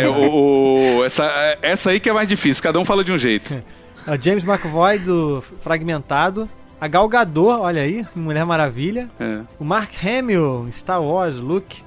[0.02, 3.18] É, o, o- essa, essa aí que é mais difícil, cada um fala de um
[3.18, 3.62] jeito.
[4.06, 6.48] O James McAvoy do Fragmentado.
[6.80, 9.08] A Gal Gadot, olha aí, Mulher Maravilha.
[9.20, 9.40] É.
[9.58, 11.82] O Mark Hamill em Star Wars, Luke.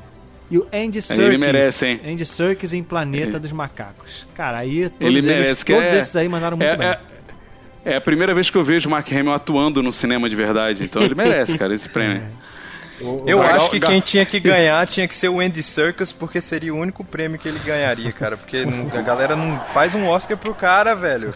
[0.51, 1.25] E o Andy Serkis.
[1.25, 2.01] Ele merece, hein?
[2.05, 4.27] Andy Serkis em Planeta Ele- dos Macacos.
[4.35, 6.87] Cara, aí todos, Ele eles, merece, que todos é- esses aí mandaram muito é, bem.
[6.89, 6.99] é,
[7.85, 10.83] é a primeira vez que eu vejo o Mark Hamill atuando no cinema de verdade,
[10.83, 12.21] então ele merece, cara, esse prêmio.
[13.25, 16.11] Eu Gal- acho que Gal- quem tinha que ganhar tinha que ser o Andy Serkis,
[16.13, 18.37] porque seria o único prêmio que ele ganharia, cara.
[18.37, 18.63] Porque
[18.95, 21.33] a galera não faz um Oscar pro cara, velho.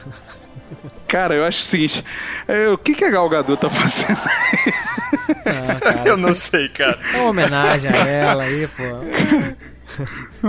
[1.07, 2.03] Cara, eu acho o seguinte,
[2.47, 4.19] é, o que, que a Gal Gadot tá fazendo?
[6.05, 6.99] Eu não sei, cara.
[7.13, 8.83] É uma homenagem a ela aí, pô.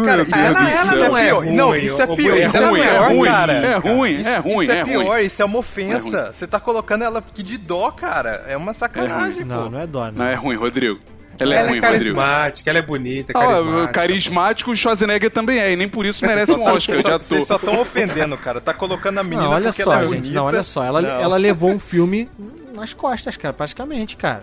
[0.05, 1.39] Cara, isso, Ela- é, ela isso é não é pior.
[1.45, 2.37] ruim, não, isso é pior.
[2.37, 3.53] Isso é ruim, é pior, ruim, cara.
[3.53, 5.05] é ruim, Isso, é ruim, isso é, é ruim.
[5.05, 6.31] pior, isso é uma É ofensa.
[6.33, 8.45] Você tá colocando ela aqui de dó, cara.
[8.49, 9.71] É uma sacanagem, Não, pô.
[9.71, 10.13] não é dó, não.
[10.13, 10.99] Não, é ruim, Rodrigo.
[11.41, 13.93] Ela, Ela é ruim, é carismática, ela é bonita, Ah, carismática.
[13.93, 17.09] carismático, o Schwarzenegger também é, e nem por isso merece um Oscar de Vocês só-
[17.15, 17.21] ator.
[17.27, 18.61] Vocês só estão ofendendo, cara.
[18.61, 20.19] Tá colocando a menina Não, olha porque só, ela é gente.
[20.19, 20.35] bonita.
[20.35, 20.85] Não, olha só.
[20.85, 21.09] Ela, Não.
[21.11, 22.29] ela levou um filme
[22.75, 24.43] nas costas, cara, praticamente, cara.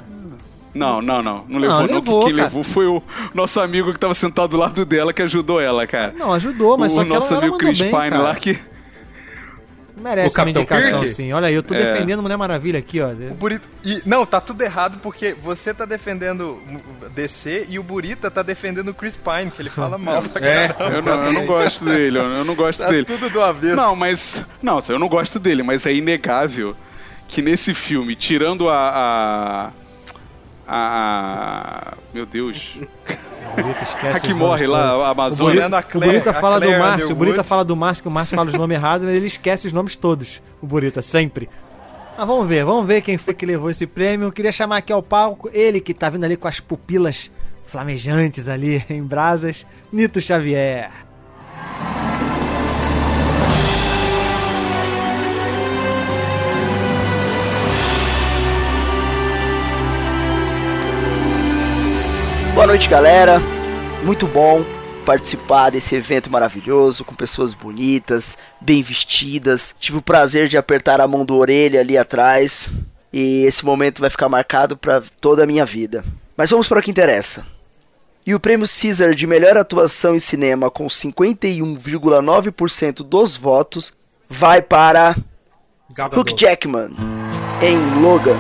[0.73, 1.45] Não, não, não.
[1.47, 1.95] Não levou, Não, não.
[1.95, 2.43] levou, Quem cara.
[2.43, 3.01] levou foi o
[3.34, 6.13] nosso amigo que tava sentado do lado dela que ajudou ela, cara.
[6.17, 8.22] Não, ajudou, mas o só que nosso ela, ela amigo mandou Chris bem, Pine cara.
[8.23, 8.59] lá que.
[9.97, 11.13] Merece O uma Capitão indicação, Kirk?
[11.15, 11.31] sim.
[11.31, 11.93] Olha aí, eu tô É.
[11.93, 13.09] defendendo Mulher Maravilha aqui, ó.
[13.11, 13.67] O Burita...
[13.84, 16.61] E, não, tá tudo errado porque você tá defendendo
[17.13, 20.67] DC e o Burita tá defendendo o Chris Pine, que ele fala mal pra É,
[20.67, 20.95] caramba.
[20.97, 23.05] Eu não, eu não gosto dele, eu eu não gosto Tá dele.
[23.05, 23.76] tudo do avesso.
[23.77, 24.43] Não, mas.
[24.61, 26.76] Não, eu não gosto dele, mas é inegável
[27.27, 29.72] que nesse filme, tirando a.
[30.67, 30.67] a.
[30.67, 32.76] a- meu Deus.
[33.53, 35.03] O Burita esquece A que os morre nomes lá, todos.
[35.03, 35.67] a O Amazônia.
[35.67, 37.15] O Claire- Burita a fala do Claire Márcio, o.
[37.15, 39.73] Burita fala do Márcio, que o Márcio fala os nomes errados, mas ele esquece os
[39.73, 40.41] nomes todos.
[40.61, 41.49] O Burita, sempre.
[42.17, 44.27] Mas vamos ver, vamos ver quem foi que levou esse prêmio.
[44.27, 47.30] Eu queria chamar aqui ao palco ele que tá vindo ali com as pupilas
[47.65, 50.89] flamejantes ali em brasas, Nito Xavier.
[62.56, 63.41] Boa noite, galera.
[64.02, 64.64] Muito bom
[65.06, 69.76] participar desse evento maravilhoso com pessoas bonitas, bem vestidas.
[69.77, 72.69] Tive o prazer de apertar a mão do orelha ali atrás
[73.11, 76.06] e esse momento vai ficar marcado para toda a minha vida.
[76.38, 77.45] Mas vamos para o que interessa.
[78.26, 83.94] E o prêmio Caesar de melhor atuação em cinema com 51,9% dos votos
[84.30, 85.14] vai para
[85.94, 86.32] Gal Gadot.
[86.32, 86.95] Hugh Jackman
[87.61, 88.38] em Logan.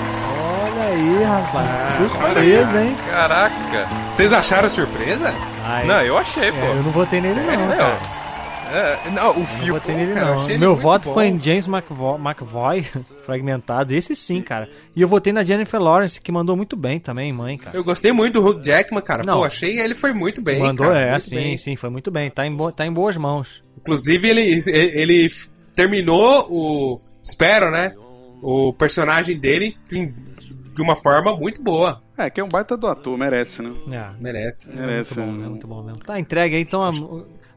[0.95, 1.67] Aí, rapaz.
[1.97, 2.95] Surpresa, hein?
[3.09, 3.87] Caraca.
[4.13, 5.33] Vocês acharam surpresa?
[5.65, 6.57] Ai, Não, eu achei, é, pô.
[6.67, 7.77] eu não votei nele não, Sério?
[7.77, 7.99] cara.
[8.71, 9.71] É, não, o Não filme.
[9.71, 10.57] votei nele, cara, não.
[10.57, 11.13] Meu voto bom.
[11.13, 12.83] foi em James McVoy, McVoy
[13.25, 13.93] fragmentado.
[13.93, 14.69] Esse sim, cara.
[14.95, 17.75] E eu votei na Jennifer Lawrence, que mandou muito bem também, mãe, cara.
[17.77, 19.23] Eu gostei muito do Hugh Jackman, cara.
[19.25, 19.39] Não.
[19.39, 20.59] Pô, achei ele foi muito bem.
[20.59, 21.57] mandou, cara, é, sim, bem.
[21.57, 22.29] sim, foi muito bem.
[22.31, 23.61] Tá em, bo- tá em boas mãos.
[23.77, 25.27] Inclusive, ele, ele
[25.75, 27.01] terminou o.
[27.23, 27.93] Espero, né?
[28.41, 30.13] O personagem dele em-
[30.75, 32.01] de uma forma muito boa.
[32.17, 33.71] É, que é um baita do ator, merece, né?
[33.91, 34.73] É, merece.
[34.75, 35.17] Merece.
[35.19, 35.47] Muito bom, né?
[35.49, 35.99] muito bom mesmo.
[35.99, 36.83] Tá entregue aí, então.
[36.83, 36.91] a-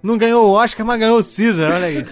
[0.03, 2.05] Não ganhou o Oscar, mas ganhou o Caesar, olha aí.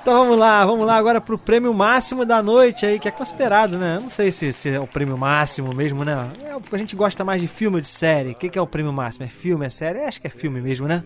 [0.00, 3.78] Então vamos lá, vamos lá agora pro prêmio máximo da noite aí, que é considerado,
[3.78, 3.96] né?
[3.96, 6.28] Eu Não sei se, se é o prêmio máximo mesmo, né?
[6.44, 8.30] É, o- a gente gosta mais de filme ou de série.
[8.30, 9.24] O que, que é o prêmio máximo?
[9.24, 9.98] É filme, é série?
[10.00, 11.02] Eu acho que é filme mesmo, né?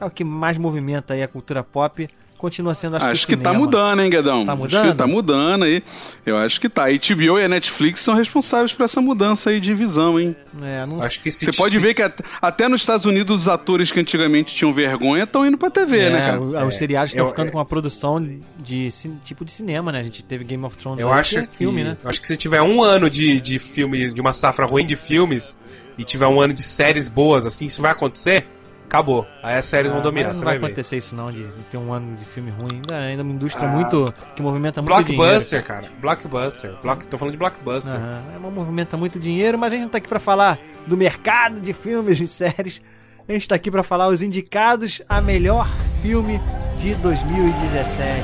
[0.00, 2.08] É o que mais movimenta aí a cultura pop.
[2.42, 4.44] Continua sendo, acho, Acho, que, que tá mudando, hein, Guedão?
[4.44, 4.90] Tá Acho mudando?
[4.90, 5.80] que tá mudando aí.
[6.26, 6.86] Eu acho que tá.
[6.86, 10.34] A HBO e a Netflix são responsáveis por essa mudança aí de visão, hein?
[10.60, 13.48] É, não Acho que se- Você pode ver que at- até nos Estados Unidos os
[13.48, 16.40] atores que antigamente tinham vergonha estão indo pra TV, É, né, cara?
[16.40, 18.20] o- os seriados estão ficando com uma produção
[18.58, 18.88] de
[19.24, 20.00] tipo de cinema, né?
[20.00, 21.96] A gente teve Game of Thrones Eu aí, acho é que, filme, né?
[22.02, 24.96] eu acho que se tiver um ano de, de filme, de uma safra ruim de
[24.96, 25.54] filmes,
[25.96, 28.46] e tiver um ano de séries boas, assim, isso vai acontecer,
[28.92, 29.26] acabou.
[29.42, 31.92] Aí as séries Ah, vão dominar, Não vai vai acontecer isso não, de ter um
[31.92, 32.74] ano de filme ruim.
[32.74, 34.12] Ainda, ainda é uma indústria Ah, muito.
[34.36, 35.66] que movimenta muito Blockbuster, dinheiro.
[35.66, 35.86] cara.
[36.00, 36.74] Blockbuster.
[36.82, 37.94] Block, tô falando de blockbuster.
[37.94, 40.96] Aham, é uma movimenta muito dinheiro, mas a gente não tá aqui pra falar do
[40.96, 42.82] mercado de filmes e séries.
[43.28, 45.66] A gente tá aqui pra falar os indicados a melhor
[46.02, 46.40] filme
[46.76, 48.22] de 2017.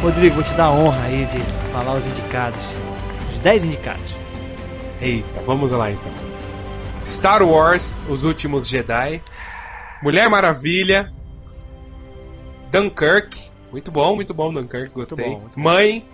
[0.00, 1.38] Rodrigo, vou te dar a honra aí de
[1.72, 2.58] falar os indicados.
[3.32, 4.14] Os 10 indicados.
[5.00, 6.12] Eita, vamos lá então.
[7.18, 9.20] Star Wars, Os Últimos Jedi.
[10.02, 11.12] Mulher Maravilha.
[12.70, 13.34] Dunkirk.
[13.70, 15.24] Muito bom, muito bom Dunkirk, gostei.
[15.24, 15.62] bom, muito bom.
[15.62, 16.04] Mãe.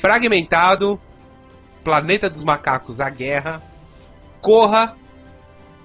[0.00, 1.00] Fragmentado.
[1.82, 3.62] Planeta dos Macacos, A Guerra.
[4.40, 4.96] Corra.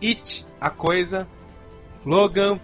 [0.01, 1.27] It, A Coisa.
[2.05, 2.59] Logan.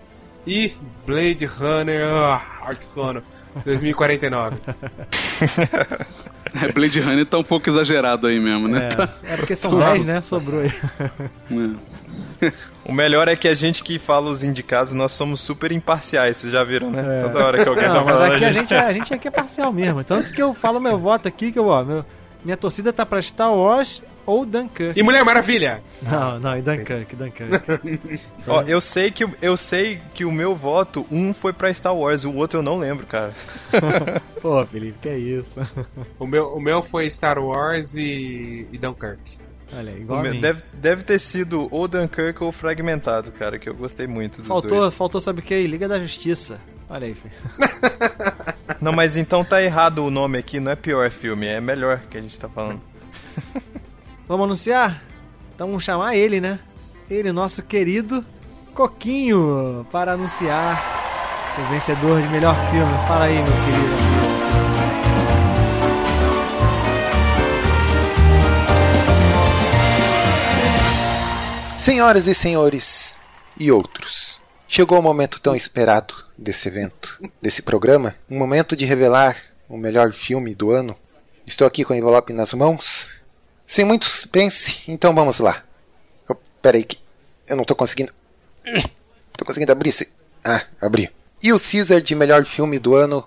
[0.47, 0.73] E
[1.05, 2.05] Blade Runner.
[2.07, 3.23] Ah, que sono.
[3.65, 4.57] 2049.
[6.61, 8.85] É, Blade Runner tá um pouco exagerado aí mesmo, né?
[8.85, 10.21] É, Tá- é porque são 10, né?
[10.21, 10.71] Sobrou aí.
[12.85, 16.53] O melhor é que a gente que fala os indicados, nós somos super imparciais, vocês
[16.53, 17.19] já viram, né?
[17.21, 17.87] Toda hora que alguém É.
[17.87, 18.33] Não, tá mas falando.
[18.33, 20.03] aqui a gente, é- a gente aqui é parcial mesmo.
[20.03, 22.05] Tanto que eu falo meu voto aqui, que eu, ó, meu,
[22.43, 24.99] minha torcida tá pra Star Wars ou Dunkirk.
[24.99, 25.81] E Mulher Maravilha?
[26.01, 28.21] Não, não, e Dunkirk, Dunkirk.
[28.47, 31.95] Ó, eu sei que o- eu sei que o meu voto, um foi pra Star
[31.95, 33.33] Wars, o outro eu não lembro, cara.
[34.41, 35.59] Pô, Felipe, que é isso?
[36.19, 39.19] O meu, o meu foi Star Wars e, e Dunkirk.
[39.75, 40.41] Olha, igual a meu- mim.
[40.41, 44.79] deve, deve ter sido ou Dunkirk ou Fragmentado, cara, que eu gostei muito dos Faltou,
[44.81, 44.93] dois.
[44.93, 45.65] faltou, sabe o que?
[45.67, 46.59] Liga da Justiça.
[46.87, 47.33] Olha aí, filho.
[48.79, 52.17] Não, mas então tá errado o nome aqui, não é pior filme, é melhor que
[52.17, 52.79] a gente tá falando.
[54.27, 55.03] Vamos anunciar?
[55.53, 56.59] Então vamos chamar ele, né?
[57.09, 58.25] Ele, nosso querido
[58.73, 62.91] Coquinho, para anunciar o vencedor de melhor filme.
[63.07, 63.95] Fala aí, meu querido.
[71.77, 73.17] Senhoras e senhores
[73.59, 79.37] e outros, chegou o momento tão esperado desse evento, desse programa, um momento de revelar
[79.69, 80.97] o melhor filme do ano.
[81.45, 83.14] Estou aqui com o envelope nas mãos,
[83.67, 85.63] sem muito suspense, então vamos lá.
[86.29, 86.97] Oh, peraí que
[87.47, 88.11] eu não estou conseguindo.
[88.65, 90.11] Estou conseguindo abrir esse.
[90.43, 91.09] Ah, abri.
[91.41, 93.25] E o Caesar de melhor filme do ano,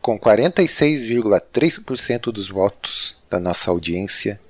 [0.00, 4.40] com 46,3% dos votos da nossa audiência,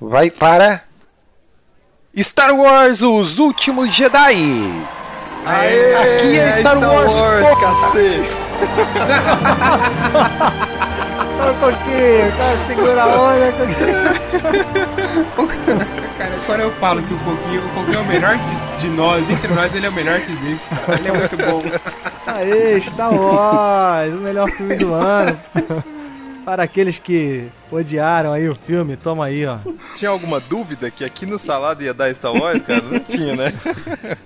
[0.00, 0.84] vai para
[2.16, 4.66] Star Wars Os Últimos Jedi.
[5.46, 7.60] Aê, Aqui é Star, Wars, porra.
[7.60, 8.28] cacete.
[11.38, 13.52] Ô, Coquinho, cara, segura a onda,
[16.18, 19.30] Cara, quando eu falo que o Coquinho, o Coquinho é o melhor de, de nós,
[19.30, 20.98] entre nós ele é o melhor que existe, cara.
[20.98, 21.62] Ele é muito bom.
[22.26, 25.38] Aê, Star Wars, o melhor filme do ano.
[26.44, 29.58] Para aqueles que odiaram aí o filme, toma aí, ó.
[29.94, 32.80] Tinha alguma dúvida que aqui no Salado ia dar Star Wars, cara?
[32.82, 33.52] Não tinha, né?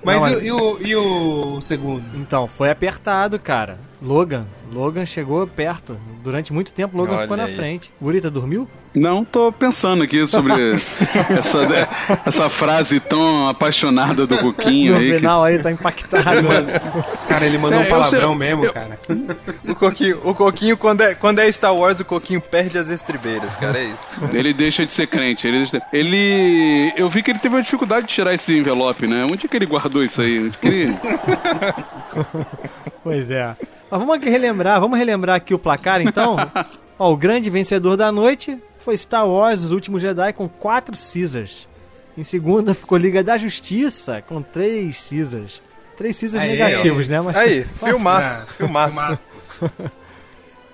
[0.04, 2.04] Mas, Não, mas- E, o, e o segundo?
[2.14, 3.76] Então, foi apertado, cara.
[4.02, 4.46] Logan.
[4.72, 5.96] Logan chegou perto.
[6.24, 7.54] Durante muito tempo, Logan Olha ficou na aí.
[7.54, 7.90] frente.
[8.00, 8.68] Gurita dormiu?
[8.94, 10.52] Não, tô pensando aqui sobre
[11.30, 11.58] essa,
[12.26, 15.10] essa frase tão apaixonada do Coquinho No aí.
[15.12, 16.24] que- final aí tá impactado.
[17.28, 18.98] Cara, ele mandou É, um palavrão sei- mesmo, eu- cara.
[19.68, 23.54] O Coquinho, o Coquinho quando, é, quando é Star Wars, o Coquinho perde as estribeiras,
[23.56, 24.20] cara, é isso.
[24.32, 25.46] Ele deixa de ser crente.
[25.46, 29.24] Ele, deixa- ele- Eu vi que ele teve uma dificuldade de tirar esse envelope, né?
[29.24, 30.38] Onde é que ele guardou isso aí?
[30.44, 30.98] Onde que ele...
[33.02, 33.54] Pois é.
[33.92, 36.36] Mas vamos aqui relembrar, vamos relembrar aqui o placar então.
[36.98, 41.68] Ó, o grande vencedor da noite foi Star Wars, Os Últimos Jedi, com 4 Caesars.
[42.16, 45.60] Em segunda ficou Liga da Justiça, com 3 Caesars.
[45.94, 47.10] Três Caesars Aí, negativos, ó.
[47.10, 47.20] né?
[47.20, 47.86] Mas Aí, passa.
[47.86, 49.18] filmaço, filmaço.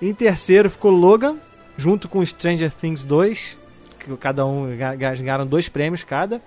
[0.01, 1.35] Em terceiro ficou Logan,
[1.77, 3.57] junto com Stranger Things 2,
[3.99, 6.41] que cada um ga- ga- ganharam dois prêmios cada.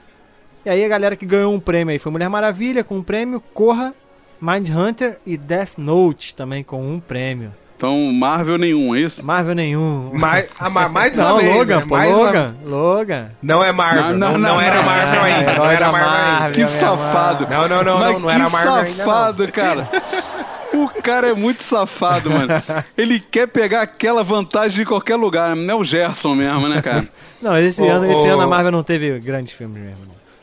[0.64, 3.40] E aí a galera que ganhou um prêmio aí foi Mulher Maravilha com um prêmio,
[3.52, 3.94] Corra,
[4.42, 7.52] Mindhunter e Death Note também com um prêmio.
[7.76, 9.24] Então, Marvel nenhum, é isso?
[9.24, 10.10] Marvel nenhum.
[10.12, 11.84] Mais, ah, ma- mais Não, uma vez, Logan, né?
[11.88, 13.26] pô, Mais uma- Logan, Logan.
[13.42, 14.16] Não é Marvel.
[14.18, 15.52] Não, não, era Marvel ainda.
[15.54, 16.50] Não era Marvel ainda.
[16.50, 17.46] Que safado.
[17.50, 18.88] Não, não, não, Mas não, não era que Marvel ainda.
[18.90, 18.96] não.
[18.96, 19.88] safado, cara.
[20.74, 22.48] O cara é muito safado, mano.
[22.96, 25.54] Ele quer pegar aquela vantagem em qualquer lugar.
[25.54, 27.06] Não é o Gerson mesmo, né, cara?
[27.42, 28.32] Não, esse, Ô, ano, esse ô.
[28.32, 29.98] ano a Marvel não teve grandes filmes mesmo.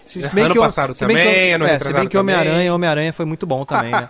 [0.10, 1.94] Se, se bem Ano que o- passado se bem que o- também, ano é, se
[1.94, 2.74] bem que Homem-Aranha.
[2.74, 4.08] Homem-Aranha foi muito bom também, né?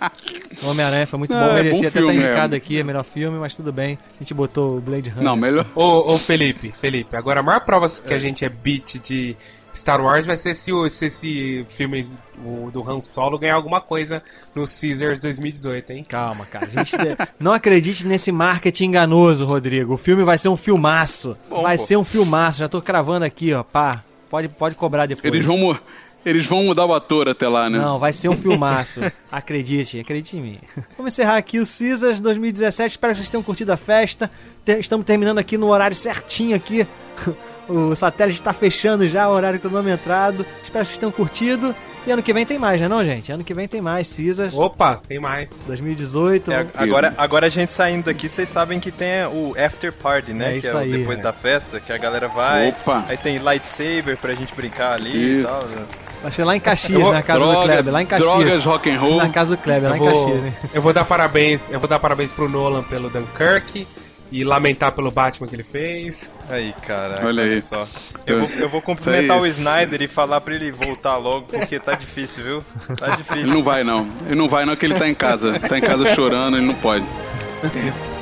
[0.64, 2.56] Homem-Aranha foi muito Ah, bom, é merecia bom até filme, estar indicado é.
[2.58, 3.98] aqui, é melhor filme, mas tudo bem.
[4.16, 5.24] A gente botou o Blade Runner.
[5.24, 5.66] Não, melhor.
[5.74, 9.36] Ô, ô, Felipe, Felipe, agora a maior prova que a gente é beat de
[9.74, 12.08] Star Wars vai ser se, se esse filme
[12.42, 14.22] o, do Han Solo ganhar alguma coisa
[14.54, 16.06] no Caesars 2018, hein?
[16.08, 16.66] Calma, cara.
[16.66, 16.96] A gente
[17.38, 19.92] não acredite nesse marketing enganoso, Rodrigo.
[19.94, 21.36] O filme vai ser um filmaço.
[21.50, 21.82] Bom, vai pô.
[21.84, 22.60] ser um filmaço.
[22.60, 23.62] Já tô cravando aqui, ó.
[23.62, 24.02] Pá.
[24.34, 25.32] Pode, pode cobrar depois.
[25.32, 25.78] Eles vão,
[26.26, 27.78] eles vão mudar o ator até lá, né?
[27.78, 29.00] Não, vai ser um filmaço.
[29.30, 30.58] acredite, acredite em mim.
[30.96, 32.90] Vamos encerrar aqui o Caesars 2017.
[32.90, 34.28] Espero que vocês tenham curtido a festa.
[34.66, 36.84] Estamos terminando aqui no horário certinho aqui.
[37.66, 40.44] O satélite está fechando já, o horário cronometrado.
[40.62, 41.74] Espero que vocês tenham curtido.
[42.06, 43.32] E ano que vem tem mais, né não, gente?
[43.32, 44.52] Ano que vem tem mais Caesars.
[44.52, 45.48] Opa, tem mais.
[45.66, 46.52] 2018.
[46.52, 50.48] É, agora, agora a gente saindo daqui, vocês sabem que tem o after party, né?
[50.48, 51.22] É que isso é o aí, depois é.
[51.22, 52.68] da festa, que a galera vai.
[52.68, 53.04] Opa.
[53.08, 55.64] Aí tem lightsaber pra gente brincar ali e tal.
[55.64, 55.84] né?
[56.20, 57.92] Vai ser lá em Caxias, vou- na casa do Droga- Kleber.
[57.92, 58.30] Lá em Caxias.
[58.38, 59.16] drogas, rock and roll.
[59.16, 60.52] Na casa do Kleber, lá Eu em vou, Caxias, né?
[60.74, 63.86] eu vou dar parabéns, eu vou dar parabéns pro Nolan pelo Dunkirk
[64.34, 66.16] e lamentar pelo Batman que ele fez.
[66.50, 67.60] Aí, caraca, Olha olha, aí.
[67.60, 67.86] só.
[68.26, 69.50] Eu vou, eu vou cumprimentar o aí.
[69.50, 72.64] Snyder e falar pra ele voltar logo, porque tá difícil, viu?
[72.96, 73.44] Tá difícil.
[73.44, 74.08] Ele não vai, não.
[74.26, 75.58] Ele não vai, não, que ele tá em casa.
[75.60, 77.06] Tá em casa chorando, ele não pode.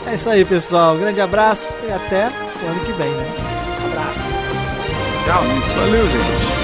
[0.06, 0.94] É isso aí, pessoal.
[0.94, 3.26] Um grande abraço e até o ano que vem, né?
[3.86, 4.20] Abraço.
[5.24, 5.42] Tchau.
[5.76, 6.61] Valeu, gente.